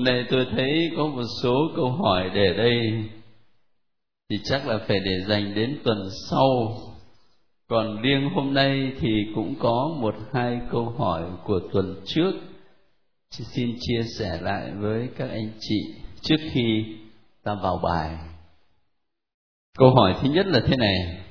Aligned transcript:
Hôm 0.00 0.04
nay 0.04 0.24
tôi 0.30 0.46
thấy 0.56 0.90
có 0.96 1.06
một 1.06 1.22
số 1.42 1.70
câu 1.76 1.90
hỏi 1.90 2.30
để 2.34 2.54
đây 2.56 3.04
thì 4.30 4.38
chắc 4.44 4.66
là 4.66 4.78
phải 4.88 5.00
để 5.00 5.24
dành 5.28 5.54
đến 5.54 5.78
tuần 5.84 6.08
sau. 6.30 6.76
Còn 7.68 8.02
riêng 8.02 8.30
hôm 8.34 8.54
nay 8.54 8.92
thì 9.00 9.08
cũng 9.34 9.54
có 9.58 9.96
một 10.00 10.14
hai 10.32 10.60
câu 10.70 10.94
hỏi 10.98 11.22
của 11.44 11.60
tuần 11.72 11.94
trước. 12.06 12.32
Xin 13.30 13.76
chia 13.80 14.02
sẻ 14.18 14.38
lại 14.42 14.70
với 14.78 15.08
các 15.16 15.30
anh 15.30 15.50
chị 15.60 15.94
trước 16.22 16.36
khi 16.52 16.84
ta 17.44 17.54
vào 17.62 17.80
bài. 17.82 18.18
Câu 19.78 19.90
hỏi 19.94 20.14
thứ 20.22 20.28
nhất 20.30 20.46
là 20.46 20.60
thế 20.66 20.76
này. 20.76 21.24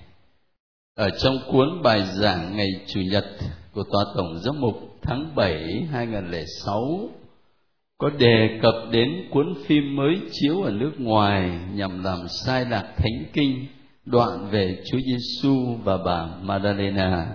Ở 0.95 1.09
trong 1.09 1.38
cuốn 1.52 1.81
bài 1.83 2.05
giảng 2.05 2.58
ngày 2.58 2.70
Chủ 2.88 2.99
nhật 3.11 3.25
của 3.73 3.83
Tòa 3.91 4.03
Tổng 4.16 4.39
Giám 4.39 4.61
mục 4.61 4.75
tháng 5.02 5.36
7 5.36 5.88
2006 5.91 7.09
có 7.99 8.09
đề 8.09 8.59
cập 8.62 8.76
đến 8.91 9.27
cuốn 9.30 9.53
phim 9.66 9.95
mới 9.95 10.21
chiếu 10.31 10.62
ở 10.62 10.71
nước 10.71 10.91
ngoài 10.98 11.59
nhằm 11.73 12.03
làm 12.03 12.27
sai 12.27 12.66
lạc 12.66 12.94
thánh 12.98 13.25
kinh, 13.34 13.66
đoạn 14.05 14.49
về 14.52 14.84
Chúa 14.91 14.98
Giêsu 14.99 15.75
và 15.84 15.98
bà 15.98 16.27
Madalena. 16.41 17.27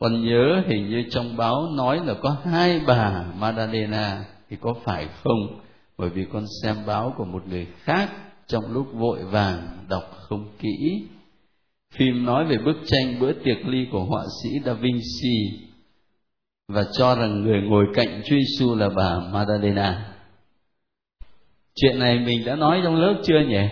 Còn 0.00 0.24
nhớ 0.24 0.62
hình 0.66 0.90
như 0.90 1.04
trong 1.10 1.36
báo 1.36 1.68
nói 1.76 2.00
là 2.06 2.14
có 2.14 2.36
hai 2.44 2.80
bà 2.86 3.24
Madalena 3.38 4.24
thì 4.50 4.56
có 4.60 4.74
phải 4.84 5.08
không? 5.22 5.60
Bởi 5.98 6.10
vì 6.10 6.24
con 6.32 6.44
xem 6.62 6.76
báo 6.86 7.14
của 7.16 7.24
một 7.24 7.46
người 7.48 7.66
khác 7.82 8.10
trong 8.46 8.72
lúc 8.72 8.86
vội 8.92 9.24
vàng 9.24 9.86
đọc 9.88 10.16
không 10.16 10.48
kỹ. 10.58 11.08
Phim 11.94 12.24
nói 12.24 12.44
về 12.44 12.56
bức 12.58 12.76
tranh 12.86 13.20
bữa 13.20 13.32
tiệc 13.32 13.66
ly 13.66 13.86
của 13.92 14.04
họa 14.04 14.24
sĩ 14.42 14.60
Da 14.64 14.72
Vinci 14.72 15.69
và 16.72 16.84
cho 16.92 17.14
rằng 17.14 17.42
người 17.42 17.60
ngồi 17.62 17.86
cạnh 17.94 18.22
Chúa 18.24 18.36
Giêsu 18.36 18.74
là 18.74 18.88
bà 18.96 19.18
Madalena. 19.32 20.14
Chuyện 21.74 21.98
này 21.98 22.18
mình 22.18 22.44
đã 22.44 22.56
nói 22.56 22.80
trong 22.84 22.96
lớp 22.96 23.14
chưa 23.22 23.40
nhỉ? 23.48 23.68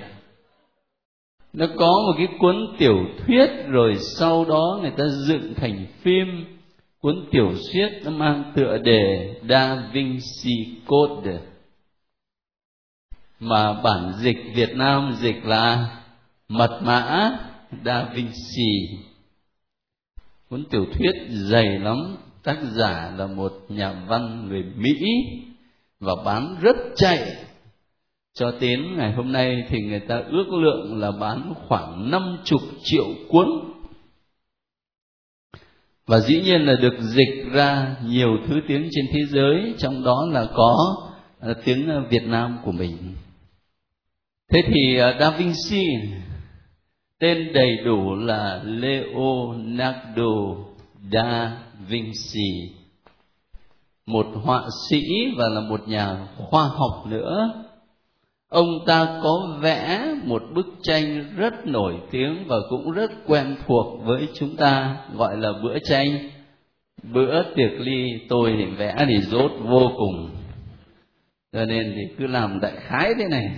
Nó 1.53 1.67
có 1.77 1.87
một 1.87 2.15
cái 2.19 2.29
cuốn 2.39 2.57
tiểu 2.79 2.97
thuyết 3.19 3.51
rồi 3.69 3.97
sau 3.99 4.45
đó 4.45 4.79
người 4.81 4.91
ta 4.91 5.05
dựng 5.27 5.55
thành 5.55 5.87
phim 6.01 6.27
cuốn 7.01 7.29
tiểu 7.31 7.53
thuyết 7.73 7.89
nó 8.05 8.11
mang 8.11 8.53
tựa 8.57 8.79
đề 8.79 9.35
Da 9.49 9.91
Vinci 9.93 10.81
Code 10.87 11.39
mà 13.41 13.73
bản 13.73 14.13
dịch 14.19 14.39
Việt 14.55 14.77
Nam 14.77 15.15
dịch 15.19 15.45
là 15.45 15.97
mật 16.49 16.81
mã 16.83 17.31
Da 17.85 18.09
Vinci 18.15 18.99
cuốn 20.51 20.65
tiểu 20.71 20.87
thuyết 20.95 21.13
dày 21.29 21.79
lắm 21.79 22.17
tác 22.43 22.59
giả 22.73 23.13
là 23.17 23.27
một 23.27 23.53
nhà 23.69 23.93
văn 24.09 24.49
người 24.49 24.63
Mỹ 24.77 24.95
và 26.01 26.13
bán 26.25 26.57
rất 26.61 26.77
chạy. 26.97 27.37
Cho 28.35 28.53
đến 28.61 28.97
ngày 28.97 29.13
hôm 29.13 29.33
nay 29.33 29.65
thì 29.69 29.81
người 29.81 30.01
ta 30.01 30.23
ước 30.31 30.49
lượng 30.49 31.01
là 31.01 31.11
bán 31.11 31.55
khoảng 31.69 32.11
năm 32.11 32.39
chục 32.45 32.61
triệu 32.83 33.07
cuốn. 33.29 33.49
Và 36.07 36.21
dĩ 36.21 36.41
nhiên 36.41 36.61
là 36.61 36.75
được 36.83 37.01
dịch 37.01 37.45
ra 37.53 37.97
nhiều 38.05 38.39
thứ 38.47 38.61
tiếng 38.69 38.89
trên 38.93 39.07
thế 39.13 39.21
giới, 39.29 39.75
trong 39.79 40.05
đó 40.05 40.27
là 40.33 40.47
có 40.55 40.97
à, 41.41 41.55
tiếng 41.65 42.07
Việt 42.11 42.23
Nam 42.27 42.59
của 42.65 42.73
mình. 42.73 42.97
Thế 44.53 44.63
thì 44.67 44.99
à, 44.99 45.17
Da 45.21 45.31
Vinci, 45.31 45.85
tên 47.19 47.53
đầy 47.53 47.77
đủ 47.85 48.15
là 48.15 48.63
Leonardo 48.65 50.25
da 51.13 51.57
Vinci 51.89 52.79
một 54.09 54.27
họa 54.45 54.63
sĩ 54.89 55.03
và 55.37 55.49
là 55.49 55.61
một 55.61 55.89
nhà 55.89 56.27
khoa 56.37 56.65
học 56.65 57.07
nữa. 57.07 57.65
Ông 58.49 58.69
ta 58.87 59.21
có 59.23 59.59
vẽ 59.61 60.15
một 60.25 60.43
bức 60.55 60.67
tranh 60.83 61.35
rất 61.37 61.67
nổi 61.67 61.95
tiếng 62.11 62.45
và 62.47 62.57
cũng 62.71 62.91
rất 62.91 63.11
quen 63.27 63.57
thuộc 63.67 64.05
với 64.05 64.29
chúng 64.35 64.57
ta, 64.57 64.97
gọi 65.15 65.37
là 65.37 65.53
bữa 65.63 65.79
tranh. 65.79 66.31
Bữa 67.03 67.43
tiệc 67.43 67.71
ly 67.79 68.05
tôi 68.29 68.55
thì 68.59 68.65
vẽ 68.65 68.95
thì 69.09 69.21
rốt 69.21 69.51
vô 69.61 69.91
cùng. 69.97 70.31
Cho 71.53 71.65
nên 71.65 71.95
thì 71.97 72.15
cứ 72.19 72.27
làm 72.27 72.61
đại 72.61 72.77
khái 72.77 73.15
thế 73.19 73.29
này. 73.31 73.51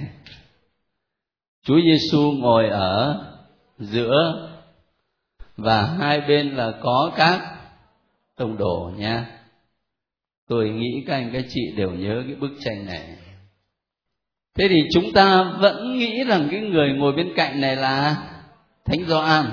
Chúa 1.66 1.80
Giêsu 1.80 2.32
ngồi 2.32 2.68
ở 2.68 3.24
giữa 3.78 4.48
và 5.56 5.82
hai 5.82 6.20
bên 6.20 6.56
là 6.56 6.72
có 6.82 7.12
các 7.16 7.59
tông 8.40 8.56
đồ 8.58 8.92
nha 8.96 9.26
tôi 10.48 10.70
nghĩ 10.70 11.04
các 11.06 11.14
anh, 11.14 11.30
các 11.32 11.44
chị 11.48 11.60
đều 11.76 11.90
nhớ 11.90 12.22
cái 12.26 12.34
bức 12.34 12.50
tranh 12.64 12.86
này. 12.86 13.02
Thế 14.58 14.68
thì 14.68 14.76
chúng 14.94 15.12
ta 15.12 15.42
vẫn 15.42 15.98
nghĩ 15.98 16.24
rằng 16.24 16.48
cái 16.50 16.60
người 16.60 16.92
ngồi 16.92 17.12
bên 17.12 17.32
cạnh 17.36 17.60
này 17.60 17.76
là 17.76 18.16
thánh 18.84 19.04
gioan. 19.08 19.46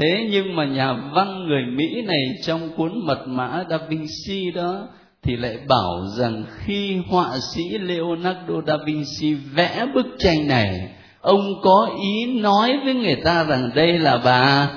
Thế 0.00 0.28
nhưng 0.30 0.56
mà 0.56 0.64
nhà 0.64 0.92
văn 0.92 1.46
người 1.46 1.62
mỹ 1.66 2.02
này 2.02 2.20
trong 2.42 2.70
cuốn 2.76 2.92
mật 3.06 3.24
mã 3.26 3.64
da 3.70 3.78
vinci 3.88 4.50
đó 4.50 4.88
thì 5.22 5.36
lại 5.36 5.58
bảo 5.68 6.06
rằng 6.18 6.44
khi 6.58 6.96
họa 7.08 7.38
sĩ 7.54 7.78
leonardo 7.78 8.54
da 8.66 8.76
vinci 8.86 9.34
vẽ 9.34 9.86
bức 9.94 10.06
tranh 10.18 10.48
này, 10.48 10.94
ông 11.20 11.60
có 11.62 11.96
ý 12.02 12.40
nói 12.40 12.78
với 12.84 12.94
người 12.94 13.16
ta 13.24 13.44
rằng 13.44 13.70
đây 13.74 13.98
là 13.98 14.20
bà 14.24 14.70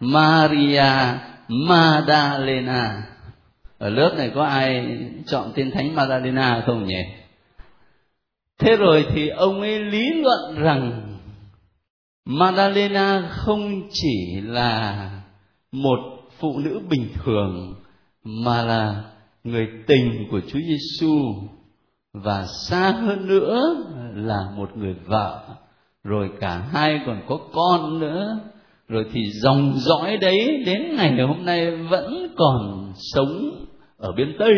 maria 0.00 0.92
Madalena. 1.48 3.02
Ở 3.78 3.88
lớp 3.88 4.14
này 4.16 4.30
có 4.34 4.44
ai 4.44 4.98
chọn 5.26 5.52
tên 5.54 5.70
thánh 5.70 5.94
Madalena 5.94 6.62
không 6.66 6.84
nhỉ? 6.84 7.02
Thế 8.58 8.76
rồi 8.76 9.06
thì 9.14 9.28
ông 9.28 9.60
ấy 9.60 9.78
lý 9.78 10.12
luận 10.22 10.62
rằng 10.62 11.02
Madalena 12.24 13.28
không 13.30 13.82
chỉ 13.92 14.40
là 14.40 15.10
một 15.72 15.98
phụ 16.38 16.58
nữ 16.58 16.80
bình 16.88 17.08
thường, 17.24 17.74
mà 18.24 18.62
là 18.62 19.04
người 19.44 19.68
tình 19.86 20.28
của 20.30 20.40
Chúa 20.40 20.58
Giêsu 20.58 21.18
và 22.12 22.46
xa 22.68 22.90
hơn 22.90 23.26
nữa 23.28 23.84
là 24.14 24.50
một 24.56 24.76
người 24.76 24.94
vợ, 25.06 25.48
rồi 26.04 26.30
cả 26.40 26.58
hai 26.72 27.00
còn 27.06 27.22
có 27.28 27.38
con 27.52 28.00
nữa 28.00 28.38
rồi 28.88 29.04
thì 29.12 29.20
dòng 29.30 29.74
dõi 29.76 30.16
đấy 30.16 30.62
đến 30.66 30.96
ngày 30.96 31.16
hôm 31.28 31.44
nay 31.44 31.70
vẫn 31.70 32.34
còn 32.36 32.92
sống 33.14 33.66
ở 33.98 34.12
bên 34.12 34.36
tây. 34.38 34.54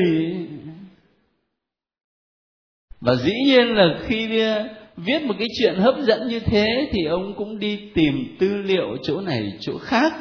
Và 3.01 3.15
dĩ 3.15 3.33
nhiên 3.45 3.67
là 3.67 3.99
khi 4.07 4.43
uh, 4.43 4.67
viết 4.97 5.23
một 5.23 5.35
cái 5.39 5.49
chuyện 5.59 5.75
hấp 5.75 5.95
dẫn 5.99 6.29
như 6.29 6.41
thế 6.41 6.89
thì 6.93 7.05
ông 7.05 7.35
cũng 7.37 7.59
đi 7.59 7.91
tìm 7.95 8.37
tư 8.39 8.57
liệu 8.57 8.97
chỗ 9.03 9.21
này, 9.21 9.53
chỗ 9.61 9.79
khác. 9.79 10.13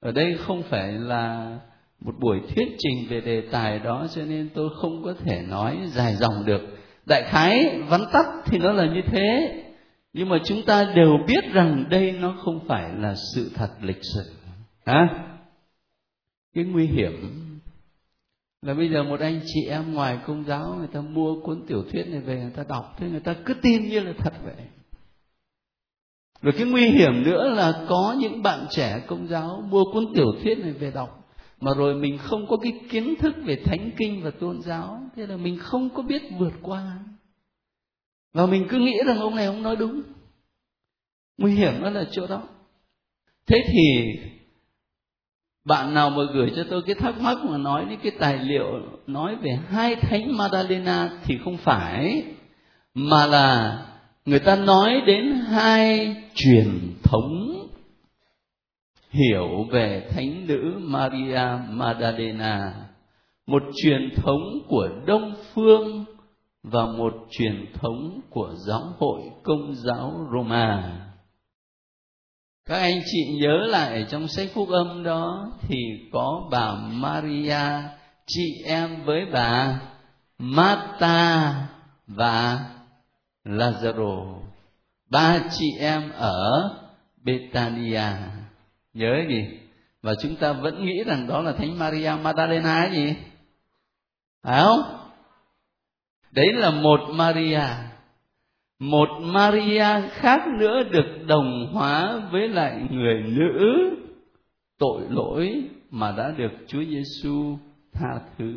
Ở 0.00 0.12
đây 0.12 0.34
không 0.34 0.62
phải 0.62 0.92
là 0.92 1.58
một 2.00 2.12
buổi 2.20 2.40
thuyết 2.54 2.68
trình 2.78 3.06
về 3.08 3.20
đề 3.20 3.40
tài 3.40 3.78
đó, 3.78 4.06
cho 4.14 4.22
nên 4.22 4.48
tôi 4.54 4.70
không 4.80 5.02
có 5.04 5.14
thể 5.24 5.42
nói 5.48 5.78
dài 5.86 6.14
dòng 6.14 6.46
được. 6.46 6.62
Đại 7.06 7.22
khái 7.22 7.80
vắn 7.88 8.00
tắt 8.12 8.26
thì 8.46 8.58
nó 8.58 8.72
là 8.72 8.86
như 8.86 9.00
thế 9.06 9.54
nhưng 10.18 10.28
mà 10.28 10.38
chúng 10.44 10.62
ta 10.62 10.92
đều 10.96 11.18
biết 11.26 11.44
rằng 11.52 11.84
đây 11.90 12.12
nó 12.12 12.36
không 12.44 12.60
phải 12.68 12.92
là 12.98 13.14
sự 13.34 13.50
thật 13.54 13.70
lịch 13.80 14.00
sử. 14.14 14.32
Hả? 14.86 15.08
Cái 16.54 16.64
nguy 16.64 16.86
hiểm 16.86 17.12
là 18.62 18.74
bây 18.74 18.90
giờ 18.90 19.02
một 19.02 19.20
anh 19.20 19.40
chị 19.46 19.60
em 19.68 19.94
ngoài 19.94 20.18
công 20.26 20.44
giáo 20.44 20.74
người 20.78 20.88
ta 20.92 21.00
mua 21.00 21.40
cuốn 21.40 21.66
tiểu 21.66 21.84
thuyết 21.92 22.08
này 22.08 22.20
về, 22.20 22.40
người 22.40 22.52
ta 22.56 22.64
đọc, 22.68 22.94
thế 22.98 23.08
người 23.10 23.20
ta 23.20 23.34
cứ 23.44 23.54
tin 23.54 23.88
như 23.88 24.00
là 24.00 24.12
thật 24.18 24.32
vậy. 24.44 24.66
Rồi 26.42 26.54
cái 26.58 26.66
nguy 26.66 26.90
hiểm 26.90 27.22
nữa 27.24 27.48
là 27.48 27.84
có 27.88 28.16
những 28.18 28.42
bạn 28.42 28.66
trẻ 28.70 29.02
công 29.06 29.28
giáo 29.28 29.62
mua 29.70 29.84
cuốn 29.92 30.04
tiểu 30.14 30.32
thuyết 30.42 30.58
này 30.58 30.72
về 30.72 30.90
đọc, 30.90 31.28
mà 31.60 31.70
rồi 31.76 31.94
mình 31.94 32.18
không 32.18 32.46
có 32.46 32.56
cái 32.56 32.72
kiến 32.90 33.14
thức 33.18 33.34
về 33.44 33.56
thánh 33.64 33.90
kinh 33.96 34.22
và 34.22 34.30
tôn 34.30 34.62
giáo, 34.62 35.00
thế 35.16 35.26
là 35.26 35.36
mình 35.36 35.58
không 35.58 35.90
có 35.90 36.02
biết 36.02 36.22
vượt 36.38 36.52
qua 36.62 36.98
và 38.38 38.46
mình 38.46 38.66
cứ 38.68 38.78
nghĩ 38.78 38.98
rằng 39.06 39.18
ông 39.18 39.36
này 39.36 39.46
ông 39.46 39.62
nói 39.62 39.76
đúng. 39.76 40.02
Nguy 41.38 41.54
hiểm 41.54 41.72
nó 41.80 41.90
là 41.90 42.04
chỗ 42.10 42.26
đó. 42.26 42.42
Thế 43.46 43.64
thì 43.72 44.12
bạn 45.64 45.94
nào 45.94 46.10
mà 46.10 46.22
gửi 46.34 46.52
cho 46.56 46.64
tôi 46.70 46.82
cái 46.86 46.94
thắc 46.94 47.20
mắc 47.20 47.38
mà 47.44 47.58
nói 47.58 47.86
những 47.90 48.00
cái 48.02 48.12
tài 48.18 48.38
liệu 48.38 48.64
nói 49.06 49.36
về 49.36 49.58
hai 49.68 49.96
thánh 49.96 50.36
Madalena 50.36 51.10
thì 51.24 51.38
không 51.44 51.56
phải, 51.56 52.22
mà 52.94 53.26
là 53.26 53.78
người 54.24 54.40
ta 54.40 54.56
nói 54.56 55.00
đến 55.06 55.32
hai 55.32 56.16
truyền 56.34 56.94
thống 57.02 57.66
hiểu 59.10 59.64
về 59.70 60.08
thánh 60.10 60.46
nữ 60.46 60.74
Maria 60.78 61.48
Magdalena. 61.68 62.72
Một 63.46 63.62
truyền 63.82 64.10
thống 64.16 64.42
của 64.68 64.88
đông 65.06 65.34
phương 65.54 66.04
và 66.62 66.86
một 66.86 67.12
truyền 67.30 67.72
thống 67.74 68.20
của 68.30 68.54
giáo 68.66 68.94
hội 68.98 69.20
công 69.42 69.74
giáo 69.74 70.26
Roma. 70.32 70.94
Các 72.66 72.78
anh 72.78 73.00
chị 73.04 73.38
nhớ 73.40 73.66
lại 73.66 74.06
trong 74.08 74.28
sách 74.28 74.48
phúc 74.54 74.68
âm 74.68 75.02
đó 75.02 75.52
thì 75.60 75.76
có 76.12 76.48
bà 76.50 76.74
Maria, 76.74 77.88
chị 78.26 78.62
em 78.64 79.04
với 79.04 79.26
bà 79.32 79.80
Marta 80.38 81.54
và 82.06 82.64
Lazaro. 83.44 84.38
Ba 85.10 85.38
chị 85.50 85.66
em 85.80 86.10
ở 86.10 86.70
Betania 87.24 88.02
nhớ 88.94 89.14
gì? 89.28 89.44
Và 90.02 90.14
chúng 90.22 90.36
ta 90.36 90.52
vẫn 90.52 90.86
nghĩ 90.86 91.04
rằng 91.06 91.26
đó 91.26 91.40
là 91.40 91.52
thánh 91.52 91.78
Maria 91.78 92.12
Magdalena 92.22 92.90
gì 92.92 93.14
phải 94.42 94.62
không? 94.62 95.07
Đấy 96.32 96.52
là 96.52 96.70
một 96.70 97.00
Maria 97.12 97.62
một 98.78 99.08
Maria 99.20 100.08
khác 100.10 100.40
nữa 100.58 100.82
được 100.90 101.24
đồng 101.26 101.70
hóa 101.72 102.28
với 102.32 102.48
lại 102.48 102.82
người 102.90 103.22
nữ 103.22 103.90
tội 104.78 105.02
lỗi 105.10 105.64
mà 105.90 106.14
đã 106.16 106.34
được 106.36 106.50
Chúa 106.66 106.84
Giêsu 106.84 107.58
tha 107.92 108.20
thứ. 108.38 108.54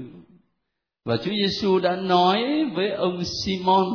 Và 1.06 1.18
Chúa 1.18 1.32
Giêsu 1.32 1.80
đã 1.80 1.96
nói 1.96 2.66
với 2.76 2.92
ông 2.92 3.24
Simon, 3.24 3.86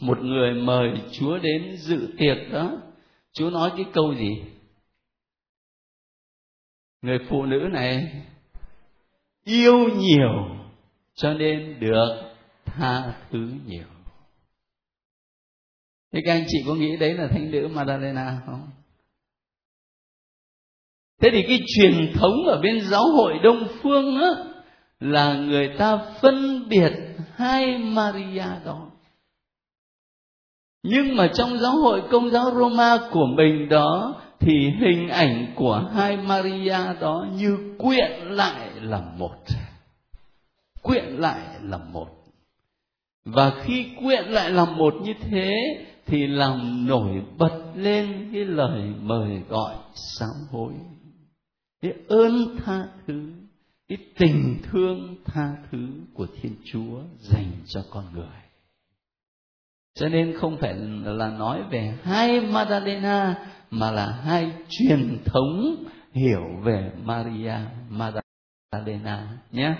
một 0.00 0.18
người 0.22 0.54
mời 0.54 0.92
Chúa 1.12 1.38
đến 1.38 1.76
dự 1.76 2.08
tiệc 2.18 2.52
đó. 2.52 2.70
Chúa 3.32 3.50
nói 3.50 3.70
cái 3.76 3.86
câu 3.92 4.14
gì? 4.14 4.42
Người 7.02 7.18
phụ 7.28 7.46
nữ 7.46 7.68
này 7.72 8.22
yêu 9.44 9.88
nhiều 9.98 10.56
cho 11.14 11.34
nên 11.34 11.80
được 11.80 12.25
tha 12.66 13.12
thứ 13.30 13.48
nhiều. 13.66 13.86
Thế 16.12 16.20
các 16.26 16.32
anh 16.32 16.44
chị 16.48 16.58
có 16.66 16.74
nghĩ 16.74 16.96
đấy 16.96 17.14
là 17.14 17.28
thánh 17.28 17.50
nữ 17.50 17.68
Madalena 17.68 18.40
không? 18.46 18.70
Thế 21.20 21.28
thì 21.32 21.42
cái 21.48 21.60
truyền 21.76 22.12
thống 22.14 22.46
ở 22.46 22.60
bên 22.62 22.80
giáo 22.80 23.04
hội 23.12 23.38
Đông 23.42 23.68
Phương 23.82 24.16
á, 24.16 24.28
là 25.00 25.34
người 25.34 25.70
ta 25.78 25.96
phân 26.22 26.68
biệt 26.68 26.92
hai 27.34 27.78
Maria 27.78 28.46
đó. 28.64 28.90
Nhưng 30.82 31.16
mà 31.16 31.30
trong 31.34 31.58
giáo 31.58 31.72
hội 31.72 32.02
công 32.10 32.30
giáo 32.30 32.44
Roma 32.54 32.98
của 33.10 33.26
mình 33.36 33.68
đó 33.68 34.14
thì 34.38 34.70
hình 34.80 35.08
ảnh 35.08 35.52
của 35.56 35.90
hai 35.94 36.16
Maria 36.16 36.78
đó 37.00 37.26
như 37.34 37.74
quyện 37.78 38.10
lại 38.22 38.70
là 38.80 39.00
một. 39.00 39.36
Quyện 40.82 41.04
lại 41.04 41.40
là 41.62 41.78
một. 41.78 42.25
Và 43.26 43.62
khi 43.62 43.86
quyện 43.98 44.24
lại 44.24 44.50
làm 44.50 44.76
một 44.76 44.94
như 45.02 45.14
thế, 45.20 45.54
thì 46.06 46.26
làm 46.26 46.86
nổi 46.86 47.22
bật 47.38 47.72
lên 47.74 48.30
cái 48.32 48.44
lời 48.44 48.92
mời 49.00 49.42
gọi 49.48 49.74
sám 49.94 50.34
hối 50.50 50.72
cái 51.82 51.92
ơn 52.08 52.56
tha 52.64 52.88
thứ, 53.06 53.32
cái 53.88 53.98
tình 54.18 54.58
thương 54.62 55.16
tha 55.24 55.56
thứ 55.70 55.88
của 56.14 56.26
thiên 56.40 56.52
chúa 56.64 57.00
dành 57.20 57.52
cho 57.66 57.84
con 57.90 58.04
người 58.14 58.26
cho 59.94 60.08
nên 60.08 60.38
không 60.38 60.56
phải 60.60 60.74
là 61.04 61.30
nói 61.30 61.62
về 61.70 61.94
hai 62.02 62.40
Madalena 62.40 63.48
mà 63.70 63.90
là 63.90 64.06
hai 64.06 64.52
truyền 64.68 65.18
thống 65.24 65.84
hiểu 66.12 66.42
về 66.62 66.92
Maria 67.04 67.54
Madalena 67.88 69.38
nhé. 69.52 69.74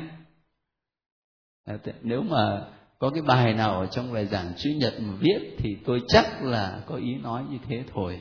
Nếu 2.03 2.23
mà 2.23 2.67
có 2.99 3.11
cái 3.11 3.23
bài 3.23 3.55
nào 3.55 3.81
ở 3.81 3.87
trong 3.87 4.13
bài 4.13 4.27
giảng 4.27 4.53
chữ 4.57 4.71
nhật 4.71 4.95
mà 5.01 5.15
viết 5.21 5.57
thì 5.59 5.77
tôi 5.85 6.01
chắc 6.09 6.43
là 6.43 6.83
có 6.87 6.95
ý 6.95 7.15
nói 7.15 7.45
như 7.51 7.59
thế 7.69 7.85
thôi. 7.95 8.21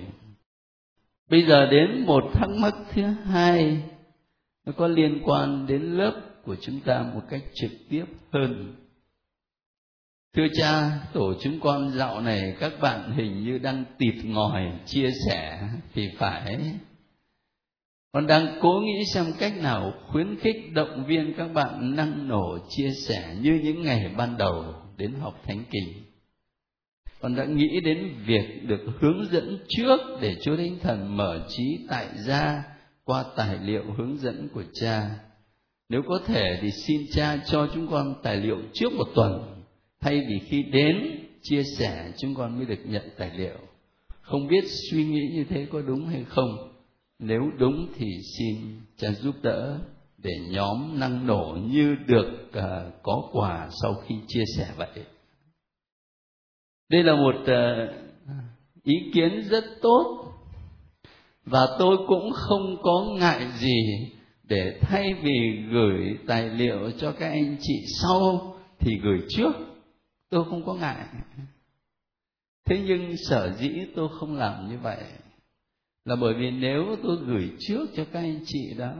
Bây 1.29 1.45
giờ 1.45 1.65
đến 1.65 2.05
một 2.05 2.23
thắc 2.33 2.49
mắc 2.49 2.73
thứ 2.93 3.01
hai, 3.03 3.83
nó 4.65 4.71
có 4.77 4.87
liên 4.87 5.21
quan 5.25 5.67
đến 5.67 5.81
lớp 5.81 6.21
của 6.43 6.55
chúng 6.61 6.79
ta 6.79 7.05
một 7.13 7.21
cách 7.29 7.41
trực 7.53 7.71
tiếp 7.89 8.05
hơn. 8.31 8.75
Thưa 10.35 10.47
cha, 10.57 10.99
tổ 11.13 11.33
chúng 11.41 11.59
con 11.59 11.91
dạo 11.91 12.21
này 12.21 12.55
các 12.59 12.73
bạn 12.81 13.11
hình 13.11 13.43
như 13.43 13.57
đang 13.57 13.83
tịt 13.97 14.15
ngòi 14.25 14.79
chia 14.85 15.09
sẻ 15.29 15.69
thì 15.93 16.09
phải 16.17 16.57
con 18.15 18.27
đang 18.27 18.59
cố 18.61 18.81
nghĩ 18.85 19.05
xem 19.13 19.25
cách 19.39 19.53
nào 19.61 19.93
khuyến 20.11 20.39
khích 20.39 20.73
động 20.73 21.05
viên 21.07 21.33
các 21.37 21.47
bạn 21.53 21.95
năng 21.95 22.27
nổ 22.27 22.57
chia 22.69 22.89
sẻ 23.07 23.35
như 23.41 23.59
những 23.63 23.81
ngày 23.81 24.11
ban 24.17 24.37
đầu 24.37 24.73
đến 24.97 25.13
học 25.21 25.41
thánh 25.43 25.63
kinh 25.71 25.93
con 27.19 27.35
đã 27.35 27.45
nghĩ 27.45 27.79
đến 27.83 28.13
việc 28.25 28.67
được 28.67 28.81
hướng 28.99 29.25
dẫn 29.31 29.59
trước 29.67 29.99
để 30.21 30.35
chúa 30.41 30.57
thánh 30.57 30.79
thần 30.81 31.17
mở 31.17 31.45
trí 31.49 31.79
tại 31.89 32.07
gia 32.15 32.63
qua 33.03 33.23
tài 33.37 33.57
liệu 33.63 33.83
hướng 33.97 34.17
dẫn 34.17 34.49
của 34.53 34.63
cha. 34.73 35.09
Nếu 35.89 36.01
có 36.07 36.19
thể 36.25 36.59
thì 36.61 36.71
xin 36.71 37.01
cha 37.11 37.37
cho 37.45 37.69
chúng 37.73 37.87
con 37.87 38.15
tài 38.23 38.37
liệu 38.37 38.57
trước 38.73 38.93
một 38.93 39.07
tuần, 39.15 39.63
thay 40.01 40.21
vì 40.29 40.39
khi 40.39 40.63
đến 40.63 41.19
chia 41.41 41.63
sẻ 41.63 42.11
chúng 42.17 42.35
con 42.35 42.57
mới 42.57 42.65
được 42.65 42.79
nhận 42.85 43.09
tài 43.17 43.31
liệu. 43.37 43.57
Không 44.21 44.47
biết 44.47 44.63
suy 44.91 45.05
nghĩ 45.05 45.29
như 45.33 45.45
thế 45.49 45.67
có 45.71 45.81
đúng 45.81 46.07
hay 46.07 46.25
không? 46.29 46.74
Nếu 47.19 47.51
đúng 47.57 47.87
thì 47.95 48.05
xin 48.37 48.81
cha 48.97 49.11
giúp 49.11 49.35
đỡ 49.41 49.79
để 50.17 50.31
nhóm 50.49 50.99
năng 50.99 51.27
nổ 51.27 51.57
như 51.61 51.95
được 52.07 52.47
uh, 52.47 52.93
có 53.03 53.29
quà 53.31 53.69
sau 53.83 53.93
khi 53.93 54.15
chia 54.27 54.43
sẻ 54.57 54.73
vậy. 54.77 55.05
Đây 56.89 57.03
là 57.03 57.15
một 57.15 57.35
uh, 57.41 57.89
ý 58.83 58.93
kiến 59.13 59.41
rất 59.49 59.63
tốt 59.81 60.31
và 61.45 61.67
tôi 61.79 61.97
cũng 62.07 62.31
không 62.33 62.77
có 62.81 63.05
ngại 63.19 63.47
gì 63.59 64.09
để 64.43 64.79
thay 64.81 65.13
vì 65.13 65.63
gửi 65.71 66.17
tài 66.27 66.49
liệu 66.49 66.91
cho 66.91 67.11
các 67.11 67.27
anh 67.27 67.57
chị 67.61 67.83
sau 68.01 68.55
thì 68.79 68.91
gửi 69.03 69.19
trước. 69.29 69.51
Tôi 70.29 70.45
không 70.49 70.65
có 70.65 70.73
ngại. 70.73 71.05
Thế 72.65 72.81
nhưng 72.87 73.17
sở 73.29 73.53
dĩ 73.59 73.69
tôi 73.95 74.09
không 74.19 74.35
làm 74.35 74.69
như 74.69 74.77
vậy 74.77 74.97
là 76.05 76.15
bởi 76.15 76.33
vì 76.33 76.51
nếu 76.51 76.95
tôi 77.03 77.17
gửi 77.25 77.51
trước 77.59 77.85
cho 77.95 78.05
các 78.11 78.19
anh 78.19 78.39
chị 78.45 78.73
đó 78.77 78.93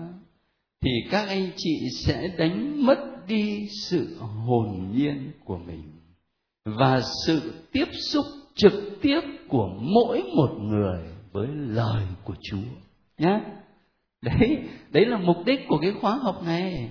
thì 0.81 0.91
các 1.11 1.27
anh 1.27 1.49
chị 1.55 1.79
sẽ 2.05 2.27
đánh 2.37 2.85
mất 2.85 3.27
đi 3.27 3.67
sự 3.89 4.17
hồn 4.19 4.91
nhiên 4.95 5.31
của 5.45 5.57
mình 5.57 5.83
và 6.65 7.01
sự 7.25 7.53
tiếp 7.71 7.87
xúc 8.11 8.25
trực 8.55 8.73
tiếp 9.01 9.21
của 9.47 9.69
mỗi 9.79 10.23
một 10.35 10.57
người 10.59 10.99
với 11.31 11.47
lời 11.47 12.03
của 12.23 12.35
Chúa 12.41 12.57
nhé. 13.17 13.39
Đấy, 14.21 14.57
đấy 14.91 15.05
là 15.05 15.17
mục 15.17 15.37
đích 15.45 15.59
của 15.67 15.77
cái 15.81 15.91
khóa 16.01 16.15
học 16.15 16.43
này. 16.45 16.89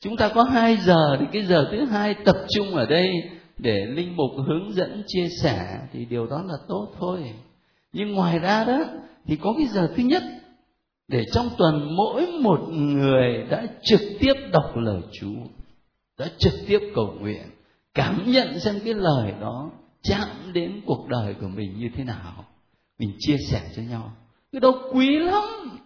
Chúng 0.00 0.16
ta 0.16 0.30
có 0.34 0.42
hai 0.42 0.76
giờ 0.76 1.16
thì 1.20 1.26
cái 1.32 1.46
giờ 1.46 1.68
thứ 1.70 1.84
hai 1.84 2.14
tập 2.24 2.36
trung 2.56 2.70
ở 2.70 2.86
đây 2.86 3.10
để 3.58 3.86
linh 3.86 4.16
mục 4.16 4.30
hướng 4.46 4.72
dẫn 4.72 5.02
chia 5.06 5.28
sẻ 5.42 5.78
thì 5.92 6.04
điều 6.04 6.26
đó 6.26 6.42
là 6.46 6.54
tốt 6.68 6.94
thôi 6.98 7.34
nhưng 7.92 8.12
ngoài 8.12 8.38
ra 8.38 8.64
đó 8.64 8.78
thì 9.26 9.36
có 9.36 9.54
cái 9.58 9.66
giờ 9.66 9.92
thứ 9.96 10.02
nhất 10.02 10.22
để 11.08 11.24
trong 11.32 11.48
tuần 11.58 11.96
mỗi 11.96 12.26
một 12.26 12.60
người 12.70 13.46
đã 13.50 13.66
trực 13.82 14.00
tiếp 14.20 14.34
đọc 14.52 14.76
lời 14.76 15.02
Chúa, 15.20 15.40
đã 16.18 16.26
trực 16.38 16.52
tiếp 16.66 16.78
cầu 16.94 17.14
nguyện, 17.20 17.42
cảm 17.94 18.22
nhận 18.26 18.60
xem 18.60 18.74
cái 18.84 18.94
lời 18.94 19.32
đó 19.40 19.70
chạm 20.02 20.28
đến 20.52 20.80
cuộc 20.86 21.08
đời 21.08 21.34
của 21.40 21.48
mình 21.48 21.78
như 21.78 21.88
thế 21.96 22.04
nào, 22.04 22.44
mình 22.98 23.12
chia 23.18 23.36
sẻ 23.50 23.62
cho 23.76 23.82
nhau. 23.82 24.12
Cái 24.52 24.60
đó 24.60 24.88
quý 24.92 25.18
lắm, 25.18 25.78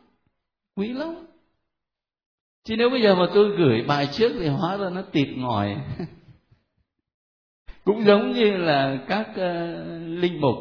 quý 0.76 0.92
lắm. 0.92 1.14
Chứ 2.64 2.76
nếu 2.76 2.90
bây 2.90 3.02
giờ 3.02 3.14
mà 3.14 3.26
tôi 3.34 3.56
gửi 3.56 3.82
bài 3.88 4.08
trước 4.12 4.32
thì 4.38 4.48
hóa 4.48 4.76
ra 4.76 4.90
nó 4.90 5.02
tịt 5.02 5.28
ngòi. 5.36 5.76
Cũng 7.84 8.04
giống 8.04 8.32
như 8.32 8.56
là 8.56 8.98
các 9.08 9.28
uh, 9.30 9.36
linh 10.06 10.40
mục 10.40 10.56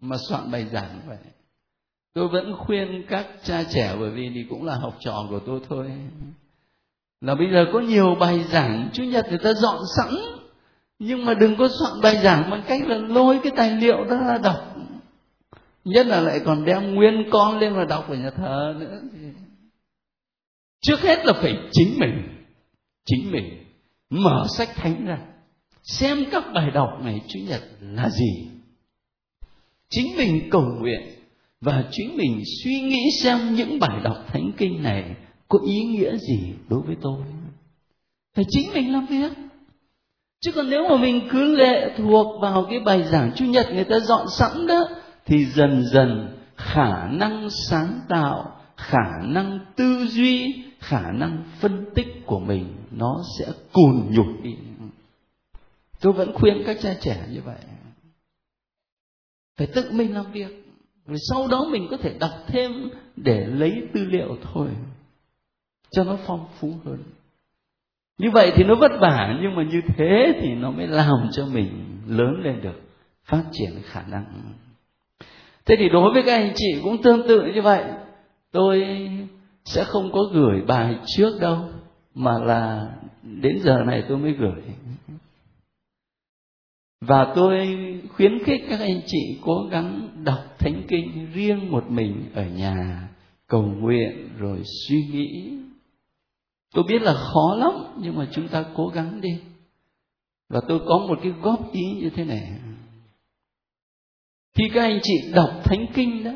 mà 0.00 0.16
soạn 0.28 0.50
bài 0.50 0.66
giảng 0.72 1.00
vậy. 1.06 1.18
Tôi 2.14 2.28
vẫn 2.28 2.54
khuyên 2.58 3.04
các 3.08 3.26
cha 3.42 3.64
trẻ, 3.74 3.96
bởi 4.00 4.10
vì 4.10 4.30
thì 4.34 4.44
cũng 4.50 4.64
là 4.64 4.74
học 4.74 4.96
trò 5.00 5.26
của 5.30 5.40
tôi 5.46 5.60
thôi. 5.68 5.90
Là 7.20 7.34
bây 7.34 7.46
giờ 7.52 7.66
có 7.72 7.80
nhiều 7.80 8.14
bài 8.20 8.44
giảng 8.44 8.90
chủ 8.92 9.04
nhật 9.04 9.26
người 9.28 9.38
ta 9.38 9.52
dọn 9.52 9.78
sẵn. 9.96 10.14
Nhưng 10.98 11.24
mà 11.24 11.34
đừng 11.34 11.56
có 11.56 11.68
soạn 11.68 12.00
bài 12.02 12.16
giảng 12.22 12.50
bằng 12.50 12.64
cách 12.68 12.80
là 12.86 12.96
lôi 12.96 13.40
cái 13.42 13.52
tài 13.56 13.70
liệu 13.70 14.04
đó 14.04 14.16
ra 14.26 14.38
đọc. 14.38 14.76
Nhất 15.84 16.06
là 16.06 16.20
lại 16.20 16.40
còn 16.44 16.64
đem 16.64 16.94
nguyên 16.94 17.30
con 17.30 17.58
lên 17.58 17.72
mà 17.72 17.84
đọc 17.84 18.08
ở 18.08 18.14
nhà 18.14 18.30
thờ 18.30 18.74
nữa. 18.78 19.00
Trước 20.80 21.00
hết 21.00 21.26
là 21.26 21.32
phải 21.32 21.52
chính 21.72 21.98
mình 21.98 22.38
chính 23.06 23.32
mình 23.32 23.64
mở 24.10 24.46
sách 24.56 24.68
thánh 24.74 25.06
ra, 25.06 25.18
xem 25.82 26.24
các 26.30 26.44
bài 26.54 26.70
đọc 26.70 26.88
ngày 27.02 27.20
chủ 27.28 27.40
nhật 27.48 27.62
là 27.80 28.10
gì 28.10 28.48
chính 29.90 30.16
mình 30.16 30.48
cầu 30.50 30.62
nguyện 30.62 31.00
và 31.60 31.84
chính 31.90 32.16
mình 32.16 32.42
suy 32.62 32.80
nghĩ 32.80 33.10
xem 33.22 33.54
những 33.54 33.78
bài 33.78 34.00
đọc 34.04 34.16
thánh 34.28 34.52
kinh 34.56 34.82
này 34.82 35.16
có 35.48 35.58
ý 35.66 35.84
nghĩa 35.84 36.16
gì 36.16 36.52
đối 36.68 36.80
với 36.80 36.96
tôi. 37.00 37.22
Phải 38.34 38.44
chính 38.48 38.72
mình 38.74 38.92
làm 38.92 39.06
việc. 39.06 39.32
Chứ 40.40 40.52
còn 40.52 40.70
nếu 40.70 40.88
mà 40.88 40.96
mình 40.96 41.28
cứ 41.30 41.56
lệ 41.56 41.94
thuộc 41.96 42.40
vào 42.40 42.66
cái 42.70 42.80
bài 42.80 43.02
giảng 43.02 43.32
chủ 43.36 43.44
nhật 43.44 43.66
người 43.72 43.84
ta 43.84 44.00
dọn 44.00 44.26
sẵn 44.38 44.66
đó, 44.66 44.88
thì 45.26 45.44
dần 45.44 45.84
dần 45.92 46.38
khả 46.56 47.08
năng 47.08 47.50
sáng 47.50 48.00
tạo, 48.08 48.60
khả 48.76 49.22
năng 49.22 49.58
tư 49.76 50.06
duy, 50.06 50.64
khả 50.78 51.12
năng 51.12 51.44
phân 51.60 51.84
tích 51.94 52.22
của 52.26 52.38
mình 52.38 52.74
nó 52.90 53.22
sẽ 53.38 53.52
cùn 53.72 54.06
nhục 54.10 54.26
đi. 54.42 54.56
Tôi 56.00 56.12
vẫn 56.12 56.32
khuyên 56.34 56.62
các 56.66 56.76
cha 56.82 56.94
trẻ 57.00 57.26
như 57.30 57.40
vậy 57.44 57.58
phải 59.58 59.66
tự 59.66 59.90
mình 59.92 60.14
làm 60.14 60.32
việc. 60.32 60.64
Rồi 61.06 61.18
sau 61.30 61.48
đó 61.48 61.66
mình 61.70 61.86
có 61.90 61.96
thể 61.96 62.14
đọc 62.20 62.30
thêm 62.46 62.72
để 63.16 63.46
lấy 63.46 63.82
tư 63.94 64.04
liệu 64.04 64.36
thôi, 64.42 64.68
cho 65.90 66.04
nó 66.04 66.18
phong 66.26 66.46
phú 66.58 66.72
hơn. 66.84 66.98
Như 68.18 68.30
vậy 68.30 68.52
thì 68.54 68.64
nó 68.64 68.74
vất 68.74 68.92
vả, 69.00 69.38
nhưng 69.42 69.54
mà 69.54 69.62
như 69.62 69.80
thế 69.96 70.32
thì 70.40 70.54
nó 70.54 70.70
mới 70.70 70.86
làm 70.86 71.28
cho 71.32 71.46
mình 71.46 71.70
lớn 72.06 72.40
lên 72.42 72.60
được, 72.62 72.80
phát 73.24 73.44
triển 73.52 73.70
khả 73.84 74.02
năng. 74.02 74.24
Thế 75.64 75.76
thì 75.78 75.88
đối 75.88 76.14
với 76.14 76.22
các 76.26 76.34
anh 76.34 76.52
chị 76.54 76.80
cũng 76.82 77.02
tương 77.02 77.28
tự 77.28 77.42
như 77.54 77.62
vậy. 77.62 77.84
Tôi 78.52 78.84
sẽ 79.64 79.84
không 79.84 80.12
có 80.12 80.20
gửi 80.32 80.60
bài 80.66 80.98
trước 81.06 81.40
đâu, 81.40 81.58
mà 82.14 82.38
là 82.38 82.88
đến 83.22 83.58
giờ 83.62 83.76
này 83.86 84.04
tôi 84.08 84.18
mới 84.18 84.32
gửi 84.32 84.62
và 87.00 87.32
tôi 87.36 87.68
khuyến 88.08 88.44
khích 88.44 88.60
các 88.70 88.80
anh 88.80 89.00
chị 89.06 89.38
cố 89.42 89.68
gắng 89.70 90.08
đọc 90.24 90.58
thánh 90.58 90.82
kinh 90.88 91.30
riêng 91.34 91.70
một 91.70 91.90
mình 91.90 92.30
ở 92.34 92.46
nhà, 92.46 93.08
cầu 93.46 93.62
nguyện 93.62 94.28
rồi 94.38 94.62
suy 94.88 95.06
nghĩ. 95.12 95.58
Tôi 96.74 96.84
biết 96.88 97.02
là 97.02 97.14
khó 97.14 97.54
lắm, 97.56 97.72
nhưng 97.98 98.16
mà 98.16 98.28
chúng 98.32 98.48
ta 98.48 98.64
cố 98.76 98.88
gắng 98.88 99.20
đi. 99.20 99.38
Và 100.48 100.60
tôi 100.68 100.78
có 100.88 100.98
một 101.08 101.18
cái 101.22 101.32
góp 101.42 101.72
ý 101.72 101.84
như 102.00 102.10
thế 102.10 102.24
này. 102.24 102.52
Khi 104.54 104.64
các 104.74 104.82
anh 104.82 104.98
chị 105.02 105.14
đọc 105.34 105.50
thánh 105.64 105.86
kinh 105.94 106.24
đó, 106.24 106.32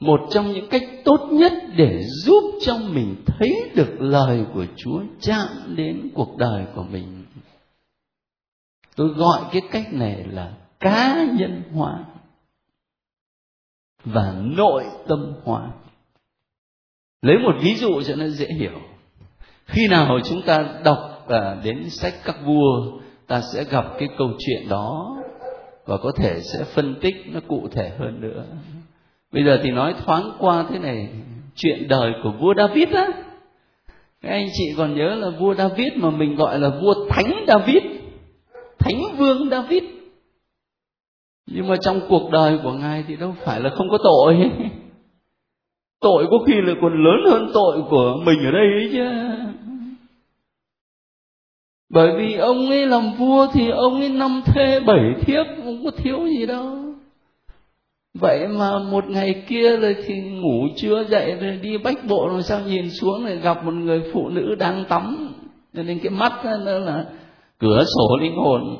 một 0.00 0.20
trong 0.30 0.52
những 0.52 0.68
cách 0.70 0.82
tốt 1.04 1.28
nhất 1.30 1.52
để 1.76 2.02
giúp 2.24 2.44
cho 2.60 2.78
mình 2.78 3.14
thấy 3.26 3.70
được 3.74 3.96
lời 3.98 4.44
của 4.54 4.66
chúa 4.76 5.02
chạm 5.20 5.46
đến 5.76 6.10
cuộc 6.14 6.36
đời 6.36 6.64
của 6.74 6.82
mình 6.82 7.17
tôi 8.98 9.08
gọi 9.08 9.42
cái 9.52 9.62
cách 9.70 9.92
này 9.92 10.24
là 10.30 10.52
cá 10.80 11.26
nhân 11.38 11.62
hóa 11.74 12.04
và 14.04 14.34
nội 14.56 14.84
tâm 15.08 15.34
hóa. 15.44 15.70
Lấy 17.22 17.38
một 17.38 17.54
ví 17.62 17.74
dụ 17.74 18.02
cho 18.02 18.14
nó 18.14 18.26
dễ 18.26 18.46
hiểu. 18.46 18.80
Khi 19.66 19.88
nào 19.88 20.18
chúng 20.24 20.42
ta 20.42 20.64
đọc 20.84 21.24
à, 21.28 21.56
đến 21.64 21.90
sách 21.90 22.14
các 22.24 22.36
vua 22.44 22.98
ta 23.26 23.42
sẽ 23.54 23.64
gặp 23.64 23.84
cái 23.98 24.08
câu 24.18 24.28
chuyện 24.38 24.68
đó 24.68 25.16
và 25.84 25.96
có 25.96 26.12
thể 26.16 26.40
sẽ 26.40 26.64
phân 26.64 26.94
tích 27.00 27.16
nó 27.26 27.40
cụ 27.48 27.68
thể 27.72 27.92
hơn 27.98 28.20
nữa. 28.20 28.44
Bây 29.32 29.44
giờ 29.44 29.60
thì 29.62 29.70
nói 29.70 29.94
thoáng 30.04 30.32
qua 30.38 30.64
thế 30.70 30.78
này 30.78 31.08
chuyện 31.54 31.88
đời 31.88 32.12
của 32.22 32.32
vua 32.40 32.54
david 32.56 32.88
á. 32.88 33.06
Các 34.22 34.30
anh 34.30 34.46
chị 34.52 34.64
còn 34.76 34.94
nhớ 34.96 35.14
là 35.14 35.30
vua 35.30 35.54
david 35.54 35.92
mà 35.96 36.10
mình 36.10 36.36
gọi 36.36 36.58
là 36.58 36.68
vua 36.68 37.08
thánh 37.08 37.44
david? 37.48 37.97
David. 39.62 39.82
Nhưng 41.46 41.68
mà 41.68 41.76
trong 41.80 42.00
cuộc 42.08 42.30
đời 42.30 42.58
của 42.62 42.72
ngài 42.72 43.04
thì 43.08 43.16
đâu 43.16 43.34
phải 43.44 43.60
là 43.60 43.70
không 43.70 43.86
có 43.90 43.98
tội. 44.04 44.50
Tội 46.00 46.26
có 46.30 46.38
khi 46.46 46.52
là 46.60 46.74
còn 46.82 47.04
lớn 47.04 47.30
hơn 47.30 47.50
tội 47.54 47.82
của 47.90 48.14
mình 48.24 48.38
ở 48.44 48.50
đây 48.50 48.66
ấy 48.72 48.90
chứ. 48.92 49.04
Bởi 51.90 52.16
vì 52.18 52.34
ông 52.34 52.68
ấy 52.68 52.86
làm 52.86 53.12
vua 53.18 53.46
thì 53.52 53.70
ông 53.70 54.00
ấy 54.00 54.08
năm 54.08 54.40
thê 54.44 54.80
bảy 54.80 55.14
thiếp, 55.20 55.46
không 55.64 55.84
có 55.84 55.90
thiếu 55.90 56.26
gì 56.26 56.46
đâu. 56.46 56.78
Vậy 58.14 58.48
mà 58.48 58.78
một 58.78 59.04
ngày 59.08 59.44
kia 59.48 59.76
rồi 59.76 59.96
thì 60.06 60.14
ngủ 60.20 60.68
chưa 60.76 61.04
dậy 61.04 61.36
rồi 61.40 61.58
đi 61.62 61.78
bách 61.78 61.98
bộ 62.08 62.28
rồi 62.28 62.42
sao 62.42 62.60
nhìn 62.60 62.90
xuống 62.90 63.24
lại 63.24 63.36
gặp 63.36 63.64
một 63.64 63.74
người 63.74 64.02
phụ 64.12 64.28
nữ 64.28 64.54
đang 64.58 64.84
tắm. 64.88 65.34
Cho 65.74 65.82
nên 65.82 65.98
cái 66.02 66.10
mắt 66.10 66.32
nó 66.44 66.78
là 66.78 67.04
cửa 67.58 67.84
sổ 67.84 68.16
linh 68.20 68.36
hồn 68.36 68.76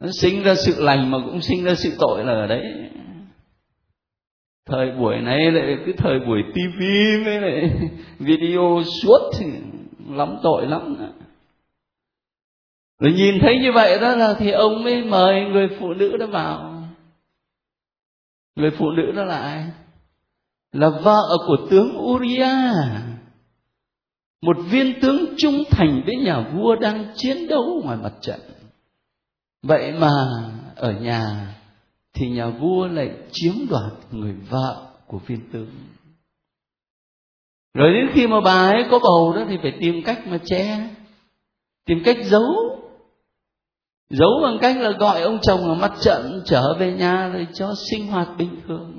nó 0.00 0.08
sinh 0.20 0.42
ra 0.42 0.54
sự 0.54 0.74
lành 0.78 1.10
mà 1.10 1.18
cũng 1.24 1.40
sinh 1.40 1.64
ra 1.64 1.74
sự 1.74 1.96
tội 1.98 2.24
là 2.24 2.32
ở 2.32 2.46
đấy. 2.46 2.90
Thời 4.66 4.90
buổi 4.90 5.16
này 5.20 5.50
lại 5.50 5.76
cứ 5.86 5.92
thời 5.98 6.18
buổi 6.18 6.42
tivi 6.54 7.24
với 7.24 7.40
lại 7.40 7.70
video 8.18 8.82
suốt 9.02 9.30
thì 9.38 9.46
lắm 10.08 10.36
tội 10.42 10.66
lắm. 10.66 10.96
Rồi 12.98 13.12
nhìn 13.12 13.38
thấy 13.40 13.58
như 13.62 13.72
vậy 13.72 13.98
đó 14.00 14.16
là 14.16 14.34
thì 14.38 14.50
ông 14.50 14.84
mới 14.84 15.04
mời 15.04 15.44
người 15.44 15.68
phụ 15.80 15.94
nữ 15.94 16.16
đó 16.16 16.26
vào. 16.26 16.82
Người 18.56 18.70
phụ 18.70 18.90
nữ 18.90 19.12
đó 19.12 19.24
là 19.24 19.38
ai? 19.38 19.64
Là 20.72 20.88
vợ 20.88 21.36
của 21.46 21.56
tướng 21.70 21.98
Uriah, 21.98 22.74
một 24.42 24.56
viên 24.70 25.00
tướng 25.00 25.34
trung 25.38 25.64
thành 25.70 26.02
với 26.06 26.16
nhà 26.16 26.40
vua 26.40 26.76
đang 26.76 27.04
chiến 27.14 27.48
đấu 27.48 27.80
ngoài 27.84 27.98
mặt 28.02 28.12
trận 28.20 28.40
vậy 29.62 29.92
mà 29.92 30.10
ở 30.76 30.92
nhà 30.92 31.54
thì 32.14 32.28
nhà 32.28 32.48
vua 32.48 32.86
lại 32.86 33.10
chiếm 33.32 33.54
đoạt 33.70 33.92
người 34.10 34.34
vợ 34.50 34.86
của 35.06 35.18
viên 35.26 35.40
tướng. 35.52 35.70
Rồi 37.74 37.92
đến 37.92 38.10
khi 38.14 38.26
mà 38.26 38.40
bà 38.40 38.70
ấy 38.70 38.84
có 38.90 38.98
bầu 38.98 39.32
đó 39.36 39.44
thì 39.48 39.56
phải 39.62 39.72
tìm 39.80 40.02
cách 40.04 40.26
mà 40.26 40.38
che, 40.44 40.88
tìm 41.86 41.98
cách 42.04 42.16
giấu. 42.24 42.42
Giấu 44.10 44.30
bằng 44.42 44.58
cách 44.60 44.76
là 44.76 44.90
gọi 44.90 45.22
ông 45.22 45.38
chồng 45.42 45.60
ở 45.68 45.74
mặt 45.74 45.92
trận 46.00 46.42
trở 46.44 46.74
về 46.78 46.92
nhà 46.92 47.28
rồi 47.28 47.46
cho 47.54 47.74
sinh 47.90 48.06
hoạt 48.06 48.28
bình 48.38 48.60
thường. 48.68 48.92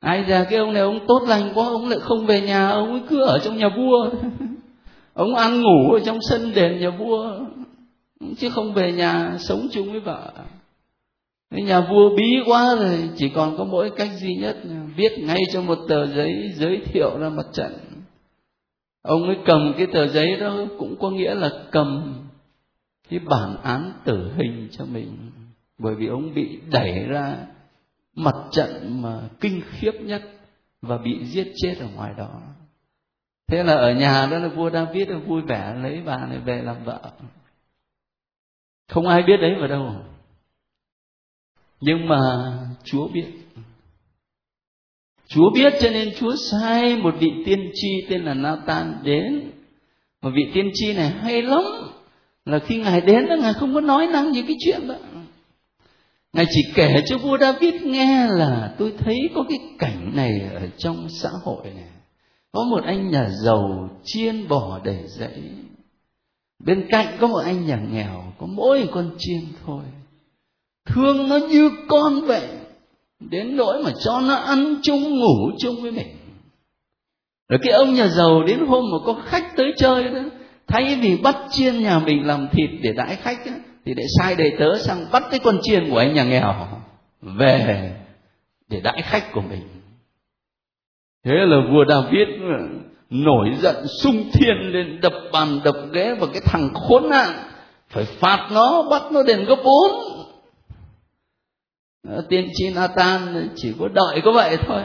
Ai 0.00 0.22
ra 0.22 0.44
cái 0.44 0.58
ông 0.58 0.72
này 0.72 0.82
ông 0.82 1.06
tốt 1.08 1.20
lành 1.28 1.52
quá, 1.54 1.64
ông 1.64 1.88
lại 1.88 1.98
không 2.02 2.26
về 2.26 2.40
nhà, 2.40 2.68
ông 2.68 2.90
ấy 2.92 3.02
cứ 3.08 3.22
ở 3.22 3.38
trong 3.38 3.56
nhà 3.56 3.68
vua. 3.76 4.10
Ông 5.14 5.34
ăn 5.34 5.60
ngủ 5.60 5.92
ở 5.92 6.00
trong 6.00 6.18
sân 6.28 6.52
đền 6.54 6.80
nhà 6.80 6.90
vua 6.90 7.40
chứ 8.38 8.50
không 8.50 8.74
về 8.74 8.92
nhà 8.92 9.36
sống 9.38 9.68
chung 9.72 9.90
với 9.90 10.00
vợ. 10.00 10.32
Cái 11.50 11.62
nhà 11.62 11.80
vua 11.80 12.16
bí 12.16 12.42
quá 12.46 12.76
rồi, 12.80 13.10
chỉ 13.16 13.28
còn 13.28 13.58
có 13.58 13.64
mỗi 13.64 13.90
cách 13.90 14.10
duy 14.20 14.34
nhất 14.34 14.56
viết 14.96 15.18
ngay 15.18 15.40
cho 15.52 15.62
một 15.62 15.78
tờ 15.88 16.06
giấy 16.06 16.52
giới 16.54 16.80
thiệu 16.84 17.18
ra 17.18 17.28
mặt 17.28 17.46
trận. 17.52 17.72
Ông 19.02 19.22
ấy 19.22 19.36
cầm 19.44 19.74
cái 19.78 19.86
tờ 19.92 20.06
giấy 20.06 20.36
đó 20.40 20.56
cũng 20.78 20.96
có 21.00 21.10
nghĩa 21.10 21.34
là 21.34 21.50
cầm 21.70 22.14
cái 23.08 23.18
bản 23.18 23.56
án 23.62 23.92
tử 24.04 24.32
hình 24.36 24.68
cho 24.72 24.84
mình. 24.84 25.30
Bởi 25.78 25.94
vì 25.94 26.06
ông 26.06 26.34
bị 26.34 26.60
đẩy 26.70 27.04
ra 27.04 27.36
mặt 28.14 28.34
trận 28.52 29.02
mà 29.02 29.20
kinh 29.40 29.60
khiếp 29.70 29.92
nhất 30.00 30.22
và 30.82 30.98
bị 30.98 31.24
giết 31.24 31.52
chết 31.56 31.74
ở 31.80 31.86
ngoài 31.94 32.12
đó. 32.16 32.40
Thế 33.46 33.62
là 33.62 33.74
ở 33.74 33.92
nhà 33.92 34.28
đó 34.30 34.38
là 34.38 34.48
vua 34.48 34.70
david 34.70 35.08
là 35.08 35.18
vui 35.18 35.42
vẻ 35.42 35.74
lấy 35.82 36.02
bà 36.06 36.26
này 36.26 36.38
về 36.38 36.62
làm 36.62 36.84
vợ 36.84 37.00
không 38.90 39.06
ai 39.06 39.22
biết 39.22 39.36
đấy 39.40 39.54
vào 39.58 39.68
đâu. 39.68 39.94
Nhưng 41.80 42.08
mà 42.08 42.18
chúa 42.84 43.08
biết. 43.08 43.26
Chúa 45.28 45.50
biết 45.54 45.72
cho 45.80 45.90
nên 45.90 46.14
chúa 46.18 46.36
sai 46.50 46.96
một 46.96 47.14
vị 47.20 47.28
tiên 47.46 47.70
tri 47.74 47.88
tên 48.08 48.24
là 48.24 48.34
nathan 48.34 48.94
đến. 49.02 49.50
Mà 50.22 50.30
vị 50.30 50.42
tiên 50.54 50.70
tri 50.74 50.92
này 50.92 51.10
hay 51.10 51.42
lắm. 51.42 51.62
Là 52.44 52.58
khi 52.58 52.76
ngài 52.76 53.00
đến 53.00 53.28
đó, 53.28 53.36
ngài 53.40 53.52
không 53.52 53.74
có 53.74 53.80
nói 53.80 54.06
năng 54.06 54.32
những 54.32 54.46
cái 54.46 54.56
chuyện 54.64 54.88
đó. 54.88 54.94
Ngài 56.32 56.46
chỉ 56.50 56.60
kể 56.74 57.02
cho 57.06 57.18
vua 57.18 57.38
david 57.38 57.74
nghe 57.82 58.26
là 58.26 58.74
tôi 58.78 58.94
thấy 58.98 59.18
có 59.34 59.44
cái 59.48 59.58
cảnh 59.78 60.12
này 60.14 60.30
ở 60.54 60.68
trong 60.78 61.08
xã 61.08 61.28
hội 61.44 61.64
này. 61.64 61.88
Có 62.52 62.64
một 62.70 62.84
anh 62.84 63.10
nhà 63.10 63.28
giàu 63.44 63.88
chiên 64.04 64.48
bò 64.48 64.80
đầy 64.84 65.02
dãy 65.06 65.42
bên 66.64 66.86
cạnh 66.90 67.06
có 67.20 67.26
một 67.26 67.42
anh 67.44 67.66
nhà 67.66 67.78
nghèo 67.92 68.32
có 68.38 68.46
mỗi 68.46 68.88
con 68.92 69.10
chiên 69.18 69.40
thôi. 69.66 69.82
Thương 70.86 71.28
nó 71.28 71.36
như 71.36 71.70
con 71.88 72.20
vậy 72.26 72.48
đến 73.20 73.56
nỗi 73.56 73.82
mà 73.84 73.90
cho 74.04 74.20
nó 74.20 74.34
ăn 74.34 74.74
chung 74.82 75.18
ngủ 75.18 75.50
chung 75.58 75.82
với 75.82 75.90
mình. 75.90 76.16
Rồi 77.48 77.58
cái 77.62 77.72
ông 77.72 77.94
nhà 77.94 78.06
giàu 78.06 78.42
đến 78.46 78.66
hôm 78.66 78.84
mà 78.92 78.98
có 79.06 79.22
khách 79.24 79.56
tới 79.56 79.72
chơi 79.76 80.04
đó 80.04 80.20
thay 80.66 80.98
vì 81.02 81.16
bắt 81.16 81.36
chiên 81.50 81.82
nhà 81.82 81.98
mình 81.98 82.26
làm 82.26 82.48
thịt 82.52 82.70
để 82.82 82.92
đãi 82.92 83.16
khách 83.16 83.46
đó, 83.46 83.52
thì 83.84 83.94
để 83.94 84.04
sai 84.18 84.34
đầy 84.34 84.52
tớ 84.58 84.78
sang 84.78 85.06
bắt 85.12 85.22
cái 85.30 85.40
con 85.40 85.58
chiên 85.62 85.90
của 85.90 85.98
anh 85.98 86.14
nhà 86.14 86.24
nghèo 86.24 86.54
về 87.22 87.92
để 88.68 88.80
đãi 88.80 89.02
khách 89.02 89.32
của 89.32 89.40
mình. 89.40 89.62
Thế 91.24 91.32
là 91.32 91.56
vua 91.72 91.84
david 91.88 92.28
nổi 93.10 93.48
giận 93.60 93.86
sung 94.02 94.30
thiên 94.32 94.56
lên, 94.72 95.00
đập 95.00 95.12
bàn, 95.32 95.60
đập 95.64 95.76
ghế 95.92 96.14
vào 96.14 96.28
cái 96.32 96.42
thằng 96.44 96.68
khốn 96.74 97.08
nạn 97.08 97.30
phải 97.88 98.04
phạt 98.04 98.48
nó, 98.52 98.82
bắt 98.90 99.02
nó 99.12 99.22
đền 99.22 99.44
gấp 99.44 99.56
bốn. 99.64 99.90
Tiên 102.28 102.48
tri 102.54 102.70
Nathan 102.70 103.48
chỉ 103.56 103.72
có 103.78 103.88
đợi 103.88 104.20
có 104.24 104.32
vậy 104.32 104.56
thôi. 104.66 104.82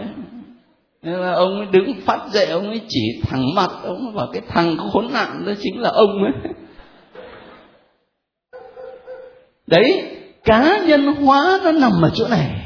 Nên 1.01 1.13
là 1.13 1.33
ông 1.33 1.57
ấy 1.57 1.65
đứng 1.71 1.93
phát 2.05 2.27
dậy, 2.31 2.45
ông 2.45 2.67
ấy 2.67 2.81
chỉ 2.87 3.21
thẳng 3.23 3.55
mặt, 3.55 3.69
ông 3.83 4.13
vào 4.13 4.27
cái 4.33 4.41
thằng 4.47 4.77
khốn 4.77 5.13
nạn 5.13 5.45
đó 5.45 5.53
chính 5.61 5.81
là 5.81 5.89
ông 5.89 6.23
ấy. 6.23 6.53
Đấy, 9.67 10.17
cá 10.43 10.79
nhân 10.87 11.05
hóa 11.05 11.59
nó 11.63 11.71
nằm 11.71 11.91
ở 12.01 12.09
chỗ 12.13 12.27
này. 12.27 12.61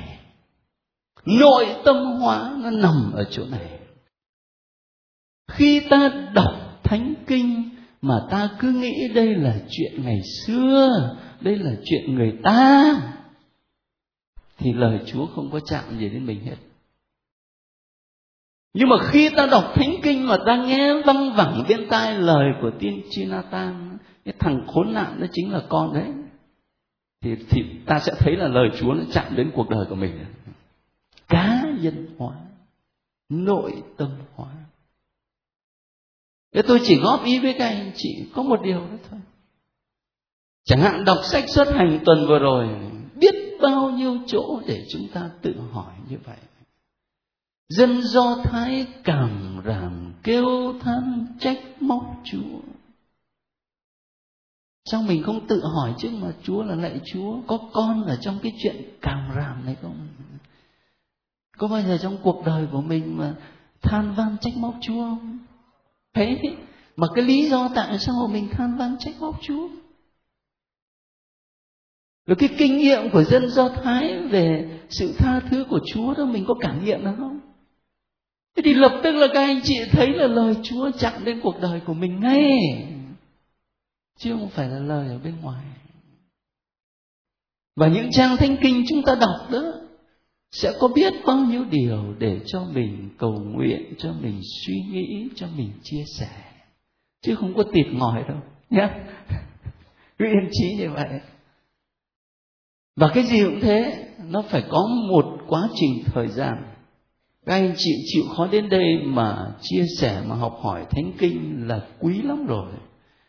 Nội 1.25 1.65
tâm 1.85 1.95
hóa 2.05 2.51
nó 2.57 2.69
nằm 2.69 3.11
ở 3.15 3.23
chỗ 3.31 3.43
này 3.51 3.78
khi 5.49 5.81
ta 5.89 6.29
đọc 6.33 6.81
thánh 6.83 7.13
kinh 7.27 7.69
mà 8.01 8.15
ta 8.31 8.49
cứ 8.59 8.71
nghĩ 8.71 9.07
đây 9.15 9.35
là 9.35 9.55
chuyện 9.69 10.03
ngày 10.03 10.21
xưa 10.45 11.17
đây 11.41 11.57
là 11.57 11.71
chuyện 11.85 12.15
người 12.15 12.33
ta 12.43 12.95
thì 14.57 14.73
lời 14.73 14.99
chúa 15.05 15.25
không 15.25 15.51
có 15.51 15.59
chạm 15.59 15.99
gì 15.99 16.09
đến 16.09 16.25
mình 16.25 16.39
hết. 16.45 16.55
Nhưng 18.73 18.89
mà 18.89 18.95
khi 19.11 19.29
ta 19.29 19.47
đọc 19.51 19.71
thánh 19.75 19.95
kinh 20.03 20.27
mà 20.27 20.37
ta 20.45 20.55
nghe 20.55 20.93
văng 21.05 21.33
vẳng 21.35 21.63
bên 21.69 21.87
tai 21.89 22.17
lời 22.17 22.45
của 22.61 22.71
tiên 22.79 23.01
tri 23.09 23.25
Nathan 23.25 23.97
cái 24.25 24.33
thằng 24.39 24.67
khốn 24.67 24.93
nạn 24.93 25.19
đó 25.19 25.27
chính 25.31 25.51
là 25.51 25.61
con 25.69 25.93
đấy 25.93 26.07
thì, 27.21 27.35
thì 27.49 27.61
ta 27.85 27.99
sẽ 27.99 28.13
thấy 28.19 28.35
là 28.35 28.47
lời 28.47 28.69
Chúa 28.79 28.93
nó 28.93 29.03
chạm 29.13 29.35
đến 29.35 29.51
cuộc 29.55 29.69
đời 29.69 29.85
của 29.89 29.95
mình. 29.95 30.25
Cá 31.27 31.63
nhân 31.81 32.07
hóa 32.17 32.35
nội 33.29 33.83
tâm 33.97 34.09
hóa. 34.35 34.47
Thế 36.53 36.61
tôi 36.61 36.79
chỉ 36.83 36.99
góp 36.99 37.23
ý 37.25 37.39
với 37.39 37.55
các 37.59 37.67
anh 37.67 37.91
chị, 37.95 38.09
có 38.35 38.43
một 38.43 38.61
điều 38.63 38.79
đó 38.79 38.97
thôi. 39.09 39.19
Chẳng 40.65 40.81
hạn 40.81 41.05
đọc 41.05 41.17
sách 41.23 41.49
xuất 41.49 41.67
hành 41.73 41.99
tuần 42.05 42.27
vừa 42.27 42.39
rồi, 42.39 42.67
biết 43.15 43.35
bao 43.61 43.89
nhiêu 43.89 44.17
chỗ 44.27 44.61
để 44.67 44.85
chúng 44.91 45.07
ta 45.13 45.29
tự 45.41 45.55
hỏi 45.71 45.93
như 46.09 46.17
vậy. 46.25 46.37
Dân 47.69 48.01
do 48.01 48.35
thái 48.43 48.87
cảm 49.03 49.61
ràm 49.65 50.13
kêu 50.23 50.73
than 50.79 51.27
trách 51.39 51.81
móc 51.81 52.03
chúa. 52.23 52.59
Sao 54.85 55.01
mình 55.01 55.23
không 55.23 55.47
tự 55.47 55.63
hỏi 55.75 55.93
chứ 55.97 56.09
mà 56.21 56.33
chúa 56.43 56.63
là 56.63 56.75
lạy 56.75 56.99
chúa? 57.05 57.37
Có 57.47 57.59
con 57.73 58.03
ở 58.05 58.17
trong 58.21 58.39
cái 58.43 58.51
chuyện 58.63 58.75
cảm 59.01 59.31
ràm 59.35 59.65
này 59.65 59.75
không? 59.81 60.07
Có 61.57 61.67
bao 61.67 61.81
giờ 61.81 61.97
trong 62.01 62.17
cuộc 62.23 62.45
đời 62.45 62.67
của 62.71 62.81
mình 62.81 63.17
mà 63.17 63.35
than 63.81 64.13
van 64.13 64.37
trách 64.41 64.57
móc 64.57 64.75
chúa 64.81 65.01
không? 65.01 65.37
Thế 66.13 66.37
mà 66.95 67.07
cái 67.15 67.25
lý 67.25 67.49
do 67.49 67.69
tại 67.75 67.99
sao 67.99 68.27
mình 68.31 68.49
than 68.51 68.77
van 68.77 68.95
trách 68.99 69.15
móc 69.19 69.35
chúa? 69.41 69.69
Rồi 72.25 72.35
cái 72.35 72.49
kinh 72.57 72.77
nghiệm 72.77 73.09
của 73.11 73.23
dân 73.23 73.49
do 73.49 73.69
thái 73.69 74.19
về 74.19 74.79
sự 74.89 75.13
tha 75.17 75.39
thứ 75.39 75.65
của 75.69 75.79
chúa 75.93 76.13
đó, 76.13 76.25
mình 76.25 76.45
có 76.47 76.53
cảm 76.59 76.85
nghiệm 76.85 77.03
được 77.03 77.13
không? 77.17 77.39
Thế 78.55 78.61
thì 78.65 78.73
lập 78.73 79.01
tức 79.03 79.11
là 79.11 79.27
các 79.33 79.41
anh 79.41 79.59
chị 79.63 79.75
thấy 79.91 80.13
là 80.13 80.27
lời 80.27 80.55
chúa 80.63 80.91
chạm 80.99 81.25
đến 81.25 81.39
cuộc 81.43 81.55
đời 81.61 81.81
của 81.85 81.93
mình 81.93 82.19
ngay. 82.19 82.59
Chứ 84.17 84.31
không 84.39 84.49
phải 84.49 84.69
là 84.69 84.79
lời 84.79 85.07
ở 85.07 85.19
bên 85.19 85.41
ngoài. 85.41 85.63
Và 87.75 87.87
những 87.87 88.11
trang 88.11 88.37
thánh 88.37 88.57
kinh 88.61 88.83
chúng 88.89 89.01
ta 89.05 89.15
đọc 89.15 89.51
đó 89.51 89.61
sẽ 90.51 90.73
có 90.79 90.87
biết 90.87 91.13
bao 91.25 91.37
nhiêu 91.37 91.65
điều 91.71 92.13
để 92.19 92.39
cho 92.45 92.63
mình 92.73 93.09
cầu 93.17 93.31
nguyện, 93.31 93.93
cho 93.97 94.13
mình 94.21 94.41
suy 94.65 94.75
nghĩ, 94.91 95.29
cho 95.35 95.47
mình 95.57 95.71
chia 95.83 96.03
sẻ. 96.19 96.29
Chứ 97.21 97.35
không 97.35 97.53
có 97.53 97.63
tịt 97.73 97.85
ngòi 97.91 98.23
đâu 98.27 98.37
nhé 98.69 98.89
cứ 100.19 100.25
yên 100.25 100.49
trí 100.51 100.75
như 100.75 100.89
vậy. 100.89 101.19
Và 102.95 103.11
cái 103.13 103.23
gì 103.23 103.43
cũng 103.43 103.59
thế, 103.61 104.07
nó 104.29 104.41
phải 104.41 104.63
có 104.69 104.87
một 105.11 105.25
quá 105.47 105.69
trình 105.75 106.03
thời 106.05 106.27
gian. 106.27 106.53
Các 107.45 107.53
anh 107.53 107.73
chị 107.77 107.91
chịu 108.05 108.23
khó 108.35 108.47
đến 108.47 108.69
đây 108.69 108.97
mà 109.03 109.51
chia 109.61 109.83
sẻ, 109.99 110.21
mà 110.27 110.35
học 110.35 110.59
hỏi 110.61 110.85
thánh 110.91 111.11
kinh 111.17 111.67
là 111.67 111.81
quý 111.99 112.21
lắm 112.21 112.45
rồi. 112.45 112.73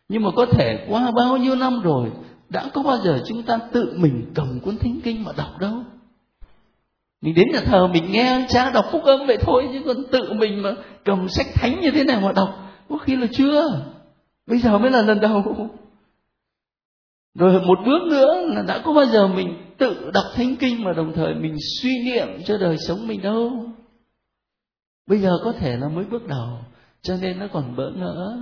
Nhưng 0.08 0.22
mà 0.22 0.30
có 0.36 0.46
thể 0.46 0.86
qua 0.88 1.10
bao 1.10 1.36
nhiêu 1.36 1.56
năm 1.56 1.80
rồi, 1.80 2.10
đã 2.48 2.70
có 2.74 2.82
bao 2.82 2.98
giờ 3.04 3.22
chúng 3.26 3.42
ta 3.42 3.58
tự 3.72 3.94
mình 3.96 4.30
cầm 4.34 4.60
cuốn 4.60 4.78
thánh 4.78 5.00
kinh 5.04 5.24
mà 5.24 5.32
đọc 5.36 5.58
đâu? 5.58 5.82
Mình 7.20 7.34
đến 7.34 7.48
nhà 7.52 7.60
thờ, 7.60 7.86
mình 7.86 8.12
nghe 8.12 8.46
cha 8.48 8.70
đọc 8.70 8.84
phúc 8.92 9.02
âm 9.04 9.26
vậy 9.26 9.38
thôi, 9.40 9.68
chứ 9.72 9.80
còn 9.86 9.96
tự 10.12 10.32
mình 10.32 10.62
mà 10.62 10.74
cầm 11.04 11.28
sách 11.28 11.46
thánh 11.54 11.80
như 11.80 11.90
thế 11.90 12.04
này 12.04 12.20
mà 12.20 12.32
đọc? 12.32 12.48
Có 12.88 12.98
khi 12.98 13.16
là 13.16 13.26
chưa. 13.32 13.82
Bây 14.46 14.58
giờ 14.58 14.78
mới 14.78 14.90
là 14.90 15.02
lần 15.02 15.20
đầu. 15.20 15.70
Rồi 17.34 17.60
một 17.60 17.78
bước 17.86 18.02
nữa 18.10 18.34
là 18.54 18.62
đã 18.62 18.82
có 18.84 18.92
bao 18.92 19.06
giờ 19.06 19.26
mình 19.26 19.54
tự 19.78 20.10
đọc 20.14 20.24
thánh 20.34 20.56
kinh 20.56 20.84
mà 20.84 20.92
đồng 20.92 21.12
thời 21.12 21.34
mình 21.34 21.56
suy 21.80 22.04
niệm 22.04 22.28
cho 22.44 22.58
đời 22.58 22.76
sống 22.78 23.06
mình 23.06 23.22
đâu? 23.22 23.64
Bây 25.06 25.18
giờ 25.18 25.30
có 25.44 25.52
thể 25.52 25.76
là 25.76 25.88
mới 25.88 26.04
bước 26.04 26.26
đầu, 26.26 26.58
cho 27.02 27.16
nên 27.20 27.38
nó 27.38 27.46
còn 27.52 27.76
bỡ 27.76 27.90
ngỡ. 27.90 28.38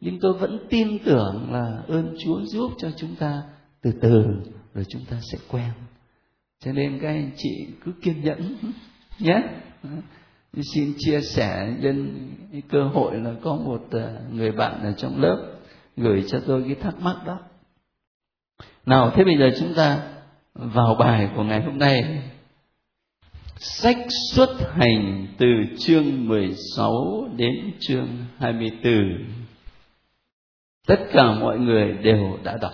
Nhưng 0.00 0.18
tôi 0.20 0.32
vẫn 0.32 0.58
tin 0.70 0.98
tưởng 1.04 1.52
là 1.52 1.82
ơn 1.88 2.16
chúa 2.24 2.40
giúp 2.44 2.70
cho 2.78 2.88
chúng 2.96 3.14
ta 3.16 3.42
từ 3.82 3.90
từ, 4.00 4.24
rồi 4.74 4.84
chúng 4.88 5.02
ta 5.10 5.16
sẽ 5.32 5.38
quen 5.50 5.70
cho 6.64 6.72
nên 6.72 6.98
các 7.02 7.08
anh 7.08 7.30
chị 7.36 7.66
cứ 7.84 7.92
kiên 8.02 8.24
nhẫn 8.24 8.56
nhé. 9.18 9.42
Xin 10.74 10.94
chia 10.98 11.20
sẻ 11.20 11.74
nhân 11.80 12.28
cơ 12.68 12.84
hội 12.84 13.16
là 13.16 13.30
có 13.42 13.54
một 13.54 13.82
ờ, 13.90 14.20
người 14.30 14.52
bạn 14.52 14.82
ở 14.82 14.92
trong 14.92 15.22
lớp 15.22 15.52
gửi 15.96 16.24
cho 16.28 16.40
tôi 16.46 16.64
cái 16.66 16.74
thắc 16.74 17.00
mắc 17.00 17.16
đó. 17.26 17.38
Nào, 18.86 19.12
thế 19.16 19.24
bây 19.24 19.36
giờ 19.38 19.50
chúng 19.60 19.74
ta 19.74 20.02
vào 20.54 20.94
bài 20.94 21.30
của 21.36 21.42
ngày 21.42 21.62
hôm 21.62 21.78
nay. 21.78 22.22
Sách 23.56 23.98
xuất 24.32 24.56
hành 24.72 25.26
từ 25.38 25.46
chương 25.78 26.28
16 26.28 27.28
đến 27.36 27.72
chương 27.80 28.08
24 28.38 29.44
tất 30.86 31.00
cả 31.12 31.32
mọi 31.40 31.58
người 31.58 31.92
đều 31.92 32.38
đã 32.42 32.56
đọc. 32.60 32.72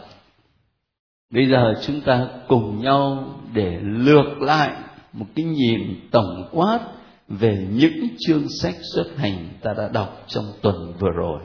Bây 1.30 1.48
giờ 1.48 1.74
chúng 1.86 2.00
ta 2.00 2.28
cùng 2.48 2.82
nhau 2.82 3.24
để 3.52 3.78
lược 3.82 4.42
lại 4.42 4.76
một 5.12 5.26
cái 5.36 5.44
nhìn 5.44 6.08
tổng 6.10 6.48
quát 6.52 6.80
về 7.28 7.66
những 7.70 8.08
chương 8.18 8.48
sách 8.48 8.74
xuất 8.94 9.06
hành 9.16 9.48
ta 9.62 9.74
đã 9.78 9.88
đọc 9.88 10.24
trong 10.28 10.44
tuần 10.62 10.94
vừa 11.00 11.10
rồi. 11.16 11.42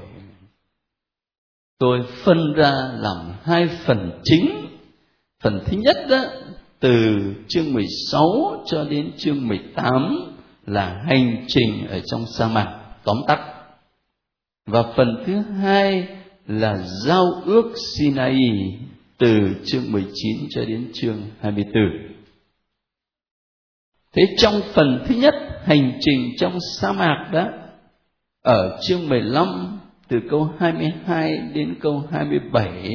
Tôi 1.79 1.99
phân 2.23 2.53
ra 2.53 2.71
làm 2.93 3.33
hai 3.43 3.67
phần 3.85 4.19
chính. 4.23 4.67
Phần 5.43 5.59
thứ 5.65 5.77
nhất 5.77 5.97
đó, 6.09 6.23
từ 6.79 7.17
chương 7.47 7.73
16 7.73 8.63
cho 8.65 8.83
đến 8.83 9.11
chương 9.17 9.47
18 9.47 9.91
là 10.65 11.01
hành 11.07 11.45
trình 11.47 11.87
ở 11.87 11.99
trong 12.05 12.25
sa 12.25 12.47
mạc, 12.47 12.79
tóm 13.03 13.17
tắt. 13.27 13.39
Và 14.65 14.83
phần 14.97 15.23
thứ 15.25 15.41
hai 15.61 16.07
là 16.47 16.77
giao 17.05 17.25
ước 17.45 17.73
Sinai 17.75 18.37
từ 19.17 19.56
chương 19.65 19.91
19 19.91 20.38
cho 20.49 20.65
đến 20.65 20.91
chương 20.93 21.21
24. 21.39 21.73
Thế 24.13 24.21
trong 24.38 24.62
phần 24.73 25.04
thứ 25.08 25.15
nhất, 25.15 25.34
hành 25.63 25.97
trình 25.99 26.32
trong 26.38 26.58
sa 26.80 26.91
mạc 26.91 27.30
đó, 27.34 27.47
ở 28.41 28.80
chương 28.82 29.10
15 29.10 29.80
từ 30.08 30.17
câu 30.30 30.49
22 30.60 31.38
đến 31.54 31.75
câu 31.82 32.04
27 32.12 32.91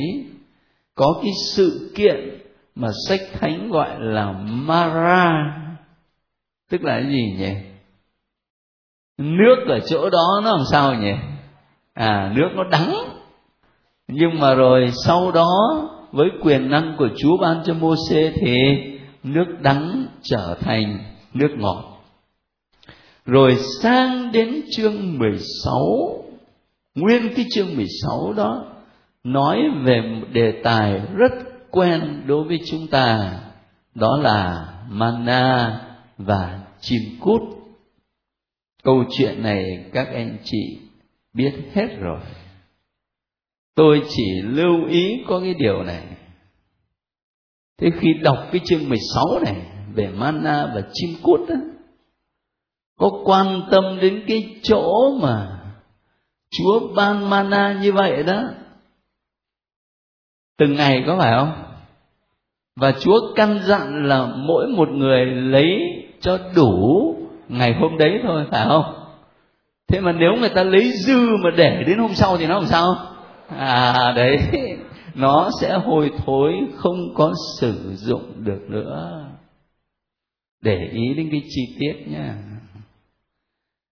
có 0.95 1.21
cái 1.23 1.33
sự 1.55 1.93
kiện 1.95 2.41
mà 2.75 2.89
sách 3.09 3.21
thánh 3.33 3.71
gọi 3.71 3.97
là 3.99 4.33
Mara 4.51 5.33
tức 6.71 6.85
là 6.85 7.01
cái 7.01 7.13
gì 7.13 7.35
nhỉ? 7.39 7.55
Nước 9.19 9.57
ở 9.69 9.81
chỗ 9.81 10.11
đó 10.11 10.41
nó 10.45 10.57
làm 10.57 10.65
sao 10.73 10.95
nhỉ? 10.95 11.13
À 11.95 12.33
nước 12.37 12.49
nó 12.55 12.65
đắng 12.65 12.95
nhưng 14.09 14.41
mà 14.41 14.55
rồi 14.55 14.91
sau 15.05 15.33
đó 15.33 15.49
với 16.13 16.29
quyền 16.43 16.71
năng 16.71 16.95
của 16.99 17.09
Chúa 17.17 17.37
ban 17.37 17.63
cho 17.65 17.75
Môsê 17.75 18.33
thì 18.41 18.57
nước 19.23 19.47
đắng 19.63 20.07
trở 20.23 20.57
thành 20.61 20.99
nước 21.35 21.51
ngọt. 21.59 22.03
Rồi 23.27 23.57
sang 23.83 24.33
đến 24.33 24.63
chương 24.77 25.19
16, 25.19 26.25
nguyên 26.95 27.35
cái 27.37 27.45
chương 27.55 27.77
16 27.77 28.33
đó 28.37 28.65
nói 29.25 29.59
về 29.85 30.01
một 30.01 30.27
đề 30.33 30.53
tài 30.65 31.01
rất 31.15 31.33
quen 31.71 32.23
đối 32.27 32.45
với 32.45 32.61
chúng 32.71 32.87
ta, 32.87 33.39
đó 33.95 34.19
là 34.23 34.67
mana 34.89 35.81
và 36.19 36.61
chim 36.81 37.03
cút. 37.21 37.41
Câu 38.83 39.05
chuyện 39.19 39.43
này 39.43 39.85
các 39.93 40.09
anh 40.13 40.39
chị 40.45 40.79
biết 41.35 41.53
hết 41.75 41.89
rồi 42.01 42.21
tôi 43.75 44.03
chỉ 44.09 44.43
lưu 44.43 44.87
ý 44.89 45.25
có 45.29 45.41
cái 45.41 45.55
điều 45.55 45.83
này. 45.83 46.07
Thế 47.81 47.91
khi 48.01 48.09
đọc 48.23 48.39
cái 48.53 48.61
chương 48.65 48.89
16 48.89 49.25
này 49.45 49.57
về 49.95 50.09
mana 50.09 50.73
và 50.75 50.83
chim 50.93 51.11
cút 51.23 51.41
đó, 51.49 51.55
có 52.99 53.11
quan 53.25 53.63
tâm 53.71 53.85
đến 54.01 54.25
cái 54.29 54.57
chỗ 54.63 55.17
mà 55.23 55.61
Chúa 56.51 56.95
ban 56.97 57.31
mana 57.31 57.79
như 57.83 57.93
vậy 57.93 58.23
đó. 58.23 58.43
Từng 60.59 60.75
ngày 60.75 61.05
có 61.07 61.17
phải 61.19 61.33
không? 61.39 61.53
Và 62.77 62.93
Chúa 63.01 63.35
căn 63.35 63.59
dặn 63.63 64.09
là 64.09 64.27
mỗi 64.37 64.67
một 64.67 64.89
người 64.89 65.27
lấy 65.27 65.81
cho 66.21 66.39
đủ 66.57 67.15
ngày 67.49 67.75
hôm 67.75 67.99
đấy 67.99 68.21
thôi 68.23 68.47
phải 68.51 68.67
không? 68.69 68.95
Thế 69.89 70.01
mà 70.01 70.13
nếu 70.13 70.31
người 70.41 70.49
ta 70.49 70.65
lấy 70.65 70.93
dư 70.93 71.19
mà 71.45 71.51
để 71.57 71.85
đến 71.87 71.99
hôm 71.99 72.15
sau 72.15 72.37
thì 72.37 72.47
nó 72.47 72.55
làm 72.55 72.67
sao? 72.67 72.97
À 73.51 74.13
đấy. 74.17 74.39
Nó 75.15 75.51
sẽ 75.61 75.79
hôi 75.79 76.11
thối, 76.19 76.53
không 76.77 77.15
có 77.15 77.33
sử 77.61 77.95
dụng 77.95 78.45
được 78.45 78.61
nữa. 78.69 79.27
Để 80.63 80.89
ý 80.93 81.15
đến 81.17 81.29
cái 81.31 81.43
chi 81.49 81.77
tiết 81.79 81.95
nha 82.07 82.51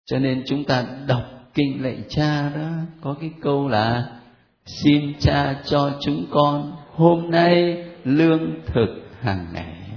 cho 0.07 0.19
nên 0.19 0.43
chúng 0.47 0.63
ta 0.63 0.85
đọc 1.07 1.23
kinh 1.53 1.83
lạy 1.83 2.03
cha 2.09 2.49
đó, 2.49 2.69
có 3.01 3.15
cái 3.19 3.31
câu 3.41 3.67
là, 3.67 4.19
xin 4.65 5.19
cha 5.19 5.61
cho 5.65 5.97
chúng 6.01 6.25
con 6.31 6.75
hôm 6.91 7.31
nay 7.31 7.83
lương 8.03 8.61
thực 8.65 8.89
hàng 9.19 9.47
ngày. 9.53 9.89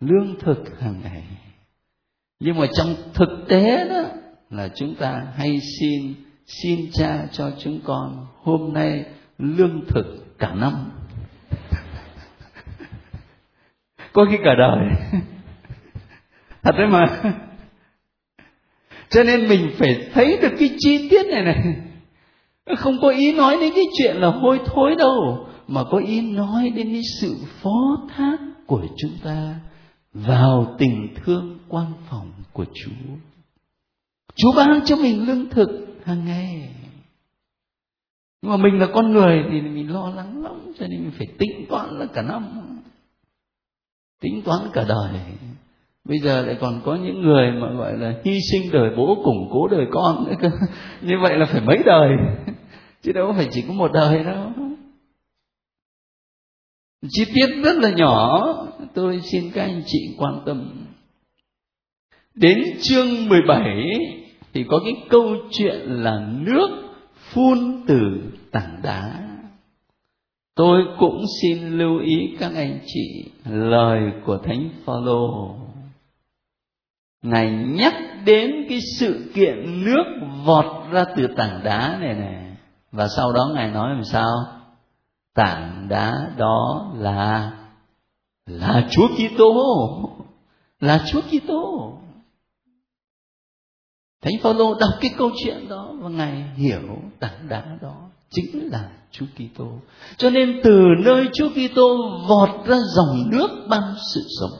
Lương 0.00 0.38
thực 0.40 0.80
hàng 0.80 1.00
ngày. 1.02 1.22
Nhưng 2.40 2.58
mà 2.58 2.66
trong 2.72 2.94
thực 3.14 3.44
tế 3.48 3.88
đó, 3.88 4.02
là 4.50 4.68
chúng 4.74 4.94
ta 4.94 5.26
hay 5.36 5.60
xin 5.80 6.14
xin 6.46 6.90
cha 6.92 7.26
cho 7.32 7.50
chúng 7.58 7.80
con 7.84 8.26
hôm 8.42 8.72
nay 8.72 9.04
lương 9.38 9.84
thực 9.88 10.38
cả 10.38 10.54
năm. 10.54 10.72
Có 14.12 14.26
khi 14.30 14.36
cả 14.44 14.54
đời. 14.58 15.20
Thật 16.62 16.72
đấy 16.78 16.86
mà. 16.86 17.06
Cho 19.10 19.22
nên 19.22 19.48
mình 19.48 19.70
phải 19.78 20.10
thấy 20.12 20.38
được 20.42 20.52
cái 20.58 20.70
chi 20.78 21.08
tiết 21.08 21.26
này 21.26 21.42
này. 21.42 21.76
Không 22.78 22.94
có 23.02 23.08
ý 23.08 23.32
nói 23.32 23.56
đến 23.60 23.72
cái 23.74 23.84
chuyện 23.98 24.16
là 24.16 24.28
hôi 24.28 24.60
thối 24.66 24.94
đâu, 24.98 25.46
mà 25.68 25.84
có 25.90 25.98
ý 25.98 26.20
nói 26.20 26.70
đến 26.70 26.92
cái 26.92 27.02
sự 27.20 27.36
phó 27.62 28.06
thác 28.16 28.36
của 28.66 28.86
chúng 28.98 29.12
ta 29.24 29.54
vào 30.12 30.76
tình 30.78 31.14
thương 31.24 31.58
quan 31.68 31.86
phòng 32.10 32.32
của 32.52 32.64
Chúa. 32.64 33.14
Chúa 34.34 34.52
ban 34.56 34.80
cho 34.84 34.96
mình 34.96 35.26
lương 35.26 35.50
thực 35.50 35.91
hàng 36.04 36.24
ngày. 36.24 36.70
Nhưng 38.42 38.50
mà 38.50 38.56
mình 38.56 38.78
là 38.78 38.86
con 38.94 39.12
người 39.12 39.44
thì 39.50 39.60
mình 39.60 39.92
lo 39.92 40.12
lắng 40.16 40.42
lắm, 40.42 40.72
cho 40.78 40.86
nên 40.86 41.02
mình 41.02 41.12
phải 41.18 41.26
tính 41.38 41.66
toán 41.68 41.98
là 41.98 42.06
cả 42.14 42.22
năm. 42.22 42.42
Tính 44.20 44.42
toán 44.44 44.60
cả 44.72 44.84
đời. 44.88 45.20
Bây 46.04 46.18
giờ 46.18 46.46
lại 46.46 46.56
còn 46.60 46.80
có 46.84 46.96
những 46.96 47.22
người 47.22 47.50
mà 47.50 47.72
gọi 47.72 47.98
là 47.98 48.14
hy 48.24 48.38
sinh 48.52 48.72
đời 48.72 48.90
bố 48.96 49.22
củng 49.24 49.48
cố 49.52 49.68
đời 49.68 49.86
con 49.90 50.24
nữa 50.24 50.34
cơ. 50.40 50.48
Như 51.02 51.14
vậy 51.22 51.36
là 51.38 51.46
phải 51.46 51.60
mấy 51.60 51.78
đời. 51.84 52.10
Chứ 53.02 53.12
đâu 53.12 53.32
phải 53.36 53.48
chỉ 53.50 53.64
có 53.68 53.74
một 53.74 53.92
đời 53.92 54.24
đâu 54.24 54.52
chi 57.10 57.24
tiết 57.34 57.46
rất 57.64 57.76
là 57.76 57.90
nhỏ 57.90 58.42
tôi 58.94 59.20
xin 59.20 59.50
các 59.54 59.62
anh 59.62 59.82
chị 59.86 60.14
quan 60.18 60.42
tâm 60.46 60.86
đến 62.34 62.58
chương 62.82 63.28
17 63.28 64.21
thì 64.54 64.64
có 64.68 64.80
cái 64.84 64.94
câu 65.10 65.36
chuyện 65.50 65.74
là 65.86 66.26
nước 66.40 66.68
phun 67.14 67.82
từ 67.86 68.22
tảng 68.50 68.80
đá. 68.82 69.28
Tôi 70.54 70.82
cũng 70.98 71.24
xin 71.42 71.78
lưu 71.78 71.98
ý 71.98 72.36
các 72.38 72.52
anh 72.54 72.80
chị 72.86 73.30
lời 73.44 74.00
của 74.26 74.38
thánh 74.38 74.70
phaolô. 74.84 75.54
Ngài 77.22 77.50
nhắc 77.50 77.94
đến 78.24 78.66
cái 78.68 78.78
sự 78.98 79.30
kiện 79.34 79.84
nước 79.84 80.04
vọt 80.44 80.92
ra 80.92 81.04
từ 81.16 81.26
tảng 81.36 81.60
đá 81.64 81.98
này 82.00 82.14
này 82.14 82.56
và 82.92 83.08
sau 83.16 83.32
đó 83.32 83.50
ngài 83.54 83.70
nói 83.70 83.94
làm 83.94 84.04
sao? 84.04 84.30
Tảng 85.34 85.86
đá 85.88 86.12
đó 86.36 86.92
là 86.96 87.52
là 88.46 88.88
Chúa 88.90 89.08
Kitô. 89.08 89.54
Là 90.80 91.04
Chúa 91.06 91.20
Kitô. 91.20 91.92
Thánh 94.22 94.34
Phaolô 94.42 94.74
đọc 94.74 94.90
cái 95.00 95.10
câu 95.18 95.30
chuyện 95.44 95.68
đó 95.68 95.94
và 96.00 96.08
ngài 96.08 96.44
hiểu 96.56 96.82
tảng 97.20 97.48
đá 97.48 97.78
đó 97.82 98.10
chính 98.30 98.70
là 98.70 98.90
Chúa 99.10 99.26
Kitô. 99.34 99.68
Cho 100.16 100.30
nên 100.30 100.60
từ 100.64 100.80
nơi 101.04 101.28
Chúa 101.34 101.48
Kitô 101.48 101.96
vọt 102.28 102.66
ra 102.66 102.76
dòng 102.96 103.30
nước 103.30 103.48
ban 103.68 103.94
sự 104.14 104.20
sống. 104.40 104.58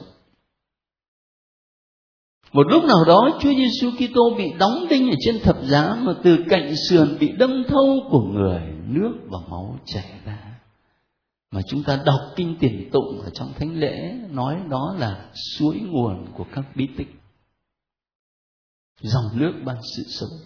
Một 2.53 2.67
lúc 2.69 2.83
nào 2.83 3.05
đó 3.07 3.39
Chúa 3.41 3.51
Giêsu 3.53 3.91
Kitô 3.91 4.35
bị 4.37 4.45
đóng 4.59 4.87
đinh 4.89 5.09
ở 5.09 5.15
trên 5.19 5.39
thập 5.39 5.57
giá 5.63 5.95
mà 5.99 6.13
từ 6.23 6.37
cạnh 6.49 6.73
sườn 6.89 7.17
bị 7.19 7.31
đâm 7.37 7.63
thâu 7.67 7.99
của 8.11 8.21
người, 8.21 8.61
nước 8.87 9.13
và 9.29 9.39
máu 9.49 9.79
chảy 9.85 10.11
ra 10.25 10.39
mà 11.51 11.61
chúng 11.67 11.83
ta 11.83 11.99
đọc 12.05 12.19
kinh 12.35 12.55
tiền 12.59 12.89
tụng 12.91 13.21
ở 13.23 13.29
trong 13.33 13.53
thánh 13.59 13.79
lễ 13.79 14.13
nói 14.29 14.59
đó 14.69 14.95
là 14.99 15.25
suối 15.57 15.79
nguồn 15.79 16.25
của 16.33 16.45
các 16.55 16.65
bí 16.75 16.87
tích 16.97 17.22
dòng 19.01 19.25
nước 19.33 19.53
ban 19.65 19.77
sự 19.95 20.03
sống 20.07 20.39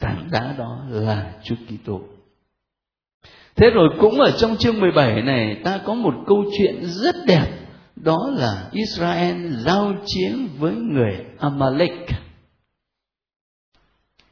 tảng 0.00 0.28
đá 0.32 0.54
đó 0.58 0.80
là 0.88 1.32
Chúa 1.44 1.54
Kitô. 1.54 2.00
Thế 3.56 3.70
rồi 3.70 3.88
cũng 4.00 4.20
ở 4.20 4.30
trong 4.30 4.56
chương 4.56 4.80
17 4.80 5.22
này, 5.22 5.60
ta 5.64 5.80
có 5.84 5.94
một 5.94 6.14
câu 6.26 6.44
chuyện 6.58 6.84
rất 6.84 7.16
đẹp 7.26 7.46
đó 7.96 8.18
là 8.36 8.68
Israel 8.72 9.52
giao 9.56 9.92
chiến 10.06 10.48
với 10.58 10.72
người 10.72 11.24
Amalek. 11.38 11.92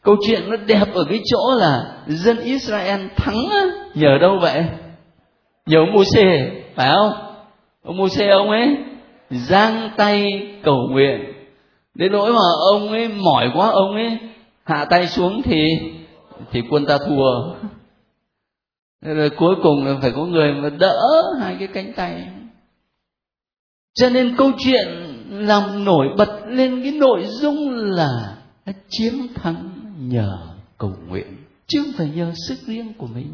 Câu 0.03 0.17
chuyện 0.27 0.51
nó 0.51 0.57
đẹp 0.57 0.95
ở 0.95 1.05
cái 1.09 1.21
chỗ 1.25 1.55
là 1.59 2.05
dân 2.07 2.39
Israel 2.39 3.07
thắng 3.17 3.45
nhờ 3.95 4.19
đâu 4.21 4.39
vậy? 4.41 4.65
nhờ 5.67 5.79
ông 5.79 5.93
Mô-xê 5.93 6.51
phải 6.75 6.91
không 6.95 7.13
ông 7.83 7.97
Mô-xê 7.97 8.31
ông 8.31 8.51
ấy 8.51 8.77
giang 9.31 9.91
tay 9.97 10.27
cầu 10.63 10.89
nguyện 10.91 11.21
đến 11.95 12.13
nỗi 12.13 12.33
mà 12.33 12.47
ông 12.73 12.89
ấy 12.89 13.09
mỏi 13.09 13.51
quá, 13.55 13.69
ông 13.69 13.95
ấy 13.95 14.19
hạ 14.65 14.87
tay 14.91 15.07
xuống 15.07 15.43
thì 15.45 15.61
thì 16.51 16.61
quân 16.71 16.87
ta 16.87 16.99
thua. 16.99 17.55
Rồi 19.01 19.31
cuối 19.31 19.55
cùng 19.63 19.85
là 19.87 19.99
phải 20.03 20.13
có 20.17 20.25
người 20.25 20.53
mà 20.53 20.71
đỡ 20.71 21.01
hai 21.41 21.57
cái 21.59 21.69
cánh 21.69 21.93
tay. 21.97 22.29
Cho 23.95 24.11
nên 24.11 24.37
câu 24.37 24.53
chuyện 24.59 24.87
làm 25.29 25.85
nổi 25.85 26.09
bật 26.19 26.41
lên 26.47 26.83
cái 26.83 26.93
nội 26.93 27.25
dung 27.27 27.69
là 27.71 28.39
chiến 28.89 29.15
thắng 29.35 29.71
nhờ 29.99 30.39
cầu 30.79 30.93
nguyện, 31.09 31.37
chứ 31.67 31.83
không 31.83 31.93
phải 31.97 32.11
nhờ 32.15 32.33
sức 32.49 32.59
riêng 32.67 32.93
của 32.99 33.07
mình. 33.07 33.33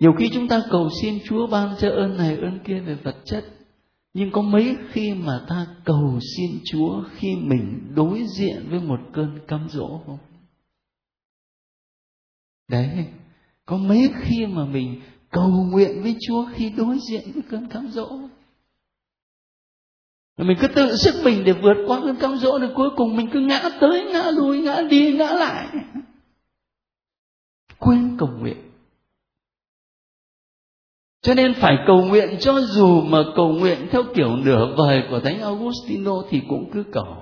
Nhiều 0.00 0.12
khi 0.18 0.30
chúng 0.34 0.48
ta 0.48 0.62
cầu 0.70 0.88
xin 1.02 1.18
Chúa 1.28 1.46
ban 1.46 1.74
cho 1.78 1.90
ơn 1.90 2.16
này, 2.16 2.36
ơn 2.36 2.58
kia 2.64 2.80
về 2.80 2.94
vật 2.94 3.16
chất 3.24 3.44
nhưng 4.14 4.30
có 4.32 4.42
mấy 4.42 4.76
khi 4.90 5.14
mà 5.14 5.44
ta 5.48 5.66
cầu 5.84 6.20
xin 6.36 6.60
Chúa 6.64 7.04
khi 7.16 7.36
mình 7.36 7.92
đối 7.94 8.24
diện 8.38 8.66
với 8.70 8.80
một 8.80 9.00
cơn 9.12 9.38
cám 9.48 9.68
dỗ 9.68 10.00
không? 10.06 10.18
Đấy, 12.68 13.06
có 13.66 13.76
mấy 13.76 14.10
khi 14.20 14.46
mà 14.46 14.64
mình 14.64 15.00
cầu 15.30 15.50
nguyện 15.50 16.02
với 16.02 16.16
Chúa 16.26 16.46
khi 16.54 16.70
đối 16.70 16.98
diện 16.98 17.32
với 17.34 17.42
cơn 17.50 17.68
cám 17.68 17.88
dỗ. 17.88 18.18
Mình 20.38 20.56
cứ 20.60 20.68
tự 20.68 20.96
sức 20.96 21.14
mình 21.24 21.44
để 21.44 21.52
vượt 21.52 21.76
qua 21.86 22.00
cơn 22.00 22.16
cám 22.16 22.36
dỗ 22.36 22.58
rồi 22.58 22.70
cuối 22.74 22.90
cùng 22.96 23.16
mình 23.16 23.28
cứ 23.32 23.40
ngã 23.40 23.70
tới, 23.80 24.04
ngã 24.12 24.30
lui, 24.30 24.62
ngã 24.62 24.82
đi, 24.90 25.16
ngã 25.16 25.30
lại. 25.30 25.68
Quên 27.78 28.16
cầu 28.18 28.28
nguyện 28.28 28.73
cho 31.24 31.34
nên 31.34 31.54
phải 31.54 31.76
cầu 31.86 32.04
nguyện 32.04 32.36
cho 32.40 32.60
dù 32.60 33.00
mà 33.00 33.18
cầu 33.36 33.48
nguyện 33.48 33.86
theo 33.90 34.02
kiểu 34.14 34.36
nửa 34.36 34.74
vời 34.76 35.02
của 35.10 35.20
thánh 35.20 35.40
augustino 35.40 36.22
thì 36.30 36.42
cũng 36.48 36.70
cứ 36.72 36.84
cầu. 36.92 37.16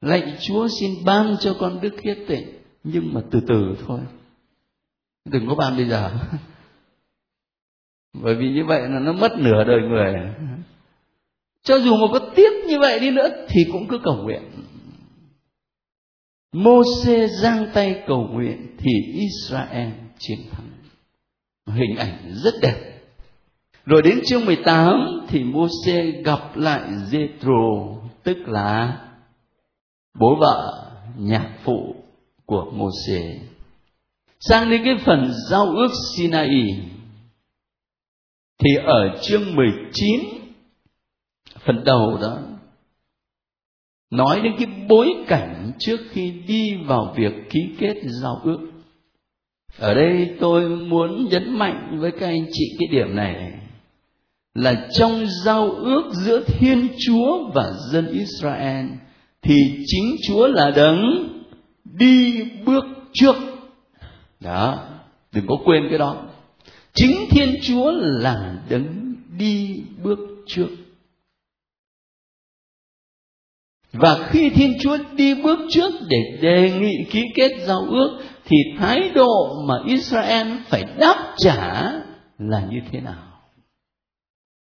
Lạy 0.00 0.36
chúa 0.40 0.68
xin 0.80 0.90
ban 1.04 1.36
cho 1.40 1.56
con 1.60 1.80
đức 1.80 1.94
khiết 1.96 2.18
tịnh 2.28 2.48
nhưng 2.84 3.14
mà 3.14 3.20
từ 3.30 3.40
từ 3.48 3.76
thôi. 3.86 4.00
Đừng 5.24 5.48
có 5.48 5.54
ban 5.54 5.76
bây 5.76 5.88
giờ. 5.88 6.10
Bởi 8.22 8.34
vì 8.34 8.48
như 8.48 8.64
vậy 8.64 8.88
là 8.88 8.98
nó 8.98 9.12
mất 9.12 9.32
nửa 9.38 9.64
đời 9.64 9.80
người. 9.88 10.14
Cho 11.62 11.78
dù 11.78 11.96
mà 11.96 12.06
có 12.12 12.18
tiếp 12.36 12.50
như 12.66 12.78
vậy 12.78 13.00
đi 13.00 13.10
nữa 13.10 13.28
thì 13.48 13.64
cũng 13.72 13.88
cứ 13.88 13.98
cầu 14.04 14.16
nguyện. 14.22 14.42
Mô-xê 16.52 17.26
giang 17.26 17.66
tay 17.74 18.02
cầu 18.06 18.28
nguyện 18.32 18.76
thì 18.78 18.90
Israel 19.12 19.88
chiến 20.18 20.38
thắng. 20.50 20.68
Hình 21.66 21.96
ảnh 21.96 22.32
rất 22.44 22.54
đẹp 22.62 22.93
rồi 23.86 24.02
đến 24.02 24.20
chương 24.26 24.46
18 24.46 25.20
thì 25.28 25.44
Môse 25.44 26.10
gặp 26.24 26.56
lại 26.56 26.90
Jethro 27.10 27.96
tức 28.22 28.36
là 28.46 28.98
bố 30.20 30.36
vợ, 30.40 30.90
nhạc 31.18 31.50
phụ 31.64 31.94
của 32.46 32.70
Môse. 32.72 33.38
Sang 34.40 34.70
đến 34.70 34.82
cái 34.84 34.94
phần 35.04 35.32
giao 35.50 35.66
ước 35.66 35.90
Sinai, 36.16 36.80
thì 38.58 38.70
ở 38.84 39.18
chương 39.22 39.56
19 39.56 40.20
phần 41.64 41.84
đầu 41.84 42.18
đó, 42.22 42.38
nói 44.10 44.40
đến 44.40 44.52
cái 44.58 44.66
bối 44.88 45.14
cảnh 45.26 45.72
trước 45.78 46.00
khi 46.10 46.30
đi 46.30 46.76
vào 46.86 47.14
việc 47.16 47.32
ký 47.50 47.60
kết 47.78 47.94
giao 48.22 48.40
ước. 48.44 48.70
Ở 49.78 49.94
đây 49.94 50.36
tôi 50.40 50.68
muốn 50.68 51.28
nhấn 51.30 51.58
mạnh 51.58 51.98
với 52.00 52.10
các 52.10 52.26
anh 52.26 52.46
chị 52.52 52.64
cái 52.78 52.88
điểm 52.90 53.16
này 53.16 53.63
là 54.54 54.88
trong 54.92 55.26
giao 55.44 55.70
ước 55.70 56.10
giữa 56.12 56.44
Thiên 56.46 56.88
Chúa 57.06 57.50
và 57.54 57.72
dân 57.90 58.12
Israel 58.12 58.86
thì 59.42 59.56
chính 59.86 60.16
Chúa 60.26 60.46
là 60.46 60.70
đấng 60.70 61.28
đi 61.84 62.44
bước 62.66 62.84
trước. 63.12 63.36
Đó, 64.40 64.88
đừng 65.32 65.46
có 65.48 65.56
quên 65.64 65.82
cái 65.90 65.98
đó. 65.98 66.16
Chính 66.94 67.16
Thiên 67.30 67.54
Chúa 67.62 67.90
là 67.96 68.58
đấng 68.68 69.14
đi 69.38 69.82
bước 70.02 70.18
trước. 70.46 70.68
và 73.94 74.28
khi 74.30 74.50
thiên 74.50 74.72
chúa 74.80 74.98
đi 75.16 75.34
bước 75.34 75.58
trước 75.70 75.92
để 76.08 76.38
đề 76.40 76.72
nghị 76.80 77.04
ký 77.10 77.22
kết 77.34 77.50
giao 77.66 77.80
ước 77.90 78.22
thì 78.44 78.56
thái 78.78 79.10
độ 79.14 79.62
mà 79.68 79.74
israel 79.86 80.48
phải 80.68 80.84
đáp 80.98 81.34
trả 81.38 81.92
là 82.38 82.66
như 82.70 82.80
thế 82.92 83.00
nào 83.00 83.33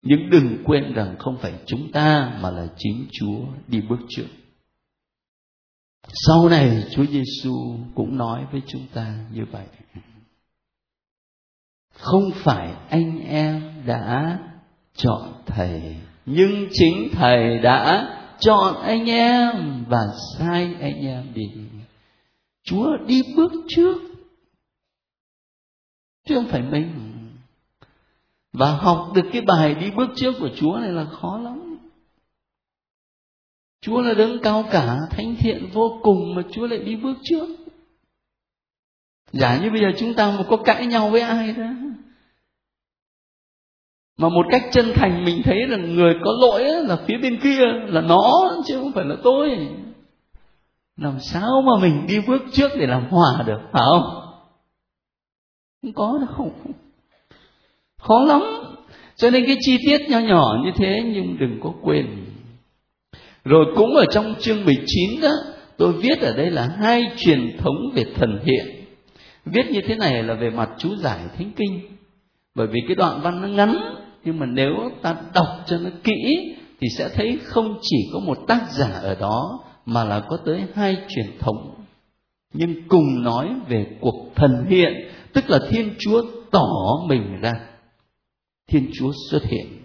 nhưng 0.01 0.29
đừng 0.29 0.63
quên 0.65 0.93
rằng 0.93 1.15
không 1.19 1.37
phải 1.41 1.53
chúng 1.65 1.91
ta 1.91 2.37
mà 2.41 2.51
là 2.51 2.67
chính 2.77 3.07
chúa 3.11 3.39
đi 3.67 3.81
bước 3.81 3.99
trước. 4.09 4.27
Sau 6.13 6.49
này 6.49 6.83
chúa 6.91 7.05
giêsu 7.05 7.77
cũng 7.95 8.17
nói 8.17 8.45
với 8.51 8.61
chúng 8.67 8.87
ta 8.93 9.25
như 9.31 9.45
vậy. 9.51 9.65
Không 11.93 12.31
phải 12.33 12.73
anh 12.89 13.19
em 13.27 13.83
đã 13.85 14.39
chọn 14.93 15.33
thầy, 15.45 15.95
nhưng 16.25 16.67
chính 16.71 17.09
thầy 17.11 17.59
đã 17.59 18.15
chọn 18.39 18.81
anh 18.81 19.09
em 19.09 19.83
và 19.87 20.01
sai 20.37 20.75
anh 20.81 21.05
em 21.05 21.33
đi. 21.33 21.51
Chúa 22.63 22.97
đi 23.07 23.21
bước 23.35 23.51
trước. 23.67 23.97
Chứ 26.27 26.35
không 26.35 26.47
phải 26.47 26.61
mình 26.61 27.08
và 28.53 28.71
học 28.71 29.11
được 29.15 29.29
cái 29.33 29.41
bài 29.41 29.75
đi 29.75 29.91
bước 29.91 30.09
trước 30.15 30.33
của 30.39 30.49
chúa 30.55 30.77
này 30.81 30.91
là 30.91 31.05
khó 31.05 31.37
lắm. 31.37 31.77
Chúa 33.81 34.01
là 34.01 34.13
đấng 34.13 34.39
cao 34.39 34.63
cả, 34.71 34.97
thánh 35.09 35.35
thiện 35.39 35.69
vô 35.73 35.99
cùng 36.03 36.35
mà 36.35 36.41
chúa 36.51 36.67
lại 36.67 36.79
đi 36.79 36.95
bước 36.95 37.17
trước. 37.23 37.47
Giả 39.31 39.59
như 39.61 39.71
bây 39.71 39.81
giờ 39.81 39.87
chúng 39.99 40.13
ta 40.13 40.37
mà 40.37 40.43
có 40.49 40.57
cãi 40.57 40.85
nhau 40.85 41.09
với 41.09 41.21
ai 41.21 41.53
đó, 41.53 41.69
mà 44.17 44.29
một 44.29 44.45
cách 44.51 44.61
chân 44.71 44.85
thành 44.95 45.25
mình 45.25 45.41
thấy 45.43 45.67
là 45.67 45.77
người 45.77 46.13
có 46.25 46.31
lỗi 46.41 46.63
là 46.63 46.97
phía 47.07 47.17
bên 47.17 47.39
kia, 47.43 47.59
là 47.87 48.01
nó 48.01 48.51
chứ 48.65 48.79
không 48.79 48.91
phải 48.91 49.05
là 49.05 49.15
tôi. 49.23 49.69
Làm 50.97 51.19
sao 51.19 51.61
mà 51.61 51.81
mình 51.81 52.05
đi 52.07 52.21
bước 52.27 52.41
trước 52.51 52.71
để 52.79 52.87
làm 52.87 53.09
hòa 53.09 53.43
được, 53.45 53.59
phải 53.71 53.81
không? 53.91 54.03
Không 55.81 55.93
có 55.93 56.19
đâu 56.27 56.51
khó 57.99 58.25
lắm. 58.27 58.41
Cho 59.15 59.29
nên 59.29 59.45
cái 59.45 59.57
chi 59.59 59.77
tiết 59.85 60.09
nhỏ 60.09 60.19
nhỏ 60.19 60.57
như 60.63 60.71
thế 60.75 61.01
nhưng 61.13 61.37
đừng 61.39 61.59
có 61.63 61.73
quên. 61.81 62.07
Rồi 63.45 63.65
cũng 63.75 63.95
ở 63.95 64.05
trong 64.11 64.35
chương 64.39 64.65
19 64.65 65.21
đó, 65.21 65.31
tôi 65.77 65.93
viết 65.93 66.21
ở 66.21 66.37
đây 66.37 66.51
là 66.51 66.69
hai 66.79 67.11
truyền 67.17 67.57
thống 67.57 67.75
về 67.93 68.03
thần 68.15 68.39
hiện. 68.43 68.85
Viết 69.45 69.71
như 69.71 69.81
thế 69.87 69.95
này 69.95 70.23
là 70.23 70.33
về 70.33 70.49
mặt 70.49 70.69
chú 70.77 70.95
giải 70.95 71.19
thánh 71.37 71.51
kinh. 71.55 71.81
Bởi 72.55 72.67
vì 72.67 72.79
cái 72.87 72.95
đoạn 72.95 73.21
văn 73.21 73.41
nó 73.41 73.47
ngắn, 73.47 73.95
nhưng 74.23 74.39
mà 74.39 74.45
nếu 74.45 74.73
ta 75.01 75.15
đọc 75.33 75.47
cho 75.65 75.77
nó 75.77 75.89
kỹ 76.03 76.53
thì 76.81 76.87
sẽ 76.97 77.09
thấy 77.15 77.39
không 77.43 77.77
chỉ 77.81 77.97
có 78.13 78.19
một 78.19 78.37
tác 78.47 78.61
giả 78.69 78.89
ở 79.01 79.15
đó, 79.19 79.59
mà 79.85 80.03
là 80.03 80.19
có 80.19 80.37
tới 80.45 80.63
hai 80.75 80.97
truyền 81.09 81.27
thống. 81.39 81.75
Nhưng 82.53 82.87
cùng 82.87 83.23
nói 83.23 83.49
về 83.67 83.85
cuộc 84.01 84.31
thần 84.35 84.65
hiện, 84.69 84.93
tức 85.33 85.49
là 85.49 85.59
thiên 85.69 85.89
chúa 85.99 86.23
tỏ 86.51 86.67
mình 87.07 87.41
ra 87.41 87.53
thiên 88.69 88.89
chúa 88.93 89.11
xuất 89.29 89.43
hiện 89.43 89.79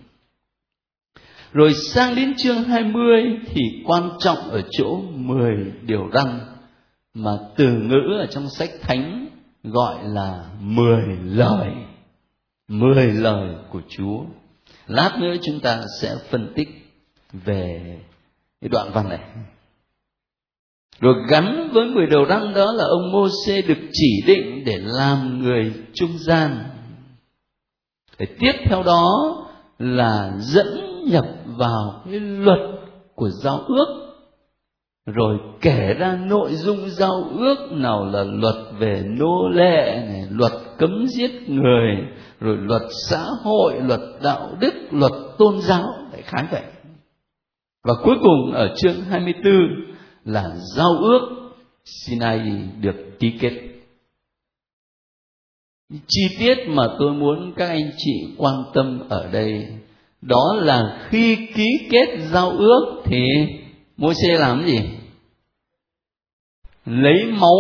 rồi 1.52 1.74
sang 1.74 2.14
đến 2.14 2.34
chương 2.36 2.64
20 2.64 3.22
thì 3.46 3.60
quan 3.84 4.10
trọng 4.18 4.38
ở 4.38 4.62
chỗ 4.70 5.00
10 5.14 5.72
điều 5.82 6.10
răn 6.14 6.40
mà 7.14 7.30
từ 7.56 7.72
ngữ 7.72 8.18
ở 8.20 8.26
trong 8.26 8.48
sách 8.48 8.70
thánh 8.80 9.24
gọi 9.64 9.98
là 10.04 10.50
10 10.60 11.02
lời, 11.24 11.70
mười 12.68 13.12
lời 13.12 13.54
của 13.70 13.80
Chúa. 13.88 14.24
Lát 14.86 15.18
nữa 15.20 15.34
chúng 15.42 15.60
ta 15.60 15.82
sẽ 16.00 16.14
phân 16.30 16.52
tích 16.56 16.68
về 17.32 17.80
cái 18.60 18.68
đoạn 18.68 18.90
văn 18.94 19.08
này. 19.08 19.20
Rồi 21.00 21.14
gắn 21.28 21.70
với 21.72 21.86
mười 21.86 22.06
đầu 22.06 22.24
răng 22.24 22.54
đó 22.54 22.72
là 22.72 22.84
ông 22.84 23.12
Môsê 23.12 23.62
được 23.62 23.78
chỉ 23.92 24.22
định 24.26 24.64
để 24.66 24.78
làm 24.78 25.42
người 25.42 25.72
trung 25.94 26.18
gian. 26.18 26.73
Để 28.18 28.26
tiếp 28.40 28.52
theo 28.64 28.82
đó 28.82 29.36
là 29.78 30.32
dẫn 30.38 30.66
nhập 31.10 31.24
vào 31.46 32.02
cái 32.04 32.20
luật 32.20 32.60
của 33.14 33.28
giao 33.28 33.58
ước. 33.58 34.00
Rồi 35.06 35.38
kể 35.60 35.94
ra 35.98 36.18
nội 36.26 36.54
dung 36.54 36.88
giao 36.88 37.28
ước 37.38 37.72
nào 37.72 38.04
là 38.04 38.24
luật 38.24 38.54
về 38.78 39.02
nô 39.06 39.48
lệ 39.48 40.02
này, 40.06 40.26
luật 40.30 40.52
cấm 40.78 41.06
giết 41.06 41.30
người, 41.48 41.96
rồi 42.40 42.56
luật 42.56 42.82
xã 43.08 43.24
hội, 43.42 43.80
luật 43.80 44.00
đạo 44.22 44.50
đức, 44.60 44.74
luật 44.90 45.12
tôn 45.38 45.60
giáo, 45.60 45.84
đại 46.12 46.22
khái 46.22 46.44
vậy. 46.50 46.62
Và 47.84 47.94
cuối 48.04 48.16
cùng 48.22 48.52
ở 48.52 48.74
chương 48.76 49.00
24 49.10 49.52
là 50.24 50.50
giao 50.76 50.90
ước 51.00 51.20
Sinai 51.84 52.40
được 52.80 52.96
ký 53.18 53.38
kết 53.40 53.73
chi 55.90 56.22
tiết 56.38 56.58
mà 56.66 56.82
tôi 56.98 57.12
muốn 57.12 57.52
các 57.56 57.68
anh 57.68 57.90
chị 57.96 58.34
quan 58.36 58.54
tâm 58.74 59.08
ở 59.08 59.28
đây 59.32 59.66
đó 60.22 60.54
là 60.56 61.06
khi 61.08 61.48
ký 61.54 61.66
kết 61.90 62.06
giao 62.32 62.50
ước 62.50 63.02
thì 63.04 63.20
môi 63.96 64.14
xe 64.14 64.38
làm 64.38 64.66
gì? 64.66 64.78
Lấy 66.84 67.24
máu 67.24 67.58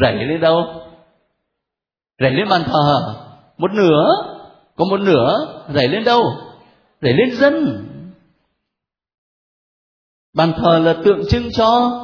rảy 0.00 0.14
lên 0.14 0.40
đâu? 0.40 0.64
Rảy 2.20 2.30
lên 2.30 2.48
bàn 2.48 2.62
thờ 2.66 3.14
một 3.58 3.70
nửa, 3.72 4.04
có 4.76 4.84
một 4.90 5.00
nửa 5.00 5.32
rảy 5.74 5.88
lên 5.88 6.04
đâu? 6.04 6.22
Rảy 7.00 7.12
lên 7.12 7.36
dân. 7.36 7.86
Bàn 10.34 10.52
thờ 10.56 10.78
là 10.78 10.96
tượng 11.04 11.20
trưng 11.28 11.52
cho 11.52 12.00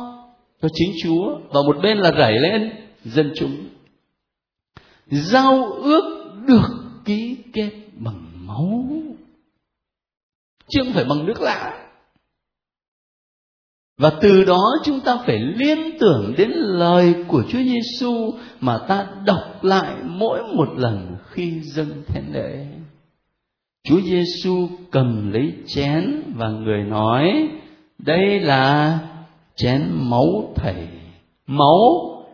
cho 0.63 0.69
chính 0.73 0.91
Chúa 1.03 1.39
và 1.49 1.61
một 1.67 1.77
bên 1.83 1.99
là 1.99 2.13
rảy 2.13 2.33
lên 2.33 2.73
dân 3.05 3.33
chúng. 3.37 3.70
Giao 5.11 5.73
ước 5.73 6.33
được 6.47 6.69
ký 7.05 7.37
kết 7.53 7.71
bằng 7.97 8.47
máu. 8.47 8.85
Chứ 10.69 10.81
không 10.85 10.93
phải 10.93 11.05
bằng 11.05 11.27
nước 11.27 11.41
lạ. 11.41 11.87
Và 13.99 14.11
từ 14.21 14.45
đó 14.45 14.61
chúng 14.85 15.01
ta 15.01 15.17
phải 15.27 15.39
liên 15.39 15.99
tưởng 16.01 16.35
đến 16.37 16.51
lời 16.55 17.15
của 17.29 17.43
Chúa 17.49 17.59
Giêsu 17.59 18.35
mà 18.61 18.79
ta 18.89 19.07
đọc 19.27 19.65
lại 19.65 19.95
mỗi 20.05 20.43
một 20.55 20.69
lần 20.77 21.17
khi 21.31 21.61
dâng 21.61 22.03
thánh 22.07 22.33
lễ. 22.33 22.67
Chúa 23.85 24.01
Giêsu 24.01 24.69
cầm 24.91 25.33
lấy 25.33 25.53
chén 25.67 26.23
và 26.37 26.49
người 26.49 26.85
nói: 26.85 27.49
"Đây 27.99 28.41
là 28.41 28.99
chén 29.57 29.91
máu 29.93 30.53
thầy, 30.57 30.89
máu 31.47 31.81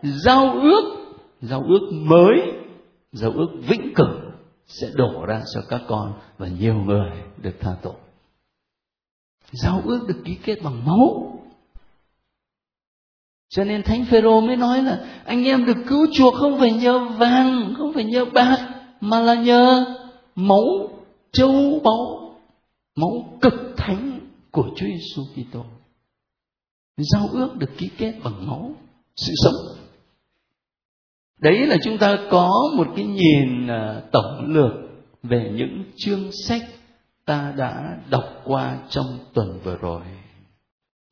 giao 0.02 0.52
ước, 0.52 0.96
giao 1.40 1.62
ước 1.68 1.90
mới, 1.92 2.52
giao 3.16 3.30
ước 3.30 3.48
vĩnh 3.68 3.92
cửu 3.94 4.06
sẽ 4.66 4.90
đổ 4.94 5.26
ra 5.26 5.42
cho 5.54 5.60
các 5.68 5.80
con 5.88 6.12
và 6.38 6.48
nhiều 6.48 6.74
người 6.74 7.10
được 7.42 7.54
tha 7.60 7.76
tội." 7.82 7.94
Giao 9.52 9.82
ước 9.84 10.00
được 10.08 10.22
ký 10.24 10.36
kết 10.44 10.56
bằng 10.62 10.84
máu. 10.84 11.32
Cho 13.48 13.64
nên 13.64 13.82
thánh 13.82 14.04
phêrô 14.04 14.40
mới 14.40 14.56
nói 14.56 14.82
là 14.82 15.22
anh 15.24 15.44
em 15.44 15.64
được 15.66 15.76
cứu 15.88 16.06
chuộc 16.12 16.34
không 16.34 16.58
phải 16.58 16.72
nhờ 16.72 16.98
vàng, 16.98 17.74
không 17.78 17.92
phải 17.92 18.04
nhờ 18.04 18.24
bạc, 18.24 18.68
mà 19.00 19.20
là 19.20 19.34
nhờ 19.34 19.84
máu 20.34 20.88
châu 21.32 21.80
báu, 21.84 22.34
máu 22.96 23.38
cực 23.40 23.54
thánh 23.76 24.20
của 24.50 24.68
Chúa 24.76 24.86
Giêsu 24.86 25.22
Kitô. 25.34 25.64
Giao 26.96 27.28
ước 27.32 27.56
được 27.56 27.70
ký 27.78 27.90
kết 27.98 28.14
bằng 28.24 28.46
máu, 28.46 28.74
sự 29.16 29.32
sống 29.36 29.85
đấy 31.40 31.66
là 31.66 31.76
chúng 31.84 31.98
ta 31.98 32.18
có 32.30 32.50
một 32.76 32.86
cái 32.96 33.04
nhìn 33.04 33.66
à, 33.66 34.00
tổng 34.12 34.44
lược 34.48 34.72
về 35.22 35.50
những 35.54 35.84
chương 35.96 36.32
sách 36.32 36.62
ta 37.24 37.52
đã 37.56 37.98
đọc 38.10 38.24
qua 38.44 38.78
trong 38.88 39.18
tuần 39.34 39.60
vừa 39.64 39.76
rồi. 39.76 40.02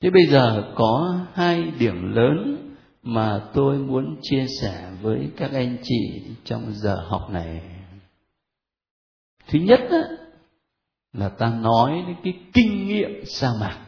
Thế 0.02 0.10
bây 0.10 0.26
giờ 0.26 0.72
có 0.74 1.20
hai 1.34 1.62
điểm 1.78 2.14
lớn 2.14 2.58
mà 3.02 3.40
tôi 3.54 3.78
muốn 3.78 4.16
chia 4.22 4.46
sẻ 4.60 4.90
với 5.02 5.30
các 5.36 5.52
anh 5.52 5.76
chị 5.82 6.22
trong 6.44 6.72
giờ 6.72 6.96
học 7.08 7.30
này. 7.30 7.62
Thứ 9.46 9.58
nhất 9.58 9.80
là 11.12 11.28
ta 11.28 11.50
nói 11.50 12.04
đến 12.06 12.16
cái 12.24 12.34
kinh 12.52 12.88
nghiệm 12.88 13.10
sa 13.26 13.50
mạc. 13.60 13.78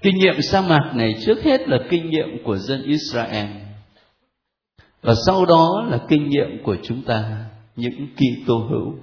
Kinh 0.00 0.14
nghiệm 0.18 0.42
sa 0.42 0.60
mạc 0.60 0.92
này 0.94 1.14
trước 1.26 1.42
hết 1.42 1.68
là 1.68 1.78
kinh 1.90 2.10
nghiệm 2.10 2.44
của 2.44 2.56
dân 2.56 2.82
israel 2.82 3.63
và 5.04 5.14
sau 5.26 5.46
đó 5.46 5.86
là 5.90 5.98
kinh 6.08 6.28
nghiệm 6.28 6.62
của 6.64 6.76
chúng 6.82 7.02
ta, 7.02 7.44
những 7.76 8.08
kỳ 8.16 8.44
tô 8.46 8.66
hữu. 8.70 8.94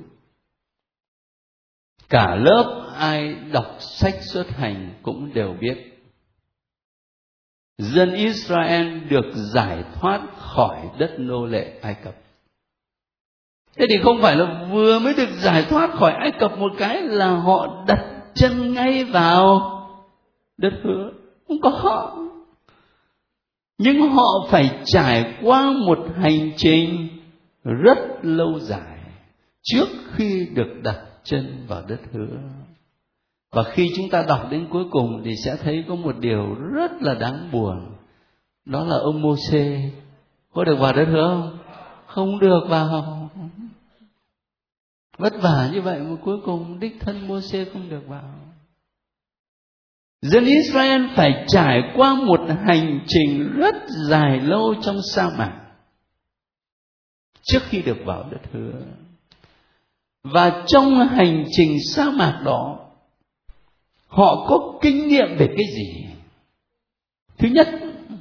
Cả 2.10 2.36
lớp 2.36 2.92
ai 2.96 3.36
đọc 3.52 3.76
sách 3.80 4.16
xuất 4.22 4.50
hành 4.50 4.94
cũng 5.04 5.34
đều 5.34 5.56
biết. 5.60 6.04
Dân 7.78 8.14
Israel 8.14 9.00
được 9.10 9.26
giải 9.54 9.84
thoát 9.94 10.22
khỏi 10.38 10.90
đất 10.98 11.16
nô 11.20 11.46
lệ 11.46 11.80
Ai 11.82 11.96
Cập. 12.04 12.16
Thế 13.76 13.86
thì 13.90 13.96
không 14.04 14.22
phải 14.22 14.36
là 14.36 14.68
vừa 14.72 15.00
mới 15.00 15.14
được 15.14 15.30
giải 15.32 15.66
thoát 15.70 15.92
khỏi 15.94 16.12
Ai 16.12 16.32
Cập 16.40 16.58
một 16.58 16.72
cái 16.78 17.02
là 17.02 17.30
họ 17.30 17.84
đặt 17.88 18.22
chân 18.36 18.74
ngay 18.74 19.04
vào 19.04 19.78
đất 20.58 20.74
hứa. 20.84 21.12
Không 21.48 21.62
có 21.62 21.70
nhưng 23.82 24.12
họ 24.12 24.48
phải 24.50 24.70
trải 24.86 25.34
qua 25.44 25.72
một 25.86 26.00
hành 26.16 26.52
trình 26.58 27.08
rất 27.64 27.98
lâu 28.22 28.60
dài 28.60 28.98
trước 29.64 29.88
khi 30.14 30.48
được 30.54 30.82
đặt 30.84 31.00
chân 31.24 31.66
vào 31.68 31.84
đất 31.88 32.00
hứa. 32.14 32.38
Và 33.52 33.64
khi 33.64 33.90
chúng 33.98 34.10
ta 34.10 34.26
đọc 34.28 34.48
đến 34.52 34.68
cuối 34.72 34.84
cùng 34.92 35.22
thì 35.26 35.32
sẽ 35.46 35.56
thấy 35.64 35.84
có 35.88 35.96
một 35.96 36.16
điều 36.20 36.56
rất 36.74 36.92
là 37.02 37.14
đáng 37.14 37.50
buồn. 37.52 37.96
Đó 38.66 38.84
là 38.84 38.98
ông 38.98 39.22
mô 39.22 39.36
xê 39.50 39.92
có 40.54 40.64
được 40.64 40.76
vào 40.80 40.94
đất 40.94 41.06
hứa 41.06 41.28
không? 41.28 41.58
Không 42.06 42.40
được 42.40 42.62
vào. 42.70 43.30
Vất 45.18 45.34
vả 45.42 45.70
như 45.74 45.82
vậy 45.82 46.00
mà 46.00 46.16
cuối 46.24 46.38
cùng 46.46 46.80
đích 46.80 46.98
thân 47.00 47.28
mô 47.28 47.42
xê 47.42 47.66
không 47.74 47.90
được 47.90 48.08
vào 48.08 48.41
dân 50.22 50.46
israel 50.46 51.02
phải 51.16 51.46
trải 51.48 51.82
qua 51.96 52.16
một 52.16 52.40
hành 52.66 53.00
trình 53.08 53.54
rất 53.56 53.76
dài 54.10 54.40
lâu 54.40 54.74
trong 54.82 54.98
sa 55.14 55.30
mạc 55.38 55.62
trước 57.42 57.64
khi 57.70 57.82
được 57.82 57.98
vào 58.06 58.30
đất 58.32 58.42
hứa 58.52 58.82
và 60.24 60.64
trong 60.68 61.08
hành 61.08 61.46
trình 61.52 61.78
sa 61.96 62.12
mạc 62.12 62.42
đó, 62.46 62.80
họ 64.08 64.46
có 64.50 64.80
kinh 64.82 65.08
nghiệm 65.08 65.38
về 65.38 65.48
cái 65.48 65.66
gì? 65.76 66.06
Thứ 67.38 67.48
nhất 67.48 67.68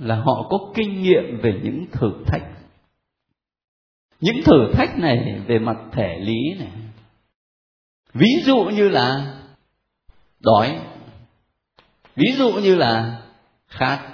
là 0.00 0.16
họ 0.16 0.46
có 0.50 0.58
kinh 0.74 1.02
nghiệm 1.02 1.40
về 1.42 1.60
những 1.62 1.86
thử 1.92 2.12
thách. 2.26 2.42
Những 4.20 4.36
thử 4.44 4.72
thách 4.72 4.98
này 4.98 5.40
về 5.46 5.58
mặt 5.58 5.76
thể 5.92 6.18
lý 6.20 6.54
này. 6.58 6.72
Ví 8.14 8.42
dụ 8.44 8.64
như 8.64 8.88
là 8.88 9.36
đói 10.40 10.80
ví 12.20 12.32
dụ 12.38 12.52
như 12.52 12.74
là 12.74 13.22
khát 13.68 14.10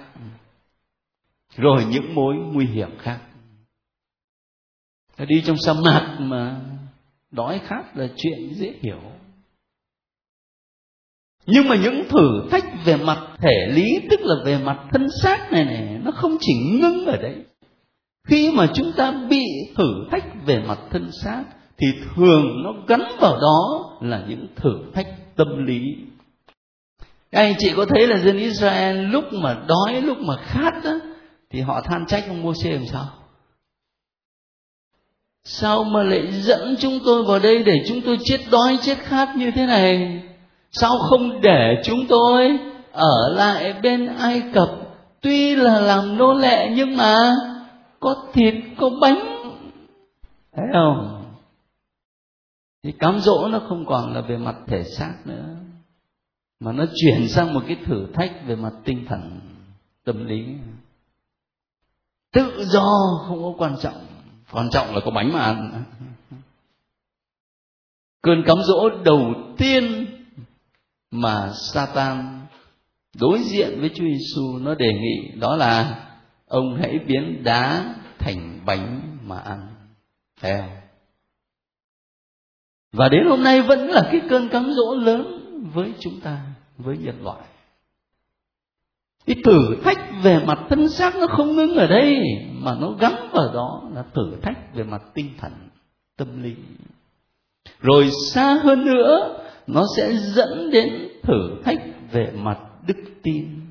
rồi 1.56 1.84
những 1.84 2.14
mối 2.14 2.34
nguy 2.34 2.66
hiểm 2.66 2.98
khác. 2.98 3.20
Đi 5.18 5.42
trong 5.46 5.56
sa 5.56 5.72
mạc 5.72 6.16
mà 6.20 6.60
đói 7.30 7.60
khát 7.66 7.96
là 7.96 8.08
chuyện 8.16 8.54
dễ 8.54 8.74
hiểu. 8.82 9.00
Nhưng 11.46 11.68
mà 11.68 11.76
những 11.76 12.04
thử 12.08 12.48
thách 12.50 12.64
về 12.84 12.96
mặt 12.96 13.36
thể 13.38 13.66
lý, 13.72 14.00
tức 14.10 14.20
là 14.22 14.34
về 14.44 14.58
mặt 14.58 14.88
thân 14.92 15.06
xác 15.22 15.52
này 15.52 15.64
này 15.64 16.00
nó 16.04 16.10
không 16.10 16.36
chỉ 16.40 16.52
ngưng 16.80 17.06
ở 17.06 17.16
đấy. 17.16 17.44
Khi 18.28 18.52
mà 18.52 18.66
chúng 18.74 18.92
ta 18.96 19.12
bị 19.30 19.44
thử 19.76 20.08
thách 20.10 20.24
về 20.46 20.62
mặt 20.68 20.78
thân 20.90 21.10
xác, 21.24 21.44
thì 21.76 21.86
thường 22.14 22.62
nó 22.64 22.72
gắn 22.88 23.00
vào 23.20 23.36
đó 23.40 23.90
là 24.00 24.24
những 24.28 24.46
thử 24.56 24.90
thách 24.94 25.36
tâm 25.36 25.66
lý 25.66 25.80
các 27.30 27.40
anh 27.40 27.54
chị 27.58 27.72
có 27.76 27.86
thấy 27.88 28.06
là 28.06 28.18
dân 28.18 28.38
Israel 28.38 28.96
lúc 28.96 29.24
mà 29.32 29.56
đói 29.68 30.02
lúc 30.02 30.18
mà 30.18 30.34
khát 30.36 30.72
đó, 30.84 30.92
thì 31.50 31.60
họ 31.60 31.80
than 31.80 32.06
trách 32.06 32.24
ông 32.28 32.42
Mô-xê 32.42 32.72
làm 32.72 32.86
sao? 32.92 33.06
Sao 35.44 35.84
mà 35.84 36.02
lại 36.02 36.32
dẫn 36.32 36.76
chúng 36.78 36.98
tôi 37.04 37.24
vào 37.24 37.38
đây 37.38 37.62
để 37.62 37.84
chúng 37.88 38.00
tôi 38.00 38.18
chết 38.24 38.38
đói 38.50 38.78
chết 38.82 38.98
khát 38.98 39.36
như 39.36 39.50
thế 39.50 39.66
này? 39.66 40.22
Sao 40.72 40.98
không 40.98 41.40
để 41.40 41.82
chúng 41.84 42.06
tôi 42.08 42.58
ở 42.92 43.28
lại 43.34 43.72
bên 43.82 44.06
ai 44.06 44.42
cập? 44.54 44.68
Tuy 45.20 45.56
là 45.56 45.80
làm 45.80 46.18
nô 46.18 46.34
lệ 46.34 46.72
nhưng 46.76 46.96
mà 46.96 47.34
có 48.00 48.26
thịt 48.32 48.54
có 48.78 48.90
bánh. 49.00 49.50
Thấy 50.56 50.66
không? 50.72 51.24
Thì 52.82 52.92
cám 52.92 53.20
dỗ 53.20 53.48
nó 53.48 53.60
không 53.68 53.86
còn 53.86 54.14
là 54.14 54.20
về 54.20 54.36
mặt 54.36 54.56
thể 54.66 54.84
xác 54.84 55.14
nữa 55.24 55.44
mà 56.60 56.72
nó 56.72 56.84
chuyển 56.94 57.28
sang 57.28 57.54
một 57.54 57.62
cái 57.66 57.76
thử 57.86 58.06
thách 58.14 58.32
về 58.46 58.56
mặt 58.56 58.72
tinh 58.84 59.04
thần, 59.08 59.40
tâm 60.04 60.26
lý 60.26 60.44
tự 62.32 62.64
do 62.64 62.84
không 63.28 63.42
có 63.42 63.54
quan 63.58 63.76
trọng 63.82 64.06
quan 64.52 64.70
trọng 64.70 64.94
là 64.94 65.00
có 65.04 65.10
bánh 65.10 65.32
mà 65.32 65.40
ăn 65.40 65.84
cơn 68.22 68.42
cám 68.46 68.58
dỗ 68.62 68.88
đầu 69.04 69.34
tiên 69.58 70.06
mà 71.10 71.52
Satan 71.72 72.40
đối 73.20 73.38
diện 73.38 73.80
với 73.80 73.90
Chúa 73.94 74.04
Giêsu 74.04 74.58
nó 74.58 74.74
đề 74.74 74.92
nghị 74.92 75.40
đó 75.40 75.56
là 75.56 76.02
ông 76.46 76.76
hãy 76.80 76.98
biến 77.06 77.44
đá 77.44 77.94
thành 78.18 78.60
bánh 78.66 79.18
mà 79.22 79.38
ăn. 79.38 79.66
Thấy 80.40 80.56
không? 80.60 80.76
Và 82.92 83.08
đến 83.08 83.26
hôm 83.28 83.42
nay 83.42 83.62
vẫn 83.62 83.88
là 83.88 84.08
cái 84.12 84.20
cơn 84.30 84.48
cám 84.48 84.72
dỗ 84.72 84.94
lớn 84.94 85.36
với 85.74 85.94
chúng 86.00 86.20
ta, 86.20 86.46
với 86.78 86.98
nhân 86.98 87.24
loại. 87.24 87.40
Cái 89.26 89.36
thử 89.44 89.76
thách 89.84 89.98
về 90.22 90.44
mặt 90.46 90.58
thân 90.68 90.88
xác 90.88 91.16
nó 91.16 91.26
không 91.26 91.56
ngưng 91.56 91.74
ở 91.74 91.86
đây 91.86 92.18
mà 92.52 92.74
nó 92.80 92.90
gắn 92.90 93.28
vào 93.32 93.54
đó 93.54 93.82
là 93.94 94.02
thử 94.14 94.36
thách 94.42 94.74
về 94.74 94.84
mặt 94.84 95.02
tinh 95.14 95.30
thần, 95.38 95.52
tâm 96.16 96.42
lý. 96.42 96.54
Rồi 97.80 98.10
xa 98.10 98.58
hơn 98.62 98.84
nữa 98.84 99.38
nó 99.66 99.84
sẽ 99.96 100.16
dẫn 100.16 100.70
đến 100.70 101.08
thử 101.22 101.62
thách 101.64 101.78
về 102.12 102.32
mặt 102.36 102.58
đức 102.86 102.96
tin 103.22 103.66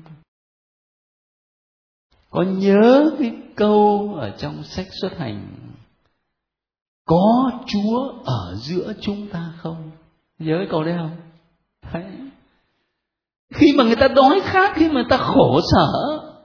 có 2.30 2.42
nhớ 2.42 3.10
cái 3.18 3.32
câu 3.54 4.14
ở 4.20 4.30
trong 4.30 4.62
sách 4.62 4.86
xuất 5.00 5.18
hành 5.18 5.48
có 7.04 7.50
chúa 7.66 8.12
ở 8.24 8.54
giữa 8.56 8.92
chúng 9.00 9.28
ta 9.28 9.52
không 9.58 9.90
nhớ 10.38 10.56
cái 10.58 10.66
câu 10.70 10.84
đấy 10.84 10.94
không 10.98 11.16
Đấy. 11.92 12.04
khi 13.54 13.74
mà 13.76 13.84
người 13.84 13.96
ta 13.96 14.08
đói 14.08 14.40
khát, 14.44 14.72
khi 14.74 14.88
mà 14.88 14.94
người 14.94 15.10
ta 15.10 15.16
khổ 15.16 15.60
sở, 15.72 15.86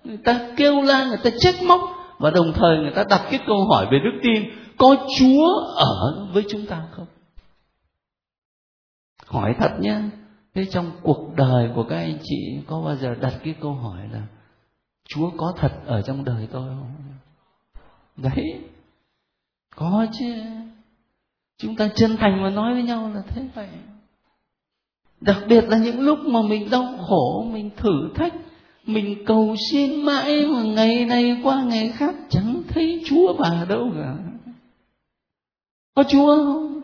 người 0.03 0.17
ta 0.25 0.49
kêu 0.57 0.81
la, 0.81 1.05
người 1.05 1.17
ta 1.23 1.29
trách 1.39 1.55
móc, 1.67 1.81
và 2.19 2.31
đồng 2.31 2.53
thời 2.53 2.77
người 2.77 2.91
ta 2.95 3.03
đặt 3.09 3.21
cái 3.31 3.39
câu 3.47 3.65
hỏi 3.65 3.87
về 3.91 3.99
đức 4.03 4.19
tin, 4.23 4.43
có 4.77 4.95
chúa 5.19 5.47
ở 5.75 6.27
với 6.33 6.45
chúng 6.49 6.65
ta 6.65 6.83
không? 6.91 7.07
Hỏi 9.25 9.55
thật 9.59 9.71
nhé 9.79 9.99
thế 10.55 10.65
trong 10.71 10.91
cuộc 11.01 11.35
đời 11.35 11.69
của 11.75 11.83
các 11.83 11.95
anh 11.95 12.17
chị, 12.23 12.59
có 12.67 12.81
bao 12.81 12.95
giờ 12.95 13.15
đặt 13.21 13.33
cái 13.43 13.55
câu 13.61 13.73
hỏi 13.73 13.99
là, 14.11 14.21
chúa 15.09 15.31
có 15.37 15.53
thật 15.57 15.71
ở 15.85 16.01
trong 16.01 16.23
đời 16.23 16.47
tôi 16.51 16.69
không? 16.69 16.93
Đấy. 18.17 18.61
Có 19.75 20.05
chứ. 20.19 20.43
Chúng 21.57 21.75
ta 21.75 21.89
chân 21.95 22.17
thành 22.17 22.41
mà 22.43 22.49
nói 22.49 22.73
với 22.73 22.83
nhau 22.83 23.11
là 23.15 23.21
thế 23.27 23.47
vậy 23.55 23.69
đặc 25.21 25.37
biệt 25.47 25.63
là 25.67 25.77
những 25.77 25.99
lúc 25.99 26.19
mà 26.19 26.41
mình 26.41 26.69
đau 26.71 26.97
khổ, 27.07 27.45
mình 27.51 27.69
thử 27.77 28.09
thách, 28.15 28.33
mình 28.85 29.25
cầu 29.25 29.55
xin 29.71 30.05
mãi 30.05 30.47
mà 30.47 30.63
ngày 30.63 31.05
này 31.05 31.37
qua 31.43 31.63
ngày 31.63 31.89
khác 31.95 32.15
chẳng 32.29 32.63
thấy 32.67 33.03
chúa 33.05 33.33
bà 33.33 33.65
đâu 33.69 33.91
cả. 33.95 34.15
Có 35.95 36.03
chúa 36.03 36.35
không? 36.35 36.81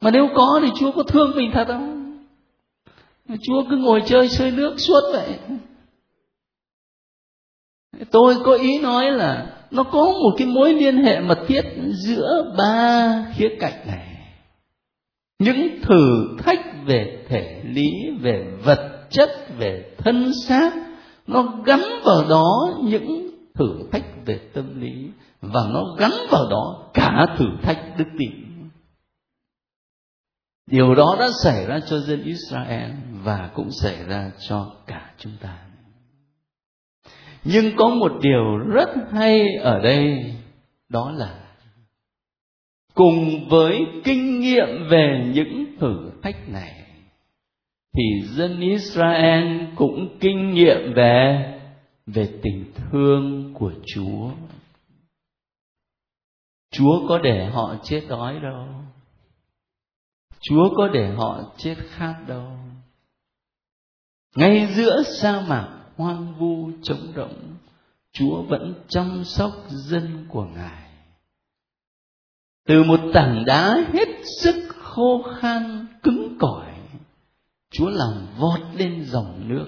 Mà 0.00 0.10
nếu 0.10 0.28
có 0.34 0.60
thì 0.62 0.68
chúa 0.80 0.92
có 0.92 1.02
thương 1.02 1.32
mình 1.36 1.50
thật 1.54 1.64
không? 1.68 1.96
Chúa 3.42 3.64
cứ 3.70 3.76
ngồi 3.76 4.02
chơi 4.06 4.28
chơi 4.28 4.50
nước 4.50 4.74
suốt 4.78 5.00
vậy. 5.12 5.38
Tôi 8.10 8.36
có 8.44 8.54
ý 8.54 8.78
nói 8.78 9.10
là 9.10 9.56
nó 9.70 9.82
có 9.82 10.04
một 10.04 10.34
cái 10.38 10.46
mối 10.46 10.74
liên 10.74 10.96
hệ 10.96 11.20
mật 11.20 11.38
thiết 11.46 11.62
giữa 11.92 12.54
ba 12.58 13.24
khía 13.36 13.48
cạnh 13.60 13.86
này. 13.86 14.16
Những 15.38 15.68
thử 15.82 16.36
thách 16.38 16.65
về 16.86 17.24
thể 17.28 17.62
lý, 17.64 17.90
về 18.20 18.50
vật 18.64 19.06
chất, 19.10 19.30
về 19.58 19.94
thân 19.98 20.32
xác, 20.46 20.72
nó 21.26 21.42
gắn 21.64 21.80
vào 22.04 22.28
đó 22.28 22.44
những 22.82 23.30
thử 23.54 23.88
thách 23.92 24.26
về 24.26 24.40
tâm 24.54 24.80
lý 24.80 25.10
và 25.40 25.60
nó 25.72 25.84
gắn 25.98 26.10
vào 26.30 26.42
đó 26.50 26.90
cả 26.94 27.26
thử 27.38 27.46
thách 27.62 27.98
đức 27.98 28.08
tin. 28.18 28.30
Điều 30.70 30.94
đó 30.94 31.16
đã 31.18 31.28
xảy 31.44 31.66
ra 31.66 31.80
cho 31.86 31.98
dân 31.98 32.22
israel 32.24 32.90
và 33.24 33.50
cũng 33.54 33.70
xảy 33.70 34.04
ra 34.04 34.30
cho 34.48 34.72
cả 34.86 35.12
chúng 35.18 35.32
ta. 35.40 35.58
Nhưng 37.44 37.76
có 37.76 37.88
một 37.88 38.12
điều 38.20 38.58
rất 38.58 38.88
hay 39.12 39.40
ở 39.62 39.78
đây, 39.78 40.34
đó 40.88 41.10
là 41.16 41.46
cùng 42.94 43.48
với 43.48 43.86
kinh 44.04 44.40
nghiệm 44.40 44.88
về 44.90 45.30
những 45.34 45.76
thử 45.80 46.10
thách 46.22 46.48
này 46.48 46.75
thì 47.96 48.26
dân 48.26 48.60
Israel 48.60 49.64
cũng 49.76 50.18
kinh 50.20 50.54
nghiệm 50.54 50.94
về 50.94 51.52
về 52.06 52.38
tình 52.42 52.72
thương 52.74 53.54
của 53.54 53.72
Chúa. 53.86 54.30
Chúa 56.70 57.08
có 57.08 57.18
để 57.18 57.46
họ 57.46 57.76
chết 57.82 58.02
đói 58.08 58.40
đâu. 58.40 58.66
Chúa 60.40 60.74
có 60.76 60.88
để 60.88 61.14
họ 61.16 61.54
chết 61.56 61.74
khát 61.88 62.14
đâu. 62.26 62.46
Ngay 64.36 64.66
giữa 64.66 65.02
sa 65.02 65.44
mạc 65.48 65.78
hoang 65.96 66.34
vu 66.38 66.70
trống 66.82 67.12
rỗng, 67.16 67.56
Chúa 68.12 68.42
vẫn 68.42 68.74
chăm 68.88 69.24
sóc 69.24 69.52
dân 69.68 70.26
của 70.28 70.44
Ngài. 70.44 70.90
Từ 72.68 72.82
một 72.82 73.00
tảng 73.14 73.44
đá 73.46 73.74
hết 73.92 74.08
sức 74.42 74.68
khô 74.68 75.22
khan, 75.40 75.86
cứng 76.02 76.36
cỏi, 76.40 76.75
chúa 77.76 77.88
làm 77.88 78.26
vọt 78.38 78.60
lên 78.74 79.04
dòng 79.04 79.48
nước 79.48 79.66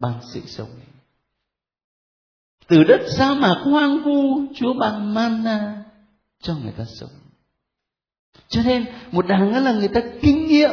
ban 0.00 0.20
sự 0.34 0.40
sống. 0.46 0.70
Từ 2.68 2.84
đất 2.84 3.00
sa 3.16 3.34
mạc 3.34 3.62
hoang 3.64 4.04
vu 4.04 4.46
chúa 4.54 4.74
ban 4.80 5.14
manna 5.14 5.84
cho 6.40 6.56
người 6.56 6.72
ta 6.76 6.84
sống. 6.84 7.10
Cho 8.48 8.62
nên 8.64 8.86
một 9.12 9.26
đằng 9.28 9.64
là 9.64 9.72
người 9.72 9.88
ta 9.88 10.00
kinh 10.22 10.46
nghiệm 10.46 10.70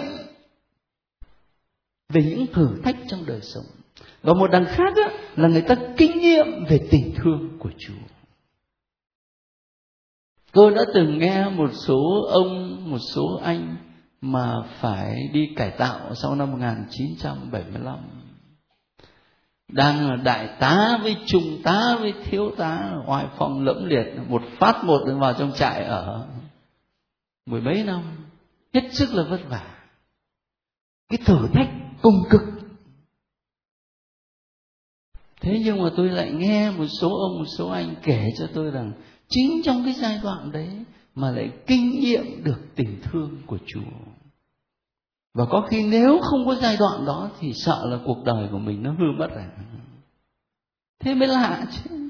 về 2.10 2.24
những 2.24 2.48
thử 2.54 2.82
thách 2.84 2.96
trong 3.08 3.26
đời 3.26 3.42
sống. 3.42 3.66
Và 4.22 4.34
một 4.34 4.48
đằng 4.52 4.66
khác 4.66 4.94
đó, 4.96 5.12
là 5.36 5.48
người 5.48 5.62
ta 5.62 5.76
kinh 5.98 6.20
nghiệm 6.20 6.66
về 6.70 6.88
tình 6.92 7.14
thương 7.16 7.58
của 7.60 7.72
chúa. 7.78 7.94
Tôi 10.52 10.72
đã 10.72 10.82
từng 10.94 11.20
nghe 11.20 11.50
một 11.50 11.70
số 11.74 12.28
ông 12.32 12.78
một 12.92 13.00
số 13.00 13.40
anh 13.44 13.76
mà 14.32 14.56
phải 14.80 15.30
đi 15.34 15.54
cải 15.56 15.72
tạo 15.72 16.16
sau 16.16 16.36
năm 16.36 16.52
1975 16.52 18.18
đang 19.68 20.10
là 20.10 20.16
đại 20.16 20.50
tá 20.60 21.00
với 21.02 21.18
trung 21.26 21.62
tá 21.64 21.98
với 22.00 22.14
thiếu 22.24 22.52
tá 22.58 22.94
oai 23.08 23.26
phong 23.38 23.66
lẫm 23.66 23.86
liệt, 23.86 24.06
một 24.28 24.42
phát 24.60 24.84
một 24.84 25.02
vào 25.20 25.34
trong 25.34 25.52
trại 25.56 25.84
ở 25.84 26.28
mười 27.46 27.62
mấy 27.62 27.84
năm. 27.84 28.04
Hết 28.74 28.90
sức 28.92 29.14
là 29.14 29.24
vất 29.24 29.42
vả. 29.50 29.78
Cái 31.10 31.20
thử 31.26 31.48
thách 31.54 31.70
công 32.02 32.24
cực. 32.30 32.42
Thế 35.42 35.62
nhưng 35.66 35.84
mà 35.84 35.90
tôi 35.98 36.10
lại 36.10 36.32
nghe 36.32 36.72
một 36.72 36.88
số 37.02 37.10
ông, 37.10 37.40
một 37.40 37.46
số 37.58 37.70
anh 37.70 37.96
kể 38.04 38.30
cho 38.38 38.48
tôi 38.54 38.72
rằng 38.72 38.92
chính 39.28 39.62
trong 39.64 39.84
cái 39.86 39.94
giai 39.94 40.20
đoạn 40.24 40.52
đấy 40.52 40.70
mà 41.16 41.32
lại 41.32 41.52
kinh 41.68 42.00
nghiệm 42.00 42.44
được 42.44 42.60
tình 42.76 43.00
thương 43.04 43.42
của 43.46 43.58
chúa 43.66 43.82
và 45.38 45.46
có 45.46 45.68
khi 45.70 45.88
nếu 45.88 46.20
không 46.22 46.46
có 46.46 46.56
giai 46.56 46.78
đoạn 46.78 47.06
đó 47.06 47.30
thì 47.40 47.54
sợ 47.54 47.86
là 47.86 47.98
cuộc 48.06 48.24
đời 48.26 48.48
của 48.52 48.58
mình 48.58 48.84
nó 48.84 48.92
hư 48.92 49.06
mất 49.18 49.28
rồi. 49.30 49.44
Thế 51.00 51.16
mới 51.16 51.28
lạ 51.28 51.66
chứ. 51.72 52.10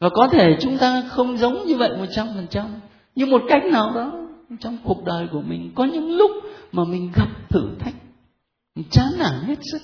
Và 0.00 0.08
có 0.14 0.28
thể 0.32 0.56
chúng 0.60 0.78
ta 0.78 1.02
không 1.08 1.38
giống 1.38 1.66
như 1.66 1.76
vậy 1.76 1.96
một 1.98 2.06
trăm 2.10 2.26
phần 2.34 2.46
trăm, 2.50 2.66
nhưng 3.14 3.30
một 3.30 3.42
cách 3.48 3.62
nào 3.72 3.92
đó 3.94 4.12
trong 4.60 4.78
cuộc 4.84 5.04
đời 5.04 5.28
của 5.32 5.42
mình, 5.42 5.72
có 5.74 5.84
những 5.84 6.16
lúc 6.16 6.30
mà 6.72 6.84
mình 6.84 7.12
gặp 7.14 7.28
thử 7.48 7.68
thách, 7.78 7.94
mình 8.74 8.86
chán 8.90 9.06
nản 9.18 9.40
hết 9.46 9.58
sức. 9.72 9.82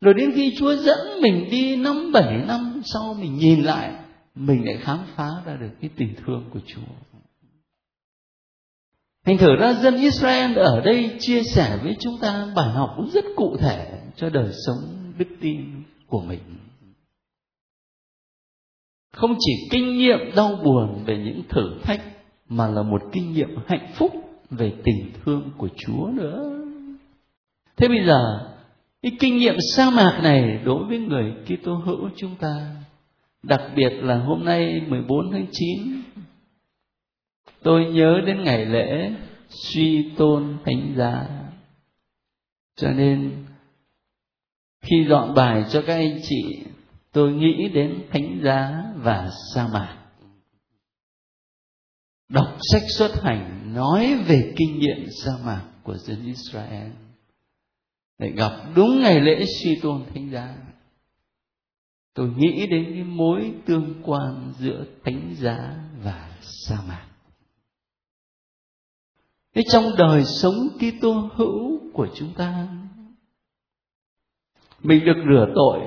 Rồi 0.00 0.14
đến 0.14 0.32
khi 0.34 0.54
chúa 0.58 0.74
dẫn 0.76 1.20
mình 1.22 1.48
đi 1.50 1.76
năm, 1.76 2.12
bảy 2.12 2.44
năm 2.46 2.80
sau 2.84 3.14
mình 3.14 3.36
nhìn 3.36 3.62
lại, 3.62 3.92
mình 4.34 4.64
lại 4.64 4.76
khám 4.80 4.98
phá 5.16 5.28
ra 5.44 5.56
được 5.56 5.70
cái 5.80 5.90
tình 5.96 6.14
thương 6.26 6.44
của 6.52 6.60
chúa. 6.66 7.15
Thành 9.26 9.38
thử 9.38 9.56
ra 9.56 9.72
dân 9.72 9.96
Israel 9.96 10.58
ở 10.58 10.80
đây 10.80 11.16
chia 11.18 11.42
sẻ 11.42 11.78
với 11.82 11.96
chúng 12.00 12.18
ta 12.20 12.46
bài 12.56 12.70
học 12.70 12.90
cũng 12.96 13.10
rất 13.10 13.24
cụ 13.36 13.56
thể 13.60 14.00
cho 14.16 14.30
đời 14.30 14.52
sống 14.66 15.12
đức 15.18 15.28
tin 15.40 15.82
của 16.06 16.20
mình. 16.20 16.40
Không 19.12 19.34
chỉ 19.38 19.52
kinh 19.70 19.98
nghiệm 19.98 20.18
đau 20.36 20.58
buồn 20.64 21.04
về 21.06 21.18
những 21.18 21.42
thử 21.48 21.78
thách 21.82 22.00
mà 22.48 22.68
là 22.68 22.82
một 22.82 23.02
kinh 23.12 23.32
nghiệm 23.32 23.48
hạnh 23.66 23.86
phúc 23.94 24.12
về 24.50 24.72
tình 24.84 25.12
thương 25.24 25.50
của 25.56 25.68
Chúa 25.76 26.06
nữa. 26.06 26.62
Thế 27.76 27.88
bây 27.88 28.06
giờ, 28.06 28.48
cái 29.02 29.12
kinh 29.20 29.36
nghiệm 29.36 29.54
sa 29.76 29.90
mạc 29.90 30.20
này 30.22 30.60
đối 30.64 30.84
với 30.88 30.98
người 30.98 31.34
Kitô 31.44 31.74
hữu 31.74 32.10
chúng 32.16 32.36
ta, 32.40 32.76
đặc 33.42 33.62
biệt 33.76 33.90
là 33.90 34.18
hôm 34.18 34.44
nay 34.44 34.80
14 34.88 35.30
tháng 35.32 35.46
9 35.52 36.02
tôi 37.66 37.84
nhớ 37.84 38.20
đến 38.26 38.44
ngày 38.44 38.66
lễ 38.66 39.12
suy 39.48 40.12
tôn 40.16 40.58
thánh 40.64 40.94
giá. 40.96 41.28
Cho 42.76 42.90
nên, 42.90 43.44
khi 44.82 45.06
dọn 45.08 45.34
bài 45.34 45.64
cho 45.70 45.82
các 45.86 45.94
anh 45.94 46.20
chị, 46.22 46.64
tôi 47.12 47.32
nghĩ 47.32 47.68
đến 47.68 48.06
thánh 48.10 48.40
giá 48.44 48.84
và 48.96 49.30
sa 49.54 49.68
mạc. 49.72 50.06
Đọc 52.28 52.56
sách 52.72 52.82
xuất 52.98 53.22
hành 53.22 53.74
nói 53.74 54.14
về 54.28 54.54
kinh 54.56 54.78
nghiệm 54.78 55.06
sa 55.24 55.32
mạc 55.44 55.64
của 55.82 55.96
dân 55.96 56.26
Israel. 56.26 56.90
Để 58.18 58.30
gặp 58.30 58.52
đúng 58.74 59.00
ngày 59.00 59.20
lễ 59.20 59.44
suy 59.62 59.78
tôn 59.82 60.04
thánh 60.14 60.30
giá, 60.30 60.56
tôi 62.14 62.28
nghĩ 62.36 62.66
đến 62.66 62.84
cái 62.94 63.04
mối 63.04 63.54
tương 63.66 64.02
quan 64.02 64.52
giữa 64.58 64.84
thánh 65.04 65.34
giá 65.34 65.74
và 66.02 66.30
sa 66.40 66.76
mạc. 66.88 67.06
Thế 69.56 69.62
trong 69.72 69.84
đời 69.98 70.24
sống 70.24 70.68
Kitô 70.78 71.30
hữu 71.34 71.78
của 71.92 72.08
chúng 72.14 72.32
ta, 72.36 72.66
mình 74.82 75.04
được 75.04 75.22
rửa 75.28 75.46
tội. 75.54 75.80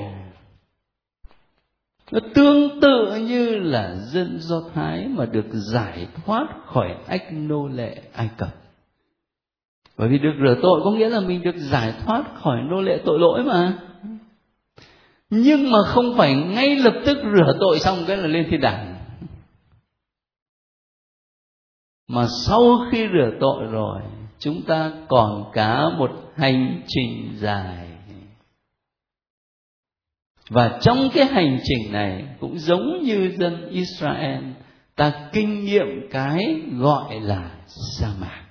Nó 2.12 2.20
tương 2.36 2.80
tự 2.82 3.16
như 3.16 3.56
là 3.56 3.96
dân 3.96 4.38
do 4.40 4.62
thái 4.74 5.08
mà 5.08 5.26
được 5.26 5.46
giải 5.52 6.08
thoát 6.26 6.48
khỏi 6.66 6.96
ách 7.08 7.24
nô 7.32 7.68
lệ 7.68 8.02
ai 8.14 8.30
cập. 8.38 8.56
Bởi 9.98 10.10
vì 10.10 10.20
được 10.20 10.34
rửa 10.44 10.56
tội 10.62 10.82
có 10.84 10.92
nghĩa 10.92 11.10
là 11.10 11.20
mình 11.20 11.42
được 11.42 11.58
giải 11.58 11.94
thoát 12.06 12.24
khỏi 12.36 12.58
nô 12.70 12.82
lệ 12.82 13.02
tội 13.06 13.20
lỗi 13.20 13.44
mà. 13.44 13.80
Nhưng 15.30 15.72
mà 15.72 15.78
không 15.86 16.18
phải 16.18 16.36
ngay 16.36 16.76
lập 16.76 17.02
tức 17.06 17.18
rửa 17.24 17.58
tội 17.60 17.80
xong 17.80 17.98
cái 18.08 18.18
là 18.18 18.28
lên 18.28 18.48
thiên 18.52 18.62
đàng. 18.62 18.99
Mà 22.10 22.28
sau 22.46 22.62
khi 22.92 23.08
rửa 23.14 23.32
tội 23.40 23.66
rồi, 23.72 24.02
chúng 24.40 24.62
ta 24.68 24.92
còn 25.10 25.52
cả 25.54 25.90
một 25.98 26.12
hành 26.36 26.82
trình 26.88 27.32
dài. 27.36 27.88
Và 30.50 30.80
trong 30.82 31.10
cái 31.14 31.26
hành 31.26 31.60
trình 31.64 31.92
này, 31.92 32.36
cũng 32.40 32.60
giống 32.60 33.04
như 33.04 33.36
dân 33.40 33.70
Israel, 33.70 34.44
ta 34.96 35.30
kinh 35.34 35.66
nghiệm 35.66 35.88
cái 36.12 36.62
gọi 36.80 37.20
là 37.20 37.58
sa 37.68 38.14
mạc. 38.22 38.46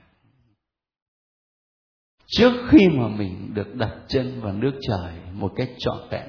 Trước 2.26 2.52
khi 2.68 2.88
mà 2.88 3.09
mình 3.09 3.54
được 3.54 3.74
đặt 3.74 3.96
chân 4.09 4.40
vào 4.40 4.52
nước 4.52 4.78
trời 4.88 5.12
một 5.32 5.52
cách 5.56 5.70
trọn 5.78 5.98
vẹn. 6.11 6.28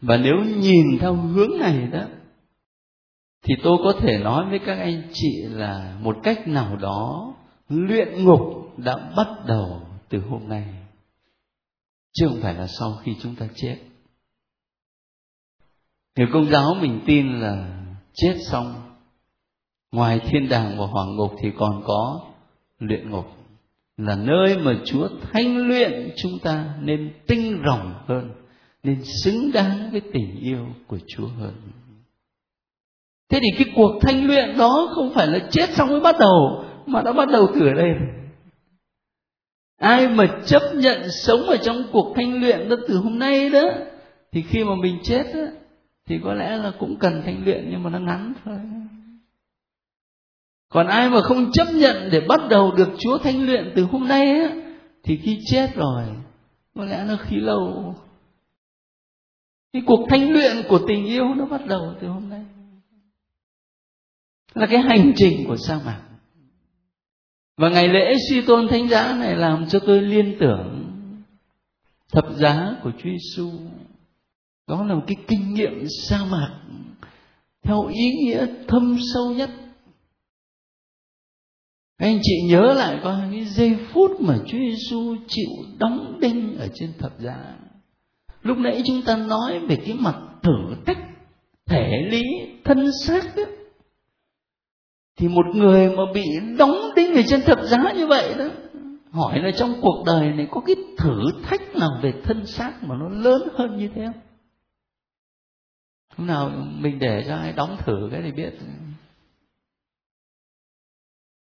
Và 0.00 0.16
nếu 0.16 0.34
nhìn 0.56 0.98
theo 1.00 1.14
hướng 1.14 1.58
này 1.58 1.86
đó 1.86 2.04
thì 3.42 3.54
tôi 3.62 3.78
có 3.84 3.92
thể 4.00 4.18
nói 4.18 4.50
với 4.50 4.58
các 4.66 4.78
anh 4.78 5.02
chị 5.12 5.42
là 5.42 5.96
một 6.02 6.16
cách 6.22 6.48
nào 6.48 6.76
đó, 6.76 7.34
luyện 7.68 8.24
ngục 8.24 8.40
đã 8.76 9.12
bắt 9.16 9.28
đầu 9.46 9.80
từ 10.08 10.18
hôm 10.18 10.48
nay. 10.48 10.64
Chứ 12.12 12.26
không 12.28 12.40
phải 12.42 12.54
là 12.54 12.66
sau 12.66 12.96
khi 13.02 13.12
chúng 13.22 13.34
ta 13.34 13.48
chết. 13.54 13.78
Người 16.16 16.26
công 16.32 16.50
giáo 16.50 16.74
mình 16.80 17.00
tin 17.06 17.40
là 17.40 17.82
chết 18.14 18.36
xong, 18.50 18.74
ngoài 19.92 20.20
thiên 20.24 20.48
đàng 20.48 20.78
và 20.78 20.86
hoàng 20.86 21.16
ngục 21.16 21.32
thì 21.42 21.48
còn 21.58 21.82
có 21.84 22.20
luyện 22.78 23.10
ngục. 23.10 23.26
Là 23.96 24.16
nơi 24.16 24.58
mà 24.58 24.72
chúa 24.84 25.08
thanh 25.32 25.56
luyện 25.56 26.10
chúng 26.16 26.38
ta 26.42 26.74
nên 26.80 27.12
tinh 27.26 27.62
rồng 27.66 27.94
hơn, 28.06 28.32
nên 28.82 29.02
xứng 29.24 29.52
đáng 29.52 29.90
với 29.92 30.00
tình 30.12 30.40
yêu 30.40 30.66
của 30.86 30.98
chúa 31.08 31.26
hơn 31.26 31.54
thế 33.30 33.40
thì 33.42 33.64
cái 33.64 33.74
cuộc 33.76 33.98
thanh 34.02 34.26
luyện 34.26 34.58
đó 34.58 34.88
không 34.94 35.14
phải 35.14 35.26
là 35.26 35.38
chết 35.50 35.70
xong 35.70 35.88
mới 35.88 36.00
bắt 36.00 36.16
đầu 36.18 36.64
mà 36.86 37.02
đã 37.02 37.12
bắt 37.12 37.28
đầu 37.32 37.46
từ 37.54 37.66
ở 37.66 37.74
đây. 37.74 37.90
Ai 39.78 40.08
mà 40.08 40.26
chấp 40.46 40.62
nhận 40.74 41.10
sống 41.10 41.42
ở 41.42 41.56
trong 41.56 41.82
cuộc 41.92 42.12
thanh 42.16 42.40
luyện 42.40 42.68
đó 42.68 42.76
từ 42.88 42.96
hôm 42.96 43.18
nay 43.18 43.50
đó 43.50 43.62
thì 44.32 44.42
khi 44.42 44.64
mà 44.64 44.74
mình 44.74 44.98
chết 45.02 45.24
đó, 45.34 45.42
thì 46.06 46.20
có 46.24 46.34
lẽ 46.34 46.56
là 46.56 46.72
cũng 46.78 46.96
cần 46.96 47.22
thanh 47.24 47.44
luyện 47.44 47.68
nhưng 47.70 47.82
mà 47.82 47.90
nó 47.90 47.98
ngắn 47.98 48.32
thôi. 48.44 48.58
Còn 50.68 50.86
ai 50.86 51.10
mà 51.10 51.20
không 51.20 51.52
chấp 51.52 51.66
nhận 51.74 52.08
để 52.12 52.20
bắt 52.20 52.40
đầu 52.50 52.72
được 52.76 52.88
chúa 52.98 53.18
thanh 53.18 53.46
luyện 53.46 53.72
từ 53.76 53.82
hôm 53.82 54.08
nay 54.08 54.40
á 54.40 54.50
thì 55.02 55.16
khi 55.16 55.38
chết 55.46 55.74
rồi 55.74 56.04
có 56.74 56.84
lẽ 56.84 57.04
nó 57.08 57.16
khí 57.16 57.36
lâu. 57.36 57.94
Cái 59.72 59.82
cuộc 59.86 60.06
thanh 60.10 60.32
luyện 60.32 60.52
của 60.68 60.78
tình 60.88 61.04
yêu 61.06 61.34
nó 61.34 61.44
bắt 61.44 61.66
đầu 61.66 61.94
từ 62.00 62.08
hôm 62.08 62.28
nay 62.28 62.44
là 64.54 64.66
cái 64.66 64.80
hành 64.80 65.12
trình 65.16 65.44
của 65.48 65.56
sa 65.56 65.80
mạc. 65.86 66.00
Và 67.56 67.68
ngày 67.68 67.88
lễ 67.88 68.14
suy 68.30 68.42
tôn 68.42 68.68
thánh 68.68 68.88
giá 68.88 69.16
này 69.18 69.36
làm 69.36 69.68
cho 69.68 69.78
tôi 69.86 70.02
liên 70.02 70.36
tưởng 70.40 70.86
thập 72.12 72.24
giá 72.36 72.76
của 72.82 72.90
Chúa 72.90 73.10
Giêsu 73.10 73.50
đó 74.66 74.84
là 74.84 74.94
một 74.94 75.02
cái 75.06 75.16
kinh 75.28 75.54
nghiệm 75.54 75.86
sa 76.08 76.24
mạc 76.30 76.60
theo 77.62 77.86
ý 77.86 78.12
nghĩa 78.12 78.46
thâm 78.68 78.98
sâu 79.14 79.32
nhất. 79.32 79.50
Anh 81.96 82.18
chị 82.22 82.32
nhớ 82.48 82.74
lại 82.76 83.00
có 83.02 83.20
cái 83.32 83.44
giây 83.44 83.76
phút 83.92 84.20
mà 84.20 84.38
Chúa 84.46 84.58
Giêsu 84.58 85.16
chịu 85.28 85.50
đóng 85.78 86.18
đinh 86.20 86.56
ở 86.58 86.68
trên 86.74 86.92
thập 86.98 87.20
giá. 87.20 87.56
Lúc 88.42 88.58
nãy 88.58 88.82
chúng 88.86 89.02
ta 89.02 89.16
nói 89.16 89.58
về 89.58 89.76
cái 89.76 89.94
mặt 89.94 90.16
thử 90.42 90.74
thách, 90.86 90.98
thể 91.66 91.90
lý, 92.10 92.22
thân 92.64 92.92
xác 93.06 93.36
đó 93.36 93.42
thì 95.20 95.28
một 95.28 95.46
người 95.54 95.96
mà 95.96 96.02
bị 96.14 96.24
đóng 96.58 96.90
đinh 96.96 97.14
ở 97.14 97.22
trên 97.26 97.40
thập 97.42 97.58
giá 97.62 97.92
như 97.96 98.06
vậy 98.06 98.34
đó, 98.38 98.44
hỏi 99.10 99.38
là 99.38 99.50
trong 99.50 99.74
cuộc 99.82 100.04
đời 100.06 100.32
này 100.32 100.46
có 100.50 100.60
cái 100.66 100.76
thử 100.98 101.20
thách 101.42 101.76
nào 101.76 101.90
về 102.02 102.12
thân 102.24 102.46
xác 102.46 102.72
mà 102.82 102.94
nó 103.00 103.08
lớn 103.08 103.48
hơn 103.54 103.78
như 103.78 103.88
thế 103.94 104.02
không? 104.06 104.22
Hôm 106.16 106.26
nào 106.26 106.50
mình 106.78 106.98
để 106.98 107.24
cho 107.28 107.36
ai 107.36 107.52
đóng 107.52 107.76
thử 107.78 108.08
cái 108.12 108.22
thì 108.22 108.32
biết. 108.32 108.50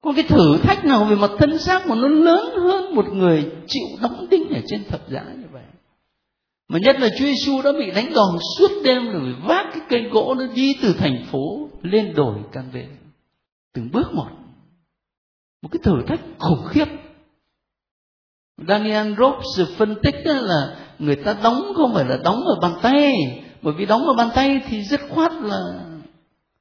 Có 0.03 0.13
cái 0.15 0.23
thử 0.23 0.57
thách 0.57 0.85
nào 0.85 1.05
về 1.05 1.15
mặt 1.15 1.31
thân 1.37 1.57
xác 1.57 1.87
mà 1.87 1.95
nó 1.95 2.07
lớn 2.07 2.45
hơn 2.63 2.95
một 2.95 3.05
người 3.13 3.51
chịu 3.67 3.87
đóng 4.01 4.27
đinh 4.29 4.49
ở 4.49 4.61
trên 4.67 4.83
thập 4.89 5.09
giá 5.09 5.23
như 5.37 5.47
vậy? 5.51 5.63
Mà 6.69 6.79
nhất 6.81 6.99
là 6.99 7.07
Chúa 7.19 7.25
Giêsu 7.25 7.61
đã 7.61 7.71
bị 7.79 7.91
đánh 7.91 8.13
đòn 8.15 8.39
suốt 8.57 8.71
đêm 8.83 9.11
rồi 9.11 9.35
vác 9.47 9.65
cái 9.73 9.81
cây 9.89 10.09
gỗ 10.11 10.35
nó 10.37 10.45
đi 10.55 10.75
từ 10.81 10.93
thành 10.93 11.25
phố 11.31 11.69
lên 11.81 12.13
đồi 12.15 12.35
căn 12.51 12.69
về 12.71 12.87
từng 13.73 13.91
bước 13.91 14.13
một. 14.13 14.27
Một 15.61 15.69
cái 15.71 15.79
thử 15.83 16.01
thách 16.07 16.21
khủng 16.39 16.65
khiếp. 16.69 16.85
Daniel 18.67 19.13
Robes 19.17 19.77
phân 19.77 19.95
tích 20.03 20.15
là 20.25 20.75
người 20.99 21.15
ta 21.15 21.35
đóng 21.43 21.73
không 21.75 21.93
phải 21.93 22.05
là 22.05 22.17
đóng 22.23 22.43
ở 22.45 22.59
bàn 22.61 22.79
tay. 22.81 23.13
Bởi 23.61 23.73
vì 23.77 23.85
đóng 23.85 24.01
ở 24.01 24.13
bàn 24.17 24.29
tay 24.35 24.61
thì 24.67 24.83
dứt 24.83 25.01
khoát 25.09 25.31
là 25.33 25.59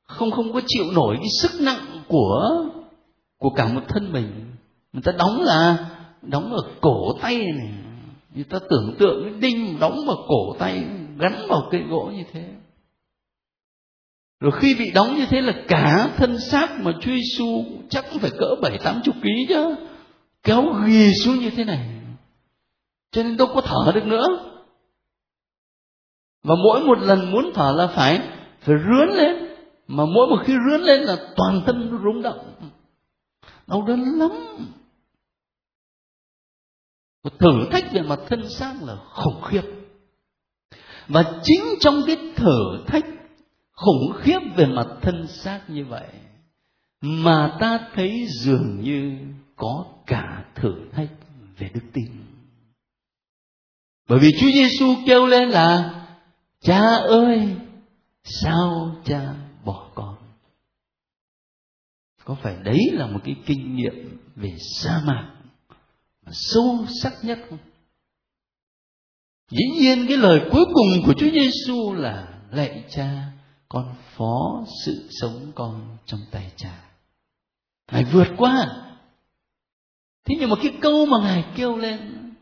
không 0.03 0.31
không 0.31 0.53
có 0.53 0.61
chịu 0.67 0.85
nổi 0.95 1.17
cái 1.17 1.29
sức 1.43 1.61
nặng 1.61 2.03
của 2.09 2.65
của 3.39 3.51
cả 3.51 3.69
một 3.69 3.83
thân 3.89 4.13
mình. 4.13 4.31
Người 4.93 5.03
ta 5.03 5.13
đóng 5.19 5.41
là 5.41 5.91
đóng 6.23 6.53
ở 6.53 6.63
cổ 6.81 7.13
tay 7.23 7.37
này. 7.37 7.73
Người 8.35 8.45
ta 8.45 8.59
tưởng 8.71 8.95
tượng 8.99 9.25
cái 9.25 9.33
đinh 9.41 9.79
đóng 9.81 9.99
vào 10.07 10.17
cổ 10.29 10.57
tay, 10.59 10.85
gắn 11.19 11.47
vào 11.49 11.69
cây 11.71 11.81
gỗ 11.91 12.11
như 12.17 12.23
thế 12.33 12.49
rồi 14.41 14.53
khi 14.61 14.75
bị 14.75 14.91
đóng 14.91 15.17
như 15.17 15.27
thế 15.31 15.41
là 15.41 15.53
cả 15.69 16.11
thân 16.17 16.39
xác 16.39 16.81
mà 16.81 16.93
Chúa 17.01 17.11
Giêsu 17.11 17.65
chắc 17.91 18.05
cũng 18.11 18.19
phải 18.19 18.31
cỡ 18.31 18.55
bảy, 18.63 18.79
tám 18.85 19.01
chục 19.05 19.15
ký 19.23 19.47
chứ. 19.49 19.75
Kéo 20.43 20.63
ghi 20.87 21.13
xuống 21.25 21.39
như 21.39 21.51
thế 21.51 21.65
này. 21.65 21.89
Cho 23.11 23.23
nên 23.23 23.37
đâu 23.37 23.49
có 23.55 23.61
thở 23.61 23.93
được 23.95 24.07
nữa. 24.07 24.27
Và 26.43 26.55
mỗi 26.65 26.81
một 26.81 26.99
lần 26.99 27.31
muốn 27.31 27.51
thở 27.55 27.75
là 27.77 27.87
phải 27.87 28.21
phải 28.61 28.77
rướn 28.77 29.17
lên. 29.17 29.49
Mà 29.87 30.05
mỗi 30.05 30.27
một 30.31 30.43
khi 30.45 30.55
rướn 30.71 30.81
lên 30.81 31.01
là 31.01 31.17
toàn 31.37 31.63
thân 31.67 31.91
nó 31.91 31.99
rung 32.05 32.23
động. 32.23 32.55
Đau 33.67 33.83
đớn 33.83 34.01
lắm. 34.01 34.31
Một 37.25 37.39
thử 37.39 37.71
thách 37.73 37.93
về 37.93 38.03
mặt 38.03 38.19
thân 38.29 38.49
xác 38.49 38.75
là 38.83 38.97
khủng 39.13 39.43
khiếp. 39.43 39.63
Và 41.09 41.41
chính 41.43 41.65
trong 41.81 42.03
cái 42.07 42.17
thử 42.37 42.85
thách 42.87 43.05
khủng 43.79 44.13
khiếp 44.21 44.39
về 44.57 44.67
mặt 44.67 44.87
thân 45.03 45.27
xác 45.27 45.61
như 45.69 45.85
vậy, 45.85 46.09
mà 47.01 47.57
ta 47.61 47.89
thấy 47.95 48.27
dường 48.41 48.81
như 48.81 49.19
có 49.57 49.87
cả 50.07 50.45
thử 50.55 50.75
thách 50.93 51.11
về 51.59 51.71
đức 51.75 51.81
tin. 51.93 52.07
Bởi 54.09 54.19
vì 54.19 54.31
Chúa 54.41 54.51
Giêsu 54.51 54.95
kêu 55.07 55.27
lên 55.27 55.49
là, 55.49 55.95
cha 56.61 56.81
ơi, 57.09 57.57
sao 58.25 58.97
cha 59.05 59.35
bỏ 59.65 59.91
con? 59.95 60.17
Có 62.25 62.35
phải 62.35 62.57
đấy 62.65 62.81
là 62.93 63.07
một 63.07 63.21
cái 63.25 63.37
kinh 63.47 63.77
nghiệm 63.77 64.19
về 64.37 64.57
sa 64.59 65.01
mạc 65.07 65.35
mà 66.27 66.33
sâu 66.33 66.87
sắc 67.03 67.13
nhất 67.23 67.39
không? 67.51 67.59
Dĩ 69.51 69.65
nhiên 69.81 70.07
cái 70.09 70.17
lời 70.17 70.41
cuối 70.53 70.65
cùng 70.75 71.07
của 71.07 71.15
Chúa 71.19 71.31
Giêsu 71.31 71.93
là, 71.95 72.29
lạy 72.51 72.85
cha 72.91 73.38
con 73.69 73.95
phó 74.17 74.65
sự 74.85 75.09
sống 75.11 75.53
con 75.55 75.97
trong 76.07 76.21
tay 76.31 76.53
cha 76.57 76.89
ngài 77.93 78.05
vượt 78.05 78.29
qua. 78.37 78.85
Thế 80.25 80.35
nhưng 80.41 80.51
mà 80.51 80.57
cái 80.63 80.79
câu 80.81 81.07
mà 81.07 81.19
ngài 81.23 81.45
kêu 81.57 81.77
lên, 81.77 82.33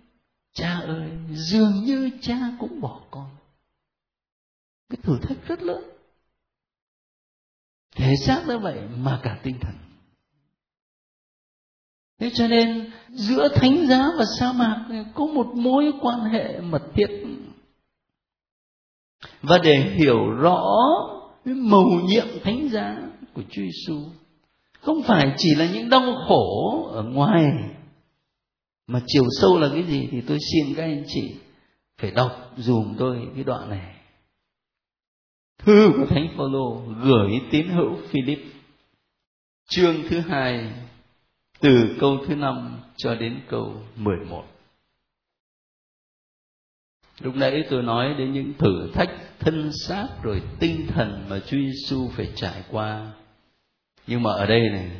cha 0.55 0.79
ơi, 0.79 1.11
dường 1.31 1.85
như 1.85 2.11
cha 2.21 2.39
cũng 2.59 2.81
bỏ 2.81 3.01
con. 3.11 3.37
Cái 4.89 4.97
thử 5.03 5.19
thách 5.23 5.47
rất 5.47 5.63
lớn. 5.63 5.85
Thể 7.97 8.15
xác 8.27 8.45
như 8.49 8.59
vậy 8.59 8.81
mà 8.97 9.21
cả 9.23 9.41
tinh 9.43 9.59
thần. 9.61 9.75
Thế 12.19 12.31
cho 12.35 12.49
nên 12.49 12.93
giữa 13.09 13.49
thánh 13.55 13.87
giá 13.87 14.05
và 14.19 14.25
sa 14.39 14.53
mạc 14.53 15.05
có 15.15 15.27
một 15.27 15.47
mối 15.55 15.93
quan 16.01 16.21
hệ 16.21 16.61
mật 16.61 16.83
thiết 16.95 17.07
và 19.43 19.59
để 19.65 19.81
hiểu 19.81 20.31
rõ 20.31 20.65
cái 21.45 21.55
mầu 21.55 22.01
nhiệm 22.05 22.27
thánh 22.45 22.69
giá 22.69 22.97
của 23.35 23.43
Chúa 23.51 23.63
Giêsu 23.63 23.99
không 24.87 25.03
phải 25.03 25.35
chỉ 25.37 25.55
là 25.55 25.73
những 25.73 25.91
đau 25.91 26.15
khổ 26.29 26.89
ở 26.93 27.03
ngoài, 27.03 27.45
mà 28.87 29.03
chiều 29.07 29.25
sâu 29.41 29.59
là 29.59 29.69
cái 29.73 29.83
gì 29.83 30.09
thì 30.11 30.21
tôi 30.21 30.39
xin 30.53 30.75
các 30.75 30.83
anh 30.83 31.05
chị 31.07 31.35
phải 31.99 32.11
đọc 32.11 32.53
dùm 32.57 32.95
tôi 32.99 33.29
cái 33.35 33.45
đoạn 33.45 33.71
này. 33.71 33.95
Thư 35.59 35.91
của 35.97 36.07
thánh 36.07 36.29
phaolô 36.37 36.83
gửi 37.03 37.41
tín 37.51 37.69
hữu 37.69 37.97
philip, 38.11 38.39
chương 39.69 39.97
thứ 40.09 40.21
hai, 40.21 40.73
từ 41.61 41.97
câu 42.01 42.19
thứ 42.27 42.35
năm 42.35 42.81
cho 42.97 43.15
đến 43.15 43.41
câu 43.49 43.75
mười 43.97 44.19
một 44.31 44.45
lúc 47.21 47.37
nãy 47.37 47.65
tôi 47.71 47.83
nói 47.83 48.15
đến 48.19 48.33
những 48.33 48.53
thử 48.59 48.91
thách 48.95 49.11
thân 49.39 49.71
xác 49.73 50.09
rồi 50.23 50.43
tinh 50.59 50.87
thần 50.87 51.27
mà 51.29 51.39
Chúa 51.39 51.57
Giêsu 51.57 52.09
phải 52.09 52.33
trải 52.35 52.63
qua 52.71 53.13
nhưng 54.07 54.23
mà 54.23 54.33
ở 54.33 54.47
đây 54.47 54.61
này, 54.71 54.91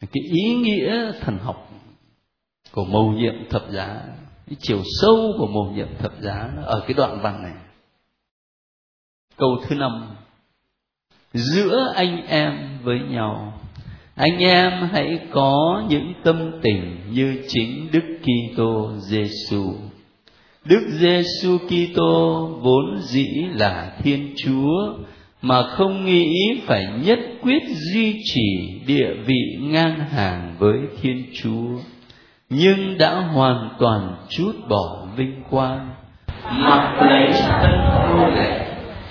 cái 0.00 0.22
ý 0.32 0.54
nghĩa 0.54 1.12
thần 1.20 1.38
học 1.38 1.70
của 2.72 2.84
mầu 2.84 3.12
nhiệm 3.12 3.48
thập 3.50 3.70
giá, 3.70 4.02
cái 4.46 4.56
chiều 4.58 4.82
sâu 5.00 5.34
của 5.38 5.46
mầu 5.46 5.72
nhiệm 5.74 5.88
thập 5.98 6.20
giá 6.20 6.50
nó 6.56 6.62
ở 6.62 6.84
cái 6.86 6.94
đoạn 6.94 7.20
văn 7.22 7.42
này 7.42 7.54
câu 9.40 9.58
thứ 9.68 9.74
năm, 9.76 10.06
giữa 11.32 11.92
anh 11.96 12.26
em 12.26 12.78
với 12.82 12.98
nhau, 12.98 13.60
anh 14.14 14.38
em 14.38 14.88
hãy 14.92 15.28
có 15.30 15.84
những 15.88 16.12
tâm 16.24 16.60
tình 16.62 17.00
như 17.10 17.44
chính 17.48 17.88
Đức 17.92 18.18
Kitô 18.22 18.92
Giêsu. 18.96 19.74
Đức 20.64 20.86
Giêsu 20.88 21.58
Kitô 21.58 22.48
vốn 22.62 22.98
dĩ 22.98 23.28
là 23.52 23.92
Thiên 24.02 24.34
Chúa 24.36 24.92
mà 25.42 25.62
không 25.62 26.04
nghĩ 26.04 26.60
phải 26.66 26.86
nhất 27.02 27.18
quyết 27.42 27.62
duy 27.68 28.20
trì 28.24 28.80
địa 28.86 29.14
vị 29.26 29.58
ngang 29.60 30.00
hàng 30.00 30.54
với 30.58 30.78
Thiên 31.02 31.24
Chúa, 31.42 31.78
nhưng 32.50 32.98
đã 32.98 33.20
hoàn 33.20 33.68
toàn 33.78 34.16
chút 34.28 34.52
bỏ 34.68 35.06
vinh 35.16 35.42
quang, 35.50 35.88
mặc 36.44 36.96
lấy 37.00 37.32
thân 37.32 37.78
nô 38.10 38.28
lệ 38.28 38.66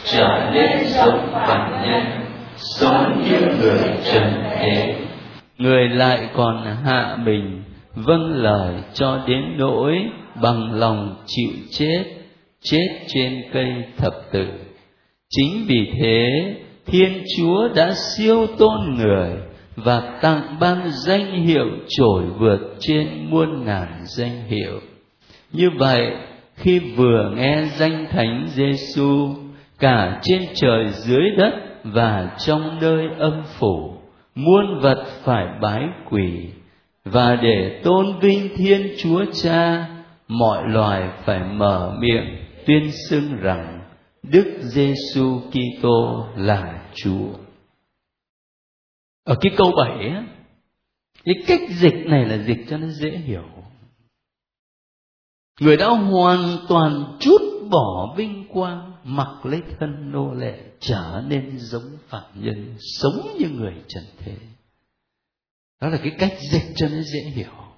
trở 0.05 0.51
nên 0.53 0.87
giống 0.87 1.29
phàm 1.31 1.71
nhân 1.85 2.03
sống 2.57 3.23
như 3.25 3.39
người 3.61 3.79
trần 4.13 4.43
thế. 4.49 4.95
Người 5.57 5.89
lại 5.89 6.29
còn 6.33 6.65
hạ 6.85 7.17
mình 7.23 7.63
vâng 7.95 8.33
lời 8.33 8.73
cho 8.93 9.19
đến 9.27 9.43
nỗi 9.57 10.09
bằng 10.41 10.73
lòng 10.73 11.15
chịu 11.25 11.51
chết 11.71 12.03
chết 12.61 12.99
trên 13.07 13.41
cây 13.53 13.67
thập 13.97 14.13
tử. 14.31 14.47
Chính 15.29 15.65
vì 15.67 15.91
thế, 15.99 16.29
thiên 16.85 17.23
chúa 17.37 17.67
đã 17.75 17.93
siêu 17.93 18.47
tôn 18.57 18.95
người 18.97 19.29
và 19.75 20.19
tặng 20.21 20.57
ban 20.59 20.91
danh 20.91 21.43
hiệu 21.45 21.67
trổi 21.87 22.23
vượt 22.37 22.59
trên 22.79 23.07
muôn 23.29 23.65
ngàn 23.65 23.87
danh 24.05 24.43
hiệu. 24.47 24.79
Như 25.51 25.69
vậy, 25.77 26.15
khi 26.55 26.79
vừa 26.79 27.31
nghe 27.35 27.63
danh 27.77 28.05
thánh 28.11 28.47
Giêsu 28.55 29.35
cả 29.79 30.19
trên 30.21 30.41
trời 30.55 30.87
dưới 30.89 31.29
đất 31.37 31.53
và 31.83 32.31
trong 32.37 32.79
nơi 32.81 33.05
âm 33.19 33.43
phủ, 33.59 33.93
muôn 34.35 34.79
vật 34.79 35.05
phải 35.23 35.45
bái 35.61 35.83
quỳ. 36.09 36.31
Và 37.05 37.35
để 37.35 37.81
tôn 37.83 38.19
vinh 38.19 38.49
thiên 38.55 38.93
chúa 38.97 39.25
cha 39.43 39.87
mọi 40.30 40.69
loài 40.69 41.09
phải 41.25 41.39
mở 41.43 41.97
miệng 41.99 42.45
tuyên 42.65 42.91
xưng 43.09 43.36
rằng 43.36 43.89
đức 44.23 44.59
giêsu 44.61 45.41
kitô 45.51 46.27
là 46.36 46.89
chúa. 46.95 47.30
Ở 49.23 49.36
cái 49.41 49.51
câu 49.57 49.71
bảy 49.77 50.09
á, 50.09 50.23
cái 51.25 51.36
cách 51.47 51.61
dịch 51.69 52.05
này 52.05 52.25
là 52.25 52.38
dịch 52.38 52.65
cho 52.69 52.77
nó 52.77 52.88
dễ 52.88 53.09
hiểu. 53.09 53.45
Người 55.59 55.77
đã 55.77 55.88
hoàn 55.89 56.57
toàn 56.69 57.17
chút 57.19 57.41
bỏ 57.71 58.15
vinh 58.17 58.47
quang, 58.47 58.93
mặc 59.03 59.45
lấy 59.45 59.61
thân 59.80 60.11
nô 60.11 60.34
lệ, 60.34 60.59
trở 60.80 61.23
nên 61.27 61.57
giống 61.57 61.97
phạm 62.07 62.43
nhân, 62.43 62.75
sống 62.80 63.36
như 63.39 63.49
người 63.49 63.73
trần 63.88 64.03
thế. 64.17 64.36
Đó 65.82 65.88
là 65.89 65.97
cái 65.97 66.11
cách 66.19 66.34
dịch 66.51 66.73
cho 66.75 66.88
nó 66.88 67.01
dễ 67.01 67.19
hiểu 67.19 67.68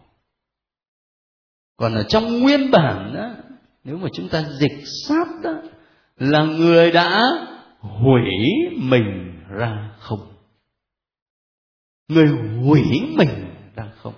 còn 1.81 1.93
ở 1.93 2.03
trong 2.03 2.39
nguyên 2.39 2.71
bản 2.71 3.13
đó, 3.15 3.29
nếu 3.83 3.97
mà 3.97 4.07
chúng 4.13 4.29
ta 4.29 4.43
dịch 4.59 4.83
sát 5.07 5.27
đó, 5.43 5.53
là 6.17 6.43
người 6.43 6.91
đã 6.91 7.21
hủy 7.79 8.23
mình 8.77 9.33
ra 9.49 9.91
không. 9.99 10.19
Người 12.07 12.27
hủy 12.65 12.81
mình 13.17 13.29
ra 13.75 13.83
không. 13.97 14.13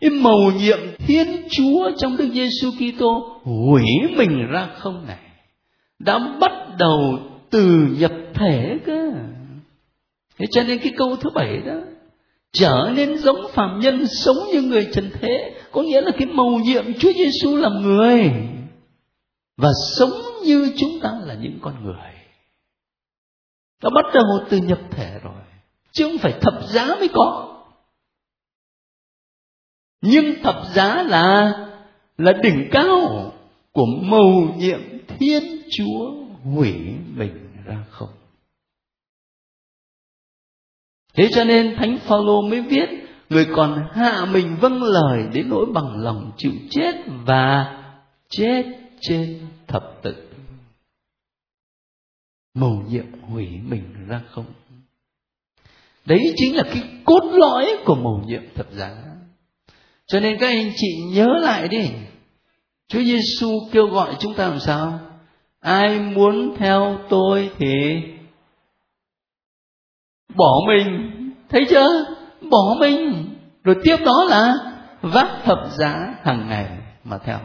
Cái 0.00 0.10
mầu 0.10 0.52
nhiệm 0.58 0.78
thiên 0.98 1.48
chúa 1.50 1.90
trong 1.98 2.16
đức 2.16 2.28
giêsu 2.32 2.70
kitô 2.70 3.40
hủy 3.42 3.84
mình 4.16 4.46
ra 4.50 4.68
không 4.78 5.06
này, 5.06 5.30
đã 5.98 6.18
bắt 6.40 6.52
đầu 6.78 7.18
từ 7.50 7.88
nhập 7.98 8.12
thể 8.34 8.78
cơ. 8.86 9.12
Thế 10.38 10.46
cho 10.50 10.62
nên 10.62 10.78
cái 10.78 10.92
câu 10.96 11.16
thứ 11.16 11.30
bảy 11.34 11.60
đó 11.66 11.74
trở 12.52 12.92
nên 12.94 13.18
giống 13.18 13.46
phàm 13.54 13.80
nhân, 13.80 14.06
sống 14.06 14.36
như 14.52 14.62
người 14.62 14.88
trần 14.92 15.10
thế. 15.20 15.60
Có 15.72 15.82
nghĩa 15.82 16.00
là 16.00 16.10
cái 16.18 16.26
màu 16.26 16.50
nhiệm 16.50 16.94
Chúa 16.98 17.12
Giêsu 17.12 17.56
làm 17.56 17.82
người 17.82 18.32
và 19.56 19.68
sống 19.96 20.12
như 20.44 20.72
chúng 20.76 21.00
ta 21.02 21.20
là 21.24 21.34
những 21.34 21.58
con 21.62 21.84
người. 21.84 22.12
Nó 23.82 23.90
bắt 23.90 24.04
đầu 24.14 24.24
từ 24.50 24.56
nhập 24.56 24.80
thể 24.90 25.18
rồi, 25.22 25.42
chứ 25.92 26.08
không 26.08 26.18
phải 26.18 26.32
thập 26.40 26.54
giá 26.68 26.86
mới 26.86 27.08
có. 27.14 27.48
Nhưng 30.00 30.42
thập 30.42 30.56
giá 30.74 31.02
là 31.02 31.52
là 32.18 32.32
đỉnh 32.42 32.68
cao 32.72 33.32
của 33.72 33.86
mầu 34.02 34.54
nhiệm 34.56 34.80
thiên 35.06 35.62
chúa 35.70 36.12
hủy 36.44 36.74
mình 37.14 37.48
ra 37.64 37.84
không 37.90 38.08
thế 41.14 41.28
cho 41.34 41.44
nên 41.44 41.76
thánh 41.76 41.98
phaolô 41.98 42.42
mới 42.42 42.60
viết, 42.60 42.88
người 43.28 43.46
còn 43.56 43.88
hạ 43.92 44.24
mình 44.32 44.56
vâng 44.60 44.82
lời 44.82 45.22
đến 45.34 45.48
nỗi 45.48 45.66
bằng 45.74 46.02
lòng 46.02 46.32
chịu 46.36 46.52
chết 46.70 46.94
và 47.24 47.78
chết 48.30 48.64
trên 49.00 49.40
thập 49.66 49.82
tự. 50.02 50.14
Mầu 52.54 52.82
nhiệm 52.88 53.06
hủy 53.22 53.48
mình 53.68 54.06
ra 54.08 54.20
không? 54.30 54.44
Đấy 56.04 56.34
chính 56.36 56.56
là 56.56 56.62
cái 56.62 56.82
cốt 57.04 57.22
lõi 57.32 57.76
của 57.84 57.94
mầu 57.94 58.22
nhiệm 58.26 58.42
thập 58.54 58.72
giá. 58.72 58.96
Cho 60.06 60.20
nên 60.20 60.38
các 60.40 60.46
anh 60.46 60.70
chị 60.76 60.88
nhớ 61.12 61.26
lại 61.42 61.68
đi. 61.68 61.90
Chúa 62.88 63.02
Giêsu 63.02 63.50
kêu 63.72 63.86
gọi 63.86 64.16
chúng 64.18 64.34
ta 64.34 64.48
làm 64.48 64.60
sao? 64.60 65.00
Ai 65.60 65.98
muốn 66.00 66.54
theo 66.58 66.98
tôi 67.08 67.50
thì 67.58 68.02
bỏ 70.36 70.60
mình. 70.66 71.10
Thấy 71.48 71.66
chưa? 71.70 72.04
Bỏ 72.50 72.76
mình. 72.80 73.34
Rồi 73.64 73.76
tiếp 73.84 73.96
đó 74.04 74.24
là 74.28 74.54
vác 75.02 75.28
thập 75.44 75.58
giá 75.70 76.14
hàng 76.22 76.48
ngày 76.48 76.68
mà 77.04 77.18
theo. 77.18 77.38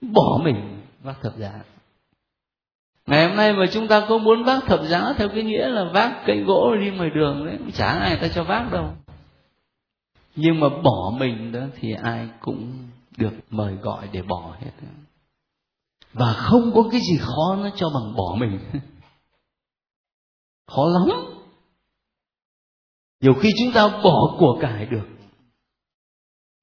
Bỏ 0.00 0.40
mình, 0.42 0.80
vác 1.02 1.20
thập 1.22 1.36
giá. 1.36 1.52
Ngày 3.06 3.28
hôm 3.28 3.36
nay 3.36 3.52
mà 3.52 3.66
chúng 3.72 3.88
ta 3.88 4.06
có 4.08 4.18
muốn 4.18 4.44
vác 4.44 4.64
thập 4.66 4.80
giá 4.82 5.12
theo 5.16 5.28
cái 5.28 5.42
nghĩa 5.42 5.68
là 5.68 5.84
vác 5.92 6.12
cây 6.26 6.40
gỗ 6.40 6.76
đi 6.80 6.90
ngoài 6.90 7.10
đường 7.14 7.46
đấy, 7.46 7.58
chả 7.74 7.88
ai 7.88 8.16
ta 8.16 8.28
cho 8.28 8.44
vác 8.44 8.72
đâu. 8.72 8.90
Nhưng 10.36 10.60
mà 10.60 10.68
bỏ 10.68 11.12
mình 11.18 11.52
đó 11.52 11.60
thì 11.80 11.94
ai 12.02 12.28
cũng 12.40 12.72
được 13.16 13.32
mời 13.50 13.74
gọi 13.74 14.08
để 14.12 14.22
bỏ 14.22 14.54
hết. 14.60 14.70
Và 16.12 16.32
không 16.32 16.72
có 16.74 16.82
cái 16.92 17.00
gì 17.00 17.18
khó 17.18 17.56
nó 17.62 17.70
cho 17.76 17.90
bằng 17.94 18.14
bỏ 18.16 18.36
mình. 18.38 18.58
Khó 20.66 20.88
lắm 20.88 21.31
nhiều 23.22 23.34
khi 23.34 23.50
chúng 23.58 23.72
ta 23.74 23.88
bỏ 23.88 24.36
của 24.38 24.58
cải 24.60 24.86
được, 24.86 25.08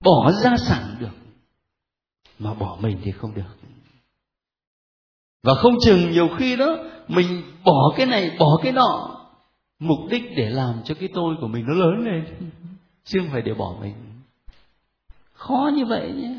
bỏ 0.04 0.32
gia 0.32 0.58
sản 0.58 0.96
được, 1.00 1.16
mà 2.40 2.54
bỏ 2.54 2.78
mình 2.82 2.98
thì 3.04 3.12
không 3.12 3.34
được. 3.36 3.56
Và 5.44 5.54
không 5.56 5.74
chừng 5.86 6.12
nhiều 6.12 6.30
khi 6.38 6.56
đó, 6.56 6.78
mình 7.08 7.42
bỏ 7.66 7.94
cái 7.98 8.06
này, 8.06 8.38
bỏ 8.40 8.60
cái 8.64 8.72
nọ, 8.72 9.20
mục 9.80 10.00
đích 10.10 10.24
để 10.38 10.50
làm 10.50 10.82
cho 10.86 10.96
cái 11.00 11.10
tôi 11.14 11.36
của 11.42 11.48
mình 11.48 11.66
nó 11.68 11.74
lớn 11.74 12.06
lên, 12.06 12.52
chứ 13.04 13.20
không 13.20 13.30
phải 13.32 13.42
để 13.42 13.54
bỏ 13.54 13.76
mình. 13.82 13.96
Khó 15.34 15.72
như 15.74 15.86
vậy 15.86 16.12
nhé. 16.12 16.36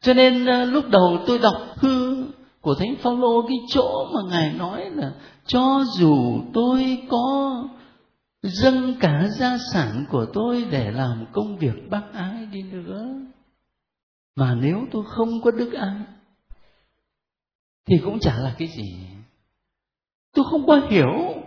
Cho 0.00 0.14
nên 0.14 0.46
ờ, 0.46 0.64
lúc 0.64 0.84
đầu 0.90 1.18
tôi 1.26 1.38
đọc 1.38 1.62
thư 1.76 2.26
của 2.60 2.74
thánh 2.74 2.96
phaolô, 2.96 3.42
cái 3.42 3.58
chỗ 3.68 4.08
mà 4.14 4.20
ngài 4.30 4.52
nói 4.52 4.90
là, 4.90 5.12
cho 5.46 5.84
dù 5.98 6.40
tôi 6.54 7.02
có 7.08 7.62
dâng 8.48 8.94
cả 9.00 9.28
gia 9.38 9.58
sản 9.72 10.04
của 10.10 10.26
tôi 10.34 10.66
để 10.70 10.90
làm 10.90 11.26
công 11.32 11.58
việc 11.58 11.90
bác 11.90 12.02
ái 12.12 12.46
đi 12.52 12.62
nữa. 12.62 13.06
Mà 14.36 14.54
nếu 14.54 14.86
tôi 14.92 15.04
không 15.06 15.40
có 15.42 15.50
đức 15.50 15.72
ái, 15.72 15.96
thì 17.86 17.98
cũng 18.04 18.18
chả 18.18 18.38
là 18.38 18.54
cái 18.58 18.68
gì. 18.68 18.96
Tôi 20.34 20.44
không 20.50 20.66
có 20.66 20.80
hiểu. 20.90 21.42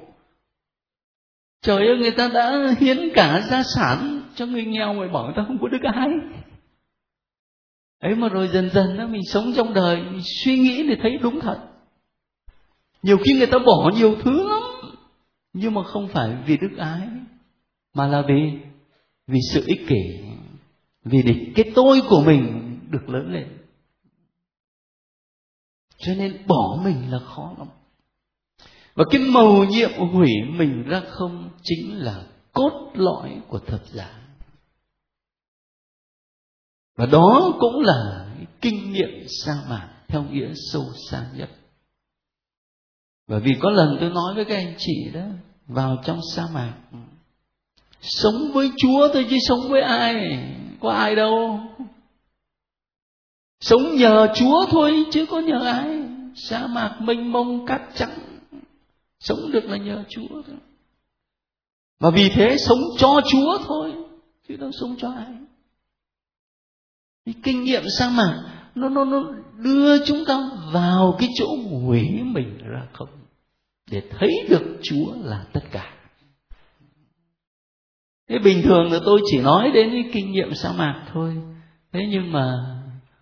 Trời 1.62 1.88
ơi, 1.88 1.98
người 1.98 2.12
ta 2.12 2.28
đã 2.28 2.76
hiến 2.80 2.98
cả 3.14 3.42
gia 3.50 3.64
sản 3.64 4.22
cho 4.36 4.46
người 4.46 4.66
nghèo 4.66 4.94
mà 4.94 5.08
bảo 5.08 5.24
người 5.24 5.34
ta 5.36 5.44
không 5.48 5.58
có 5.62 5.68
đức 5.68 5.82
ái. 5.94 6.10
Ấy 8.00 8.16
mà 8.16 8.30
rồi 8.30 8.48
dần 8.48 8.70
dần 8.74 8.98
đó, 8.98 9.08
mình 9.08 9.22
sống 9.26 9.54
trong 9.56 9.74
đời, 9.74 10.04
mình 10.04 10.22
suy 10.44 10.60
nghĩ 10.60 10.84
để 10.90 10.96
thấy 11.02 11.18
đúng 11.22 11.40
thật. 11.40 11.60
Nhiều 13.04 13.18
khi 13.18 13.34
người 13.38 13.48
ta 13.48 13.58
bỏ 13.66 13.92
nhiều 13.96 14.16
thứ 14.24 14.59
nhưng 15.54 15.74
mà 15.74 15.84
không 15.84 16.08
phải 16.08 16.38
vì 16.46 16.58
đức 16.58 16.78
ái, 16.78 17.08
mà 17.94 18.08
là 18.08 18.24
vì 18.28 18.52
vì 19.28 19.40
sự 19.54 19.64
ích 19.68 19.82
kỷ, 19.88 20.20
vì 21.04 21.22
để 21.22 21.52
cái 21.56 21.72
tôi 21.76 22.02
của 22.10 22.24
mình 22.26 22.78
được 22.90 23.10
lớn 23.10 23.34
lên. 23.34 23.58
Cho 25.98 26.14
nên 26.16 26.48
bỏ 26.48 26.80
mình 26.84 27.12
là 27.12 27.20
khó 27.20 27.56
lắm. 27.58 27.68
Và 28.94 29.06
cái 29.12 29.22
mầu 29.22 29.66
nhiệm 29.66 29.92
hủy 30.14 30.30
mình 30.50 30.84
ra 30.84 31.02
không 31.10 31.50
chính 31.64 32.00
là 32.00 32.26
cốt 32.54 32.92
lõi 32.94 33.42
của 33.48 33.60
thập 33.60 33.86
giá 33.86 34.20
và 37.00 37.06
đó 37.06 37.58
cũng 37.60 37.80
là 37.82 38.30
kinh 38.62 38.92
nghiệm 38.92 39.26
sa 39.28 39.54
mạc 39.70 39.90
theo 40.08 40.24
nghĩa 40.24 40.54
sâu 40.72 40.84
xa 41.10 41.26
nhất 41.36 41.50
bởi 43.30 43.40
vì 43.40 43.52
có 43.60 43.70
lần 43.70 43.98
tôi 44.00 44.10
nói 44.10 44.36
với 44.36 44.46
các 44.46 44.56
anh 44.56 44.74
chị 44.78 45.10
đó, 45.14 45.22
vào 45.68 45.98
trong 46.06 46.20
sa 46.36 46.48
mạc, 46.54 46.74
sống 48.02 48.52
với 48.54 48.72
chúa 48.78 49.10
thôi 49.14 49.28
chứ 49.30 49.36
sống 49.48 49.60
với 49.70 49.82
ai? 49.82 50.40
Có 50.80 50.92
ai 50.92 51.16
đâu. 51.16 51.60
Sống 53.60 53.96
nhờ 53.96 54.28
chúa 54.36 54.66
thôi 54.70 55.06
chứ 55.12 55.26
có 55.26 55.40
nhờ 55.40 55.66
ai? 55.66 56.04
Sa 56.36 56.68
mạc 56.68 56.98
mênh 57.02 57.32
mông 57.32 57.66
cát 57.66 57.82
trắng, 57.96 58.20
sống 59.20 59.52
được 59.52 59.64
là 59.64 59.78
nhờ 59.78 60.04
chúa 60.10 60.42
thôi. 60.48 60.58
Và 62.00 62.10
vì 62.10 62.30
thế 62.30 62.58
sống 62.58 62.80
cho 62.98 63.22
chúa 63.32 63.58
thôi, 63.68 63.94
chứ 64.48 64.56
đâu 64.56 64.72
sống 64.82 64.96
cho 64.98 65.12
ai. 65.12 65.36
Cái 67.26 67.36
kinh 67.44 67.64
nghiệm 67.64 67.84
sa 68.00 68.10
mạc, 68.10 68.62
nó 68.76 68.90
nó 68.90 69.06
nó 69.06 69.24
đưa 69.58 70.06
chúng 70.06 70.26
ta 70.26 70.50
vào 70.74 71.16
cái 71.20 71.30
chỗ 71.36 71.46
hủy 71.72 72.24
mình 72.24 72.58
ra 72.58 72.88
không? 72.94 73.19
Để 73.92 74.02
thấy 74.10 74.30
được 74.50 74.80
chúa 74.84 75.16
là 75.24 75.46
tất 75.54 75.64
cả. 75.72 75.94
Thế 78.30 78.40
bình 78.40 78.62
thường 78.64 78.92
là 78.92 79.00
tôi 79.06 79.22
chỉ 79.32 79.38
nói 79.38 79.72
đến 79.74 79.90
cái 79.92 80.10
kinh 80.14 80.32
nghiệm 80.32 80.54
sa 80.54 80.72
mạc 80.72 81.08
thôi. 81.14 81.36
Thế 81.92 82.00
nhưng 82.10 82.32
mà 82.32 82.56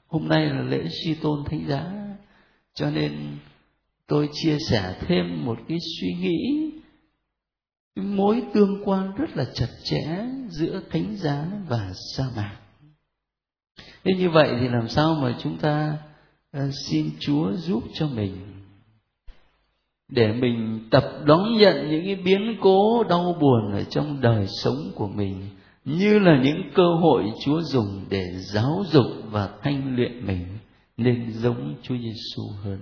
hôm 0.07 0.27
nay 0.27 0.45
là 0.45 0.61
lễ 0.61 0.87
suy 1.03 1.13
tôn 1.13 1.43
thánh 1.45 1.67
giá, 1.67 1.91
cho 2.73 2.89
nên 2.89 3.37
tôi 4.07 4.29
chia 4.33 4.57
sẻ 4.69 4.95
thêm 4.99 5.45
một 5.45 5.57
cái 5.67 5.77
suy 5.99 6.13
nghĩ 6.13 6.71
mối 7.95 8.43
tương 8.53 8.81
quan 8.85 9.15
rất 9.15 9.37
là 9.37 9.45
chặt 9.53 9.69
chẽ 9.83 10.25
giữa 10.49 10.81
thánh 10.89 11.15
giá 11.15 11.45
và 11.67 11.93
sa 12.15 12.23
mạc. 12.35 12.57
Thế 14.03 14.13
như 14.17 14.29
vậy 14.29 14.49
thì 14.61 14.67
làm 14.67 14.89
sao 14.89 15.15
mà 15.21 15.37
chúng 15.39 15.57
ta 15.57 15.97
ờ, 16.51 16.71
xin 16.71 17.11
chúa 17.19 17.51
giúp 17.53 17.83
cho 17.93 18.07
mình? 18.07 18.56
Để 20.09 20.33
mình 20.33 20.87
tập 20.91 21.03
đón 21.25 21.57
nhận 21.57 21.89
những 21.89 22.05
cái 22.05 22.15
biến 22.15 22.57
cố 22.61 23.03
đau 23.03 23.37
buồn 23.41 23.71
ở 23.71 23.83
trong 23.83 24.21
đời 24.21 24.45
sống 24.47 24.91
của 24.95 25.07
mình 25.07 25.49
như 25.85 26.19
là 26.19 26.41
những 26.43 26.61
cơ 26.73 26.93
hội 27.01 27.23
Chúa 27.45 27.61
dùng 27.61 28.05
để 28.09 28.25
giáo 28.53 28.83
dục 28.91 29.05
và 29.31 29.49
thanh 29.63 29.95
luyện 29.95 30.25
mình 30.27 30.45
nên 30.97 31.31
giống 31.31 31.75
Chúa 31.81 31.95
Giêsu 31.97 32.43
hơn. 32.63 32.79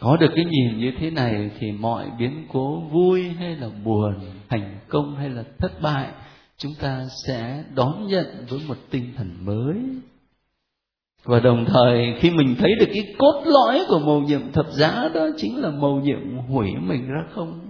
Có 0.00 0.16
được 0.16 0.30
cái 0.34 0.44
nhìn 0.44 0.78
như 0.78 0.92
thế 0.98 1.10
này 1.10 1.50
thì 1.58 1.72
mọi 1.72 2.10
biến 2.18 2.46
cố 2.52 2.80
vui 2.80 3.28
hay 3.28 3.56
là 3.56 3.68
buồn, 3.84 4.14
thành 4.48 4.78
công 4.88 5.16
hay 5.16 5.30
là 5.30 5.44
thất 5.58 5.82
bại, 5.82 6.12
chúng 6.56 6.72
ta 6.80 7.06
sẽ 7.26 7.64
đón 7.74 8.06
nhận 8.06 8.26
với 8.48 8.60
một 8.68 8.76
tinh 8.90 9.12
thần 9.16 9.44
mới. 9.44 9.76
Và 11.24 11.40
đồng 11.40 11.64
thời, 11.64 12.14
khi 12.18 12.30
mình 12.30 12.54
thấy 12.58 12.70
được 12.80 12.88
cái 12.94 13.14
cốt 13.18 13.42
lõi 13.44 13.80
của 13.88 13.98
mầu 13.98 14.20
nhiệm 14.20 14.52
thập 14.52 14.66
giá, 14.70 15.08
đó 15.14 15.28
chính 15.36 15.62
là 15.62 15.70
mầu 15.70 16.00
nhiệm 16.00 16.38
hủy 16.38 16.70
mình 16.80 17.08
ra 17.08 17.24
không. 17.34 17.60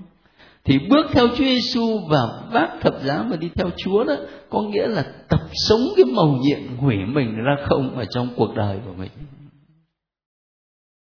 Thì 0.64 0.78
bước 0.78 1.06
theo 1.12 1.28
Chúa 1.28 1.44
Giêsu 1.44 1.98
và 2.10 2.20
vác 2.52 2.70
thập 2.80 2.94
giá 3.02 3.22
mà 3.22 3.36
đi 3.36 3.50
theo 3.54 3.70
Chúa 3.76 4.04
đó, 4.04 4.14
có 4.50 4.62
nghĩa 4.62 4.86
là 4.86 5.04
tập 5.28 5.40
sống 5.68 5.80
cái 5.96 6.04
mầu 6.14 6.38
nhiệm 6.42 6.76
hủy 6.76 6.96
mình 7.06 7.34
ra 7.34 7.56
không 7.68 7.96
ở 7.96 8.04
trong 8.10 8.28
cuộc 8.36 8.54
đời 8.54 8.78
của 8.86 8.92
mình. 8.98 9.10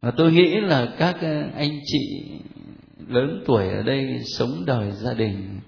Và 0.02 0.10
tôi 0.10 0.32
nghĩ 0.32 0.60
là 0.60 0.88
các 0.98 1.16
ờ, 1.20 1.42
anh 1.56 1.70
chị 1.84 2.30
lớn 3.08 3.42
tuổi 3.46 3.68
ở 3.68 3.82
đây 3.82 4.18
sống 4.38 4.50
đời 4.66 4.90
gia 4.90 5.14
đình, 5.14 5.60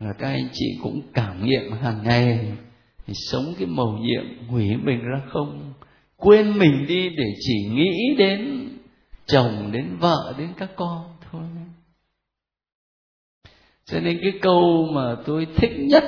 và 0.00 0.12
các 0.18 0.28
anh 0.28 0.48
chị 0.52 0.66
cũng 0.82 1.00
cảm 1.14 1.44
nghiệm 1.44 1.72
hàng 1.72 2.02
ngày 2.04 2.52
thì 3.06 3.14
sống 3.30 3.44
cái 3.58 3.66
mầu 3.66 3.98
nhiệm 3.98 4.48
hủy 4.48 4.76
mình 4.76 5.00
ra 5.00 5.20
không 5.28 5.72
quên 6.18 6.58
mình 6.58 6.86
đi 6.88 7.08
để 7.08 7.34
chỉ 7.40 7.68
nghĩ 7.70 8.14
đến 8.18 8.68
chồng, 9.26 9.72
đến 9.72 9.96
vợ, 10.00 10.34
đến 10.38 10.48
các 10.56 10.70
con 10.76 11.04
thôi 11.30 11.42
cho 13.90 14.00
nên 14.00 14.18
cái 14.22 14.32
câu 14.42 14.88
mà 14.92 15.16
tôi 15.26 15.46
thích 15.56 15.72
nhất 15.78 16.04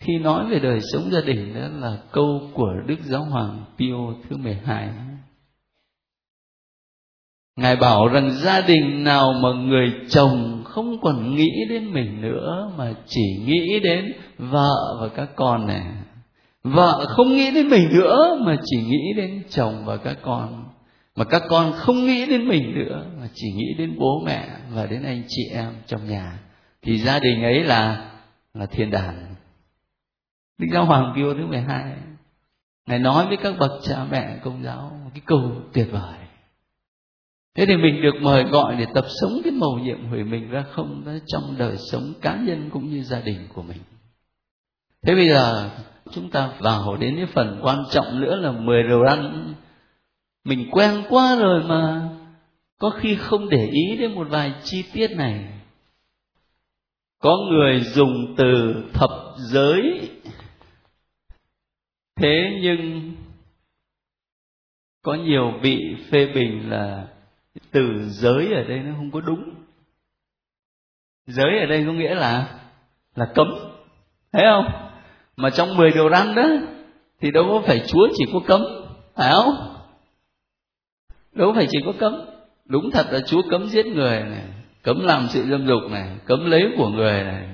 khi 0.00 0.18
nói 0.18 0.46
về 0.46 0.58
đời 0.58 0.80
sống 0.92 1.10
gia 1.12 1.20
đình 1.20 1.54
đó 1.54 1.68
là 1.68 1.98
câu 2.12 2.50
của 2.54 2.72
Đức 2.86 2.96
Giáo 3.04 3.24
Hoàng 3.24 3.64
Pio 3.78 4.14
thứ 4.28 4.36
12. 4.36 4.88
Ngài 7.56 7.76
bảo 7.76 8.08
rằng 8.08 8.30
gia 8.30 8.60
đình 8.60 9.04
nào 9.04 9.32
mà 9.32 9.48
người 9.52 9.92
chồng 10.08 10.62
không 10.64 11.00
còn 11.02 11.34
nghĩ 11.36 11.50
đến 11.68 11.92
mình 11.92 12.20
nữa 12.20 12.72
mà 12.78 12.94
chỉ 13.06 13.36
nghĩ 13.44 13.80
đến 13.80 14.12
vợ 14.38 14.98
và 15.00 15.08
các 15.08 15.28
con 15.36 15.66
này. 15.66 15.86
Vợ 16.74 17.06
không 17.08 17.36
nghĩ 17.36 17.50
đến 17.50 17.68
mình 17.68 17.88
nữa, 17.92 18.38
mà 18.40 18.56
chỉ 18.64 18.82
nghĩ 18.82 19.12
đến 19.16 19.42
chồng 19.50 19.84
và 19.84 19.96
các 19.96 20.16
con. 20.22 20.64
Mà 21.16 21.24
các 21.24 21.42
con 21.48 21.72
không 21.72 22.06
nghĩ 22.06 22.26
đến 22.26 22.48
mình 22.48 22.74
nữa, 22.74 23.06
mà 23.20 23.28
chỉ 23.34 23.52
nghĩ 23.52 23.74
đến 23.78 23.96
bố 23.98 24.22
mẹ 24.26 24.48
và 24.70 24.86
đến 24.86 25.02
anh 25.02 25.22
chị 25.28 25.42
em 25.52 25.72
trong 25.86 26.08
nhà. 26.08 26.38
Thì 26.82 26.98
gia 26.98 27.18
đình 27.18 27.42
ấy 27.42 27.64
là 27.64 28.10
là 28.54 28.66
thiên 28.66 28.90
đàng 28.90 29.34
Đức 30.58 30.66
Giáo 30.72 30.84
Hoàng 30.84 31.12
Pio 31.16 31.34
thứ 31.34 31.46
12 31.46 31.92
Ngài 32.86 32.98
nói 32.98 33.26
với 33.26 33.36
các 33.36 33.54
bậc 33.58 33.70
cha 33.82 34.06
mẹ, 34.10 34.38
công 34.44 34.62
giáo 34.64 35.00
một 35.04 35.10
cái 35.14 35.22
câu 35.26 35.52
tuyệt 35.72 35.88
vời 35.92 36.18
Thế 37.56 37.66
thì 37.66 37.76
mình 37.76 38.02
được 38.02 38.14
mời 38.20 38.44
gọi 38.44 38.76
để 38.76 38.86
tập 38.94 39.04
sống 39.20 39.40
cái 39.44 39.52
mầu 39.52 39.78
nhiệm 39.78 40.06
hủy 40.08 40.24
mình 40.24 40.50
ra 40.50 40.64
không 40.70 41.02
đó 41.06 41.12
trong 41.26 41.54
đời 41.58 41.76
sống 41.90 42.12
cá 42.22 42.36
nhân 42.36 42.70
cũng 42.72 42.90
như 42.90 43.02
gia 43.02 43.20
đình 43.20 43.48
của 43.54 43.62
mình. 43.62 43.78
Thế 45.02 45.14
bây 45.14 45.28
giờ 45.28 45.70
chúng 46.10 46.30
ta 46.30 46.50
vào 46.60 46.96
đến 46.96 47.16
cái 47.16 47.26
phần 47.26 47.58
quan 47.62 47.84
trọng 47.90 48.20
nữa 48.20 48.36
là 48.36 48.52
mười 48.52 48.82
điều 48.82 49.02
ăn. 49.02 49.54
Mình 50.44 50.68
quen 50.70 51.02
quá 51.08 51.36
rồi 51.36 51.62
mà 51.62 52.08
có 52.78 52.90
khi 52.90 53.16
không 53.16 53.48
để 53.48 53.66
ý 53.66 53.96
đến 53.96 54.14
một 54.14 54.28
vài 54.30 54.54
chi 54.64 54.84
tiết 54.92 55.10
này. 55.16 55.44
Có 57.18 57.36
người 57.50 57.80
dùng 57.80 58.34
từ 58.36 58.74
thập 58.92 59.10
giới 59.38 60.10
thế 62.16 62.58
nhưng 62.62 63.12
có 65.02 65.14
nhiều 65.14 65.52
vị 65.62 65.96
phê 66.10 66.26
bình 66.34 66.70
là 66.70 67.06
từ 67.70 68.08
giới 68.08 68.52
ở 68.52 68.64
đây 68.64 68.78
nó 68.78 68.94
không 68.96 69.10
có 69.10 69.20
đúng 69.20 69.54
giới 71.26 71.58
ở 71.58 71.66
đây 71.66 71.84
có 71.86 71.92
nghĩa 71.92 72.14
là 72.14 72.60
là 73.14 73.32
cấm 73.34 73.48
thấy 74.32 74.44
không 74.50 74.85
mà 75.36 75.50
trong 75.50 75.76
10 75.76 75.90
điều 75.90 76.10
răn 76.10 76.34
đó, 76.34 76.48
thì 77.20 77.30
đâu 77.30 77.44
có 77.48 77.62
phải 77.66 77.82
chúa 77.86 78.08
chỉ 78.14 78.24
có 78.32 78.40
cấm, 78.46 78.60
phải 79.14 79.32
không? 79.32 79.76
Đâu 81.32 81.52
phải 81.56 81.66
chỉ 81.70 81.78
có 81.84 81.92
cấm. 81.98 82.14
Đúng 82.64 82.90
thật 82.90 83.06
là 83.10 83.20
chúa 83.20 83.42
cấm 83.50 83.66
giết 83.66 83.86
người 83.86 84.20
này, 84.20 84.44
cấm 84.82 85.00
làm 85.00 85.26
sự 85.28 85.44
dâm 85.50 85.66
dục 85.66 85.90
này, 85.90 86.08
cấm 86.24 86.50
lấy 86.50 86.62
của 86.76 86.88
người 86.88 87.24
này. 87.24 87.48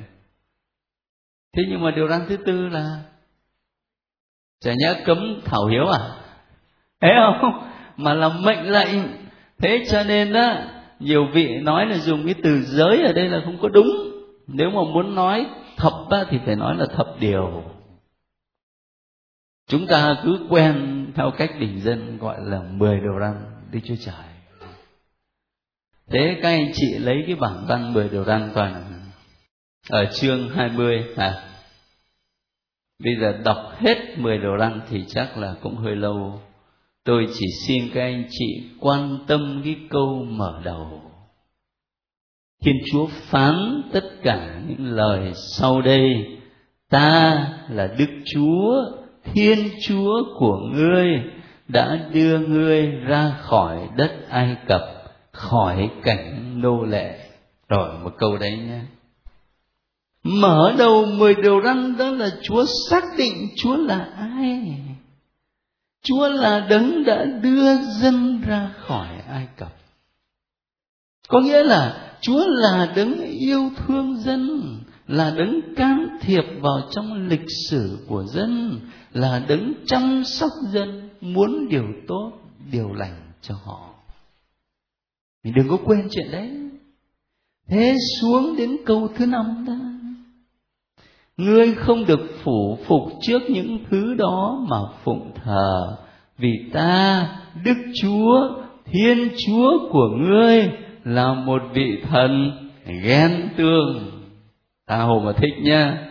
Thế 1.56 1.62
nhưng 1.68 1.82
mà 1.82 1.90
điều 1.90 2.08
răn 2.08 2.20
thứ 2.28 2.36
tư 2.36 2.68
là, 2.68 2.98
chả 4.60 4.74
nhẽ 4.74 5.02
cấm 5.04 5.40
thảo 5.44 5.66
hiếu 5.66 5.86
à? 5.86 5.98
Thế 7.00 7.08
không? 7.40 7.68
Mà 7.96 8.14
là 8.14 8.28
mệnh 8.28 8.70
lệnh. 8.70 8.88
Thế 9.58 9.84
cho 9.90 10.02
nên 10.02 10.32
đó 10.32 10.54
nhiều 10.98 11.26
vị 11.32 11.48
nói 11.62 11.86
là 11.86 11.98
dùng 11.98 12.24
cái 12.26 12.34
từ 12.42 12.62
giới 12.62 13.02
ở 13.02 13.12
đây 13.12 13.28
là 13.28 13.40
không 13.44 13.58
có 13.62 13.68
đúng. 13.68 13.86
Nếu 14.46 14.70
mà 14.70 14.80
muốn 14.94 15.14
nói 15.14 15.46
thập 15.82 15.92
á, 16.10 16.24
thì 16.30 16.38
phải 16.46 16.56
nói 16.56 16.76
là 16.76 16.86
thập 16.96 17.06
điều. 17.20 17.64
Chúng 19.68 19.86
ta 19.86 20.20
cứ 20.24 20.46
quen 20.48 21.06
theo 21.14 21.30
cách 21.30 21.50
bình 21.60 21.80
dân 21.80 22.18
gọi 22.18 22.36
là 22.40 22.62
mười 22.62 23.00
điều 23.00 23.20
răn 23.20 23.44
đức 23.70 23.80
chúa 23.84 23.96
trời. 24.00 24.24
Thế 26.10 26.38
các 26.42 26.48
anh 26.48 26.70
chị 26.74 26.98
lấy 26.98 27.24
cái 27.26 27.36
bản 27.36 27.64
văn 27.68 27.92
mười 27.92 28.08
điều 28.08 28.24
răn 28.24 28.50
toàn 28.54 29.00
ở 29.90 30.04
chương 30.04 30.48
20 30.48 31.04
à 31.16 31.52
bây 33.04 33.16
giờ 33.20 33.32
đọc 33.44 33.72
hết 33.78 34.18
10 34.18 34.38
điều 34.38 34.58
răn 34.58 34.80
thì 34.88 35.04
chắc 35.08 35.38
là 35.38 35.54
cũng 35.62 35.76
hơi 35.76 35.96
lâu. 35.96 36.40
Tôi 37.04 37.26
chỉ 37.34 37.46
xin 37.66 37.90
các 37.94 38.00
anh 38.02 38.24
chị 38.30 38.70
quan 38.80 39.18
tâm 39.26 39.60
cái 39.64 39.76
câu 39.90 40.24
mở 40.28 40.60
đầu 40.64 41.11
thiên 42.62 42.76
chúa 42.92 43.06
phán 43.06 43.82
tất 43.92 44.04
cả 44.22 44.60
những 44.68 44.86
lời 44.86 45.32
sau 45.34 45.82
đây. 45.82 46.26
Ta 46.90 47.48
là 47.68 47.86
đức 47.98 48.10
chúa, 48.34 48.84
thiên 49.24 49.58
chúa 49.86 50.22
của 50.38 50.58
ngươi, 50.72 51.22
đã 51.68 52.08
đưa 52.12 52.38
ngươi 52.38 52.86
ra 52.86 53.32
khỏi 53.40 53.88
đất 53.96 54.12
ai 54.28 54.56
cập, 54.66 54.80
khỏi 55.32 55.90
cảnh 56.02 56.60
nô 56.62 56.84
lệ. 56.84 57.18
Rồi 57.68 57.98
một 58.04 58.12
câu 58.18 58.36
đấy 58.36 58.58
nhé. 58.58 58.80
Mở 60.22 60.74
đầu 60.78 61.06
mười 61.06 61.34
điều 61.34 61.62
răn 61.64 61.96
đó 61.96 62.10
là 62.10 62.30
chúa 62.42 62.64
xác 62.90 63.04
định 63.18 63.48
chúa 63.56 63.76
là 63.76 64.08
ai. 64.16 64.78
Chúa 66.02 66.28
là 66.28 66.66
đấng 66.70 67.04
đã 67.04 67.24
đưa 67.24 67.76
dân 67.76 68.42
ra 68.46 68.70
khỏi 68.78 69.08
ai 69.28 69.46
cập. 69.56 69.72
Có 71.28 71.40
nghĩa 71.40 71.62
là 71.62 72.11
chúa 72.22 72.46
là 72.48 72.92
đấng 72.96 73.20
yêu 73.22 73.70
thương 73.76 74.16
dân, 74.16 74.60
là 75.06 75.34
đấng 75.38 75.74
can 75.76 76.18
thiệp 76.20 76.44
vào 76.60 76.80
trong 76.90 77.28
lịch 77.28 77.46
sử 77.70 77.98
của 78.08 78.24
dân, 78.24 78.80
là 79.12 79.44
đấng 79.48 79.74
chăm 79.86 80.22
sóc 80.24 80.50
dân, 80.72 81.08
muốn 81.20 81.68
điều 81.68 81.86
tốt, 82.08 82.32
điều 82.72 82.92
lành 82.92 83.32
cho 83.42 83.54
họ. 83.64 83.88
Mình 85.44 85.54
đừng 85.56 85.68
có 85.68 85.76
quên 85.84 86.08
chuyện 86.10 86.30
đấy. 86.32 86.50
Thế 87.68 87.96
xuống 88.20 88.56
đến 88.56 88.76
câu 88.86 89.08
thứ 89.16 89.26
năm 89.26 89.64
đó. 89.66 89.74
Ngươi 91.36 91.74
không 91.74 92.04
được 92.06 92.20
phủ 92.44 92.78
phục 92.86 93.02
trước 93.22 93.40
những 93.48 93.78
thứ 93.90 94.14
đó 94.14 94.66
mà 94.68 94.76
phụng 95.04 95.32
thờ, 95.44 95.96
vì 96.38 96.70
ta, 96.72 97.28
đức 97.64 97.76
chúa, 98.02 98.62
thiên 98.84 99.28
chúa 99.46 99.88
của 99.92 100.08
ngươi 100.18 100.70
là 101.04 101.34
một 101.34 101.62
vị 101.74 102.02
thần 102.02 102.52
ghen 102.86 103.48
tương. 103.56 104.22
Ta 104.86 105.02
hồ 105.02 105.22
mà 105.24 105.32
thích 105.32 105.54
nhá. 105.62 106.08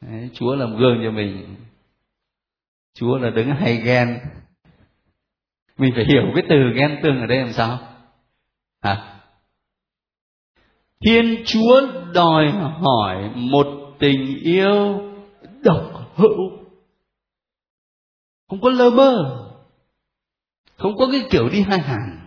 Đấy, 0.00 0.30
chúa 0.34 0.54
làm 0.54 0.76
gương 0.76 1.00
cho 1.04 1.10
mình. 1.10 1.56
Chúa 2.94 3.18
là 3.18 3.30
đứng 3.30 3.50
hay 3.50 3.76
ghen. 3.76 4.18
Mình 5.78 5.92
phải 5.94 6.04
hiểu 6.04 6.22
cái 6.34 6.44
từ 6.48 6.56
ghen 6.74 7.00
tương 7.02 7.20
ở 7.20 7.26
đây 7.26 7.38
làm 7.38 7.52
sao? 7.52 7.78
À. 8.80 9.20
thiên 11.00 11.42
chúa 11.46 11.80
đòi 12.14 12.48
hỏi 12.80 13.30
một 13.34 13.66
tình 13.98 14.38
yêu 14.42 15.02
độc 15.64 16.12
hữu. 16.14 16.50
Không 18.48 18.60
có 18.60 18.70
lơ 18.70 18.90
mơ. 18.90 19.38
Không 20.76 20.96
có 20.98 21.08
cái 21.12 21.20
kiểu 21.30 21.48
đi 21.48 21.62
hai 21.62 21.78
hàng 21.78 22.21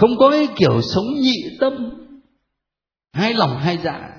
không 0.00 0.10
có 0.18 0.30
cái 0.30 0.48
kiểu 0.56 0.82
sống 0.82 1.04
nhị 1.20 1.56
tâm 1.60 1.90
hai 3.12 3.34
lòng 3.34 3.58
hai 3.58 3.78
dạ. 3.84 4.10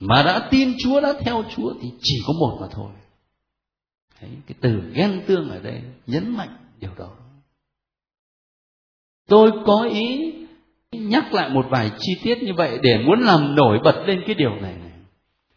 Mà 0.00 0.22
đã 0.22 0.48
tin 0.50 0.74
chúa 0.78 1.00
đã 1.00 1.12
theo 1.20 1.44
chúa 1.56 1.74
thì 1.80 1.88
chỉ 2.00 2.14
có 2.26 2.32
một 2.40 2.58
mà 2.60 2.66
thôi. 2.70 2.90
Đấy, 4.20 4.30
cái 4.46 4.54
từ 4.60 4.82
ghen 4.94 5.22
tương 5.26 5.50
ở 5.50 5.58
đây 5.58 5.82
nhấn 6.06 6.36
mạnh 6.36 6.56
điều 6.80 6.90
đó. 6.98 7.10
Tôi 9.28 9.50
có 9.66 9.88
ý 9.92 10.32
nhắc 10.92 11.34
lại 11.34 11.50
một 11.50 11.66
vài 11.70 11.90
chi 11.98 12.12
tiết 12.22 12.42
như 12.42 12.52
vậy 12.56 12.78
để 12.82 12.98
muốn 13.06 13.20
làm 13.20 13.54
nổi 13.54 13.78
bật 13.84 14.04
lên 14.06 14.22
cái 14.26 14.34
điều 14.34 14.54
này 14.54 14.74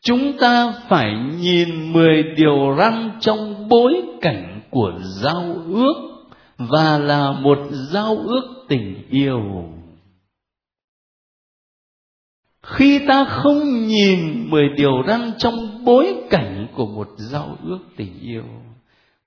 chúng 0.02 0.38
ta 0.38 0.74
phải 0.90 1.14
nhìn 1.40 1.94
mười 1.94 2.24
điều 2.24 2.76
răn 2.78 3.12
trong 3.20 3.68
bối 3.70 4.02
cảnh 4.22 4.62
của 4.70 4.92
giao 5.22 5.56
ước 5.68 6.11
và 6.70 6.98
là 6.98 7.32
một 7.32 7.58
giao 7.72 8.16
ước 8.16 8.66
tình 8.70 9.04
yêu. 9.10 9.42
Khi 12.64 13.00
ta 13.08 13.26
không 13.26 13.88
nhìn 13.88 14.50
mười 14.50 14.70
điều 14.78 15.04
răn 15.08 15.32
trong 15.38 15.86
bối 15.86 16.16
cảnh 16.30 16.68
của 16.76 16.86
một 16.86 17.08
giao 17.18 17.58
ước 17.64 17.80
tình 17.98 18.20
yêu, 18.22 18.44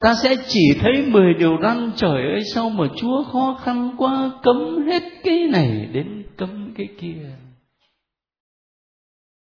ta 0.00 0.14
sẽ 0.22 0.34
chỉ 0.48 0.78
thấy 0.80 0.92
mười 1.06 1.34
điều 1.38 1.56
răn, 1.62 1.90
trời 1.96 2.22
ơi, 2.32 2.40
sao 2.54 2.70
mà 2.70 2.84
chúa 2.96 3.24
khó 3.32 3.60
khăn 3.62 3.94
quá, 3.98 4.30
cấm 4.42 4.86
hết 4.86 5.02
cái 5.24 5.38
này 5.52 5.88
đến 5.92 6.24
cấm 6.36 6.74
cái 6.76 6.88
kia? 7.00 7.36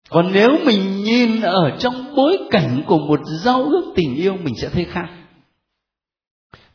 Còn 0.09 0.31
nếu 0.33 0.49
mình 0.65 1.03
nhìn 1.03 1.41
ở 1.41 1.77
trong 1.79 2.15
bối 2.15 2.37
cảnh 2.51 2.83
của 2.87 2.97
một 2.97 3.19
giao 3.43 3.63
ước 3.63 3.93
tình 3.95 4.15
yêu, 4.15 4.37
mình 4.43 4.55
sẽ 4.61 4.69
thấy 4.69 4.85
khác 4.85 5.18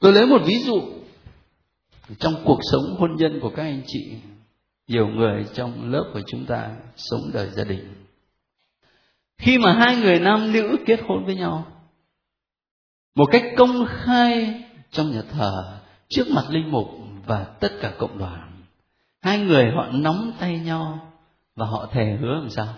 tôi 0.01 0.13
lấy 0.13 0.27
một 0.27 0.43
ví 0.47 0.59
dụ. 0.59 0.83
Trong 2.19 2.35
cuộc 2.45 2.61
sống 2.73 2.97
hôn 2.99 3.17
nhân 3.17 3.39
của 3.43 3.51
các 3.57 3.63
anh 3.63 3.83
chị, 3.87 4.13
nhiều 4.89 5.09
người 5.09 5.47
trong 5.55 5.93
lớp 5.93 6.11
của 6.15 6.21
chúng 6.27 6.47
ta 6.47 6.71
sống 6.97 7.31
đời 7.33 7.51
gia 7.51 7.65
đình. 7.65 7.95
Khi 9.39 9.59
mà 9.59 9.73
hai 9.73 9.97
người 9.97 10.21
nam 10.21 10.53
nữ 10.53 10.77
kết 10.87 11.01
hôn 11.07 11.25
với 11.25 11.35
nhau, 11.35 11.67
một 13.15 13.27
cách 13.33 13.45
công 13.57 13.87
khai 13.89 14.63
trong 14.91 15.11
nhà 15.11 15.23
thờ, 15.33 15.81
trước 16.09 16.25
mặt 16.31 16.45
linh 16.51 16.71
mục 16.71 16.89
và 17.27 17.45
tất 17.45 17.73
cả 17.81 17.93
cộng 17.99 18.19
đoàn, 18.19 18.63
hai 19.23 19.39
người 19.39 19.71
họ 19.71 19.87
nắm 19.93 20.33
tay 20.39 20.59
nhau 20.59 21.13
và 21.57 21.67
họ 21.67 21.89
thề 21.93 22.17
hứa 22.21 22.35
làm 22.35 22.51
sao? 22.51 22.75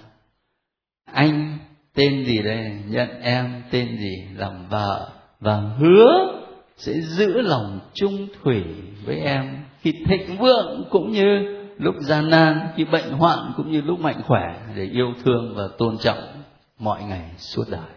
Anh 1.04 1.58
tên 1.94 2.24
gì 2.26 2.42
đây? 2.42 2.82
Nhận 2.86 3.20
em 3.20 3.62
tên 3.70 3.98
gì? 3.98 4.28
Làm 4.34 4.68
vợ 4.68 5.12
và 5.40 5.60
hứa 5.60 6.42
sẽ 6.76 6.92
giữ 6.92 7.40
lòng 7.42 7.80
trung 7.94 8.28
thủy 8.42 8.64
với 9.04 9.20
em. 9.20 9.64
Khi 9.80 9.92
thịnh 10.06 10.38
vượng 10.38 10.84
cũng 10.90 11.10
như 11.10 11.56
lúc 11.78 11.94
gian 12.00 12.30
nan, 12.30 12.68
khi 12.76 12.84
bệnh 12.84 13.10
hoạn 13.10 13.52
cũng 13.56 13.72
như 13.72 13.80
lúc 13.80 14.00
mạnh 14.00 14.22
khỏe 14.26 14.66
để 14.76 14.84
yêu 14.84 15.14
thương 15.24 15.54
và 15.56 15.68
tôn 15.78 15.98
trọng 15.98 16.18
mọi 16.78 17.02
ngày 17.02 17.30
suốt 17.38 17.64
đời. 17.70 17.90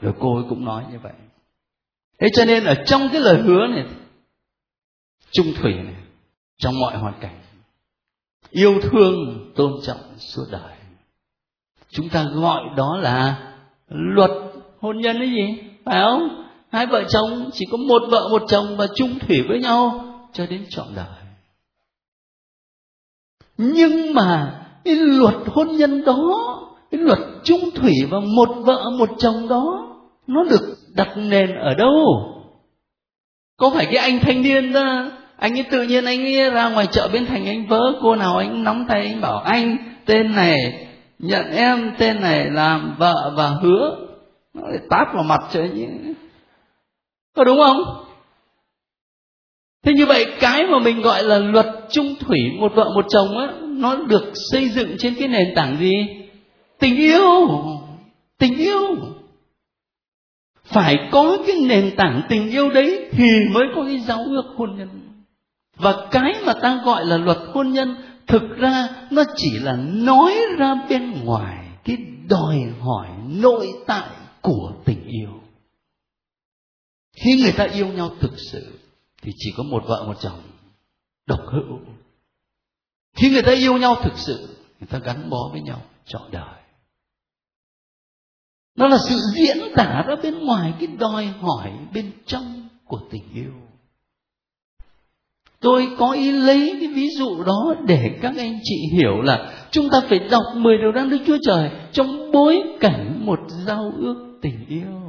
Rồi 0.00 0.12
cô 0.20 0.36
ấy 0.36 0.44
cũng 0.48 0.64
nói 0.64 0.84
như 0.92 0.98
vậy. 1.02 1.12
Thế 2.20 2.28
cho 2.32 2.44
nên 2.44 2.64
ở 2.64 2.74
trong 2.86 3.08
cái 3.12 3.20
lời 3.20 3.42
hứa 3.42 3.66
này 3.66 3.86
trung 5.30 5.46
thủy 5.60 5.74
này, 5.74 5.94
trong 6.58 6.74
mọi 6.80 6.96
hoàn 6.96 7.14
cảnh, 7.20 7.40
yêu 8.50 8.80
thương, 8.82 9.50
tôn 9.56 9.72
trọng 9.82 10.18
suốt 10.18 10.44
đời, 10.50 10.76
chúng 11.90 12.08
ta 12.08 12.24
gọi 12.34 12.62
đó 12.76 12.96
là 12.96 13.52
luật 13.88 14.30
hôn 14.80 14.98
nhân 14.98 15.16
cái 15.18 15.30
gì? 15.30 15.62
Phải 15.84 16.02
không? 16.02 16.47
Hai 16.72 16.86
vợ 16.86 17.04
chồng, 17.08 17.50
chỉ 17.52 17.64
có 17.70 17.76
một 17.76 18.02
vợ, 18.10 18.28
một 18.30 18.42
chồng 18.48 18.76
và 18.76 18.86
chung 18.94 19.18
thủy 19.18 19.36
với 19.48 19.60
nhau 19.60 20.04
cho 20.32 20.46
đến 20.46 20.66
trọn 20.68 20.86
đời. 20.96 21.06
Nhưng 23.56 24.14
mà 24.14 24.60
cái 24.84 24.96
luật 24.96 25.34
hôn 25.46 25.76
nhân 25.76 26.04
đó, 26.04 26.60
cái 26.90 27.00
luật 27.00 27.18
chung 27.44 27.70
thủy 27.74 27.92
và 28.10 28.20
một 28.20 28.48
vợ, 28.56 28.90
một 28.98 29.10
chồng 29.18 29.48
đó, 29.48 29.94
nó 30.26 30.44
được 30.44 30.76
đặt 30.94 31.08
nền 31.16 31.50
ở 31.54 31.74
đâu? 31.74 31.94
Có 33.56 33.70
phải 33.74 33.86
cái 33.86 33.96
anh 33.96 34.20
thanh 34.20 34.42
niên 34.42 34.72
đó, 34.72 35.10
anh 35.36 35.58
ấy 35.58 35.64
tự 35.70 35.82
nhiên 35.82 36.04
anh 36.04 36.20
ấy 36.20 36.50
ra 36.50 36.68
ngoài 36.68 36.86
chợ 36.90 37.08
bên 37.12 37.26
thành 37.26 37.46
anh 37.46 37.66
vớ, 37.66 37.80
cô 38.02 38.16
nào 38.16 38.36
anh 38.36 38.64
nắm 38.64 38.84
tay 38.88 39.06
anh 39.06 39.20
bảo, 39.20 39.38
anh, 39.38 39.76
tên 40.06 40.34
này, 40.34 40.86
nhận 41.18 41.50
em, 41.50 41.94
tên 41.98 42.20
này 42.20 42.50
làm 42.50 42.94
vợ 42.98 43.32
và 43.36 43.48
hứa. 43.48 43.96
Nó 44.54 44.62
lại 44.68 44.78
tát 44.90 45.08
vào 45.14 45.22
mặt 45.22 45.40
cho 45.52 45.60
anh 45.60 46.14
có 47.38 47.44
đúng 47.44 47.58
không? 47.58 48.04
Thế 49.84 49.92
như 49.92 50.06
vậy, 50.06 50.26
cái 50.40 50.66
mà 50.66 50.78
mình 50.78 51.02
gọi 51.02 51.22
là 51.24 51.38
luật 51.38 51.66
trung 51.90 52.14
thủy 52.20 52.38
một 52.60 52.72
vợ 52.74 52.84
một 52.94 53.04
chồng 53.08 53.38
á, 53.38 53.52
nó 53.62 53.96
được 53.96 54.32
xây 54.52 54.68
dựng 54.68 54.96
trên 54.98 55.14
cái 55.18 55.28
nền 55.28 55.54
tảng 55.56 55.76
gì? 55.80 56.08
Tình 56.78 56.96
yêu. 56.96 57.48
Tình 58.38 58.56
yêu. 58.56 58.96
Phải 60.64 60.96
có 61.10 61.38
cái 61.46 61.56
nền 61.68 61.96
tảng 61.96 62.22
tình 62.28 62.50
yêu 62.50 62.70
đấy 62.70 63.08
thì 63.10 63.30
mới 63.52 63.64
có 63.74 63.84
cái 63.84 64.00
giáo 64.00 64.18
ước 64.26 64.54
hôn 64.56 64.76
nhân. 64.78 64.88
Và 65.76 65.94
cái 66.10 66.34
mà 66.46 66.52
ta 66.62 66.80
gọi 66.84 67.04
là 67.04 67.16
luật 67.16 67.38
hôn 67.54 67.72
nhân, 67.72 67.96
thực 68.26 68.42
ra 68.56 68.88
nó 69.10 69.24
chỉ 69.36 69.50
là 69.62 69.76
nói 69.92 70.34
ra 70.58 70.74
bên 70.88 71.24
ngoài 71.24 71.64
cái 71.84 71.96
đòi 72.28 72.56
hỏi 72.80 73.08
nội 73.28 73.68
tại 73.86 74.08
của 74.42 74.72
tình 74.84 75.06
yêu 75.06 75.30
khi 77.20 77.42
người 77.42 77.52
ta 77.52 77.64
yêu 77.64 77.86
nhau 77.86 78.10
thực 78.20 78.32
sự, 78.38 78.78
thì 79.22 79.32
chỉ 79.36 79.52
có 79.56 79.62
một 79.62 79.82
vợ 79.86 80.04
một 80.06 80.20
chồng 80.20 80.42
độc 81.26 81.40
hữu. 81.52 81.78
Khi 83.16 83.30
người 83.30 83.42
ta 83.42 83.52
yêu 83.52 83.78
nhau 83.78 83.96
thực 84.02 84.18
sự, 84.18 84.56
người 84.80 84.88
ta 84.90 84.98
gắn 84.98 85.30
bó 85.30 85.48
với 85.52 85.60
nhau 85.60 85.82
trọn 86.06 86.22
đời. 86.32 86.54
Nó 88.76 88.88
là 88.88 88.98
sự 89.08 89.20
diễn 89.34 89.56
tả 89.76 90.04
ra 90.06 90.14
bên 90.22 90.38
ngoài 90.38 90.74
cái 90.80 90.86
đòi 90.86 91.26
hỏi 91.26 91.72
bên 91.94 92.12
trong 92.26 92.68
của 92.84 93.00
tình 93.10 93.22
yêu. 93.34 93.52
Tôi 95.60 95.88
có 95.98 96.12
ý 96.12 96.32
lấy 96.32 96.76
cái 96.80 96.88
ví 96.94 97.08
dụ 97.10 97.44
đó 97.44 97.74
để 97.86 98.18
các 98.22 98.32
anh 98.36 98.60
chị 98.62 98.76
hiểu 98.92 99.22
là 99.22 99.66
chúng 99.70 99.88
ta 99.90 100.00
phải 100.08 100.18
đọc 100.18 100.42
10 100.54 100.78
điều 100.78 100.92
răn 100.94 101.10
Đức 101.10 101.18
Chúa 101.26 101.38
Trời 101.46 101.70
trong 101.92 102.32
bối 102.32 102.62
cảnh 102.80 103.26
một 103.26 103.38
giao 103.66 103.92
ước 103.96 104.38
tình 104.42 104.66
yêu. 104.68 105.08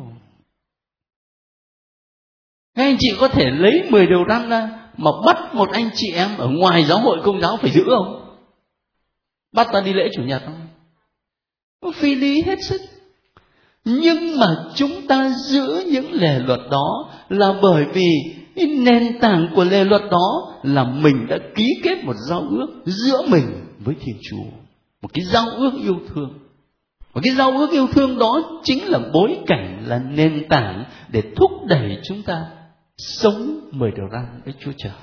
Các 2.80 2.86
anh 2.86 2.98
chị 3.00 3.08
có 3.20 3.28
thể 3.28 3.46
lấy 3.52 3.84
10 3.90 4.08
điều 4.08 4.24
răn 4.30 4.50
ra 4.50 4.70
mà 4.98 5.12
bắt 5.26 5.56
một 5.56 5.70
anh 5.72 5.90
chị 5.96 6.12
em 6.14 6.38
ở 6.38 6.48
ngoài 6.48 6.84
giáo 6.84 7.00
hội 7.00 7.18
công 7.24 7.42
giáo 7.42 7.58
phải 7.58 7.72
giữ 7.72 7.84
không? 7.86 8.36
Bắt 9.54 9.68
ta 9.74 9.82
đi 9.82 9.94
lễ 9.94 10.10
chủ 10.16 10.24
nhật 10.24 10.42
không? 10.46 10.68
Có 11.82 11.92
phi 11.92 12.16
lý 12.16 12.42
hết 12.42 12.64
sức 12.64 12.82
nhưng 13.86 14.40
mà 14.40 14.48
chúng 14.76 15.08
ta 15.08 15.30
giữ 15.30 15.84
những 15.92 16.12
lề 16.12 16.40
luật 16.40 16.60
đó 16.72 17.10
là 17.30 17.54
bởi 17.62 17.86
vì 17.94 18.10
nền 18.56 19.20
tảng 19.20 19.48
của 19.56 19.64
lề 19.64 19.84
luật 19.84 20.02
đó 20.12 20.54
là 20.64 20.84
mình 20.84 21.28
đã 21.30 21.38
ký 21.56 21.66
kết 21.84 22.04
một 22.04 22.16
giao 22.30 22.42
ước 22.50 22.68
giữa 22.86 23.22
mình 23.28 23.66
với 23.80 23.96
thiên 24.02 24.16
chúa 24.30 24.58
một 25.02 25.10
cái 25.14 25.26
giao 25.26 25.46
ước 25.50 25.72
yêu 25.84 25.96
thương 26.14 26.40
và 27.14 27.22
cái 27.24 27.36
giao 27.36 27.52
ước 27.52 27.72
yêu 27.72 27.88
thương 27.88 28.20
đó 28.20 28.60
chính 28.64 28.88
là 28.88 29.00
bối 29.14 29.38
cảnh, 29.48 29.84
là 29.88 30.00
nền 30.00 30.48
tảng 30.50 30.86
để 31.10 31.22
thúc 31.36 31.52
đẩy 31.68 31.98
chúng 32.04 32.24
ta 32.24 32.46
sống 33.00 33.70
mười 33.72 33.92
điều 33.92 34.10
răn 34.12 34.42
với 34.46 34.54
chúa 34.60 34.72
trời. 34.78 34.94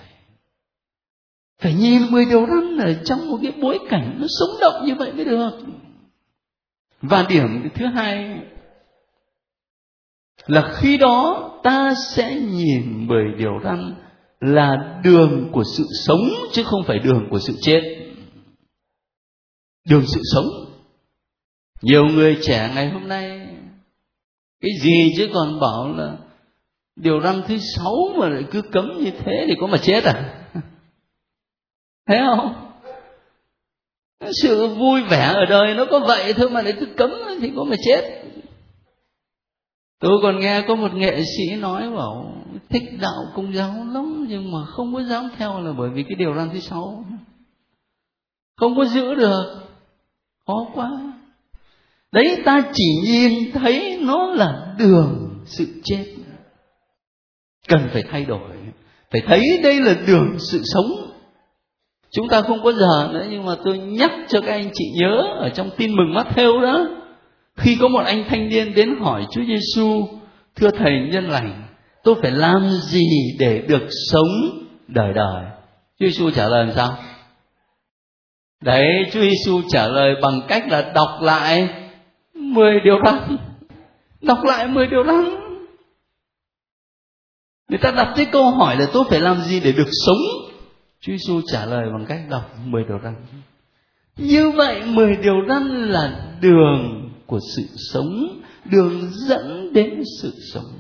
Phải 1.59 1.75
nhìn 1.75 2.03
mười 2.11 2.25
điều 2.25 2.47
răn 2.47 2.79
ở 2.79 2.95
trong 3.05 3.31
một 3.31 3.39
cái 3.43 3.53
bối 3.63 3.79
cảnh 3.89 4.17
nó 4.21 4.27
sống 4.39 4.61
động 4.61 4.87
như 4.87 4.95
vậy 4.95 5.13
mới 5.13 5.25
được. 5.25 5.51
Và 7.03 7.27
điểm 7.29 7.69
thứ 7.75 7.87
hai 7.87 8.41
là 10.47 10.75
khi 10.77 10.99
đó 10.99 11.51
ta 11.63 11.95
sẽ 11.95 12.35
nhìn 12.35 13.07
mười 13.07 13.25
điều 13.39 13.61
răn 13.65 13.95
là 14.41 15.01
đường 15.05 15.49
của 15.53 15.65
sự 15.77 15.85
sống 16.07 16.29
chứ 16.53 16.63
không 16.65 16.83
phải 16.87 16.99
đường 16.99 17.29
của 17.31 17.39
sự 17.39 17.55
chết. 17.61 17.83
Đường 19.89 20.05
sự 20.07 20.21
sống. 20.35 20.47
Nhiều 21.83 22.05
người 22.05 22.39
trẻ 22.43 22.73
ngày 22.75 22.91
hôm 22.91 23.09
nay, 23.09 23.49
cái 24.61 24.71
gì 24.81 25.13
chứ 25.17 25.29
còn 25.35 25.61
bảo 25.61 25.93
là 25.97 26.17
điều 26.97 27.21
răn 27.21 27.43
thứ 27.49 27.59
sáu 27.77 27.95
mà 28.19 28.29
lại 28.29 28.45
cứ 28.51 28.63
cấm 28.63 28.99
như 28.99 29.11
thế 29.11 29.45
thì 29.49 29.55
có 29.61 29.67
mà 29.67 29.79
chết 29.83 30.05
à? 30.05 30.45
Thấy 32.07 32.19
không? 32.27 32.55
Sự 34.43 34.67
vui 34.67 35.03
vẻ 35.03 35.25
ở 35.25 35.45
đời 35.49 35.75
nó 35.75 35.85
có 35.91 35.99
vậy 35.99 36.33
thôi 36.33 36.51
mà 36.51 36.63
lại 36.63 36.75
cứ 36.81 36.87
cấm 36.97 37.11
thì 37.41 37.53
có 37.57 37.65
mà 37.65 37.77
chết. 37.85 38.23
Tôi 40.01 40.19
còn 40.23 40.41
nghe 40.41 40.63
có 40.69 40.75
một 40.75 40.95
nghệ 40.95 41.23
sĩ 41.37 41.57
nói 41.57 41.91
bảo, 41.91 42.35
thích 42.69 42.83
đạo 43.01 43.25
công 43.35 43.55
giáo 43.55 43.75
lắm 43.93 44.27
nhưng 44.29 44.53
mà 44.53 44.59
không 44.65 44.95
có 44.95 45.03
dám 45.03 45.29
theo 45.39 45.61
là 45.61 45.73
bởi 45.79 45.91
vì 45.91 46.03
cái 46.03 46.15
điều 46.19 46.35
răn 46.35 46.51
thứ 46.53 46.61
sáu 46.61 47.05
không 48.57 48.77
có 48.77 48.85
giữ 48.85 49.15
được. 49.15 49.63
Khó 50.47 50.67
quá. 50.75 50.91
Đấy, 52.13 52.43
ta 52.45 52.63
chỉ 52.73 52.95
nhìn 53.05 53.53
thấy 53.53 53.99
nó 54.03 54.27
là 54.27 54.75
đường 54.79 55.31
sự 55.45 55.67
chết 55.85 56.16
cần 57.69 57.89
phải 57.93 58.03
thay 58.11 58.25
đổi 58.25 58.51
phải 59.11 59.21
thấy 59.27 59.61
đây 59.63 59.81
là 59.81 59.95
đường 60.07 60.37
sự 60.39 60.63
sống 60.65 60.87
chúng 62.13 62.29
ta 62.29 62.43
không 62.43 62.63
có 62.65 62.73
giờ 62.73 63.09
nữa 63.13 63.27
nhưng 63.31 63.45
mà 63.45 63.53
tôi 63.65 63.79
nhắc 63.79 64.11
cho 64.29 64.41
các 64.41 64.53
anh 64.53 64.71
chị 64.75 64.85
nhớ 65.01 65.23
ở 65.41 65.49
trong 65.49 65.71
tin 65.77 65.97
mừng 65.97 66.15
mắt 66.15 66.27
theo 66.35 66.61
đó 66.63 66.87
khi 67.57 67.77
có 67.81 67.89
một 67.89 68.03
anh 68.07 68.25
thanh 68.29 68.49
niên 68.49 68.75
đến 68.75 68.97
hỏi 69.01 69.27
Chúa 69.31 69.43
Giêsu, 69.45 70.09
thưa 70.57 70.71
thầy 70.71 70.93
nhân 71.13 71.29
lành, 71.29 71.63
tôi 72.05 72.15
phải 72.23 72.31
làm 72.31 72.69
gì 72.69 73.07
để 73.39 73.63
được 73.69 73.89
sống 74.11 74.29
đời 74.89 75.13
đời? 75.13 75.45
Chúa 76.01 76.07
Giêsu 76.07 76.31
trả 76.31 76.49
lời 76.49 76.65
làm 76.65 76.75
sao? 76.77 76.97
Đấy, 78.63 78.87
Chúa 79.13 79.21
Giêsu 79.21 79.61
trả 79.69 79.87
lời 79.87 80.15
bằng 80.23 80.41
cách 80.49 80.65
là 80.69 80.93
đọc 80.95 81.09
lại 81.23 81.69
10 82.35 82.81
điều 82.85 82.99
răn. 83.05 83.37
Đọc 84.23 84.39
lại 84.45 84.69
10 84.69 84.87
điều 84.87 85.05
răn. 85.05 85.46
Người 87.69 87.79
ta 87.83 87.91
đặt 87.91 88.13
cái 88.17 88.27
câu 88.33 88.51
hỏi 88.51 88.77
là 88.77 88.87
tôi 88.93 89.05
phải 89.11 89.21
làm 89.21 89.41
gì 89.41 89.61
để 89.61 89.73
được 89.73 89.89
sống? 90.07 90.53
Chúa 91.01 91.13
Giêsu 91.13 91.41
trả 91.47 91.67
lời 91.67 91.85
bằng 91.93 92.07
cách 92.09 92.21
đọc 92.31 92.59
10 92.65 92.85
điều 92.85 92.99
răn. 93.05 93.15
Như 94.17 94.51
vậy 94.51 94.83
10 94.87 95.17
điều 95.17 95.35
răn 95.49 95.89
là 95.89 96.33
đường 96.41 97.11
của 97.27 97.41
sự 97.57 97.63
sống, 97.93 98.41
đường 98.65 99.11
dẫn 99.13 99.73
đến 99.73 100.03
sự 100.23 100.33
sống 100.53 100.73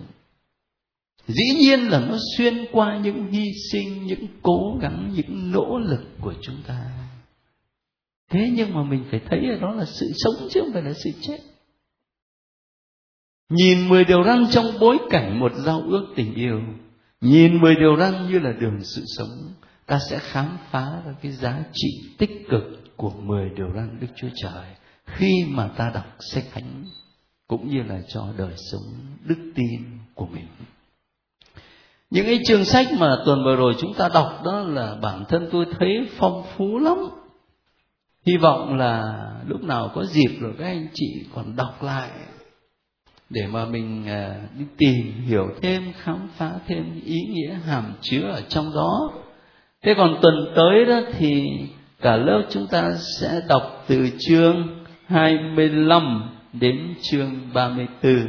dĩ 1.29 1.59
nhiên 1.59 1.81
là 1.81 2.01
nó 2.01 2.17
xuyên 2.37 2.67
qua 2.73 2.99
những 2.99 3.33
hy 3.33 3.45
sinh, 3.73 4.07
những 4.07 4.27
cố 4.43 4.79
gắng, 4.81 5.13
những 5.15 5.53
nỗ 5.53 5.79
lực 5.79 6.03
của 6.21 6.35
chúng 6.43 6.57
ta 6.67 6.81
thế 8.31 8.51
nhưng 8.53 8.75
mà 8.75 8.83
mình 8.83 9.05
phải 9.11 9.21
thấy 9.31 9.41
là 9.43 9.57
đó 9.61 9.75
là 9.75 9.85
sự 9.85 10.13
sống 10.15 10.49
chứ 10.51 10.61
không 10.61 10.73
phải 10.73 10.83
là 10.83 10.93
sự 10.93 11.11
chết 11.21 11.39
nhìn 13.49 13.89
mười 13.89 14.05
điều 14.05 14.25
răn 14.25 14.45
trong 14.51 14.67
bối 14.81 14.99
cảnh 15.11 15.41
một 15.41 15.53
giao 15.55 15.81
ước 15.81 16.07
tình 16.17 16.35
yêu 16.35 16.61
nhìn 17.21 17.61
mười 17.61 17.75
điều 17.75 17.97
răn 17.97 18.29
như 18.31 18.39
là 18.39 18.53
đường 18.53 18.81
sự 18.83 19.03
sống 19.17 19.53
ta 19.87 19.99
sẽ 20.11 20.19
khám 20.19 20.59
phá 20.71 21.03
ra 21.07 21.15
cái 21.23 21.33
giá 21.33 21.65
trị 21.73 21.89
tích 22.19 22.47
cực 22.49 22.63
của 22.97 23.11
10 23.11 23.51
điều 23.57 23.73
răn 23.75 24.01
Đức 24.01 24.07
Chúa 24.17 24.29
Trời 24.35 24.65
khi 25.07 25.45
mà 25.49 25.69
ta 25.69 25.91
đọc 25.95 26.07
sách 26.21 26.45
thánh, 26.53 26.85
cũng 27.49 27.69
như 27.69 27.83
là 27.83 28.01
cho 28.09 28.27
đời 28.39 28.55
sống 28.71 28.83
đức 29.25 29.53
tin 29.55 29.99
của 30.15 30.27
mình. 30.27 30.47
Những 32.11 32.27
cái 32.27 32.41
chương 32.47 32.65
sách 32.65 32.87
mà 32.99 33.17
tuần 33.27 33.45
vừa 33.45 33.57
rồi 33.57 33.75
chúng 33.79 33.95
ta 33.95 34.09
đọc 34.15 34.43
đó 34.45 34.59
là 34.59 34.97
bản 35.03 35.25
thân 35.29 35.49
tôi 35.53 35.67
thấy 35.79 36.09
phong 36.17 36.43
phú 36.57 36.79
lắm. 36.79 36.97
Hy 38.27 38.37
vọng 38.37 38.77
là 38.77 39.15
lúc 39.47 39.63
nào 39.63 39.91
có 39.95 40.05
dịp 40.05 40.37
rồi 40.41 40.55
các 40.59 40.65
anh 40.65 40.89
chị 40.95 41.27
còn 41.35 41.57
đọc 41.57 41.83
lại 41.83 42.11
để 43.31 43.47
mà 43.47 43.65
mình 43.65 44.09
à, 44.09 44.35
đi 44.59 44.65
tìm 44.79 45.13
hiểu 45.27 45.49
thêm, 45.63 45.93
khám 46.03 46.29
phá 46.37 46.51
thêm 46.67 47.01
ý 47.05 47.21
nghĩa 47.31 47.59
hàm 47.67 47.93
chứa 48.01 48.23
ở 48.23 48.41
trong 48.49 48.75
đó. 48.75 49.13
Thế 49.83 49.95
còn 49.97 50.19
tuần 50.23 50.53
tới 50.57 50.85
đó 50.85 51.01
thì 51.19 51.45
cả 52.01 52.17
lớp 52.17 52.43
chúng 52.51 52.67
ta 52.67 52.95
sẽ 53.21 53.41
đọc 53.49 53.85
từ 53.87 54.09
chương 54.19 54.85
25 55.07 56.31
đến 56.53 56.95
chương 57.03 57.31
34 57.55 58.27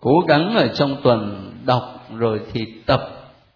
cố 0.00 0.20
gắng 0.28 0.56
ở 0.56 0.68
trong 0.68 0.96
tuần 1.02 1.52
đọc 1.64 2.06
rồi 2.16 2.40
thì 2.52 2.66
tập 2.86 3.00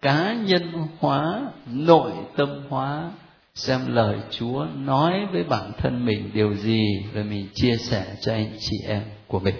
cá 0.03 0.35
nhân 0.35 0.73
hóa, 0.99 1.43
nội 1.67 2.13
tâm 2.37 2.49
hóa, 2.69 3.11
xem 3.55 3.81
lời 3.89 4.19
Chúa 4.31 4.67
nói 4.77 5.27
với 5.33 5.45
bản 5.45 5.73
thân 5.79 6.07
mình 6.07 6.31
điều 6.35 6.55
gì 6.55 6.85
và 7.15 7.23
mình 7.23 7.49
chia 7.55 7.77
sẻ 7.77 8.05
cho 8.21 8.33
anh 8.33 8.53
chị 8.59 8.77
em 8.87 9.03
của 9.27 9.41
mình. 9.41 9.55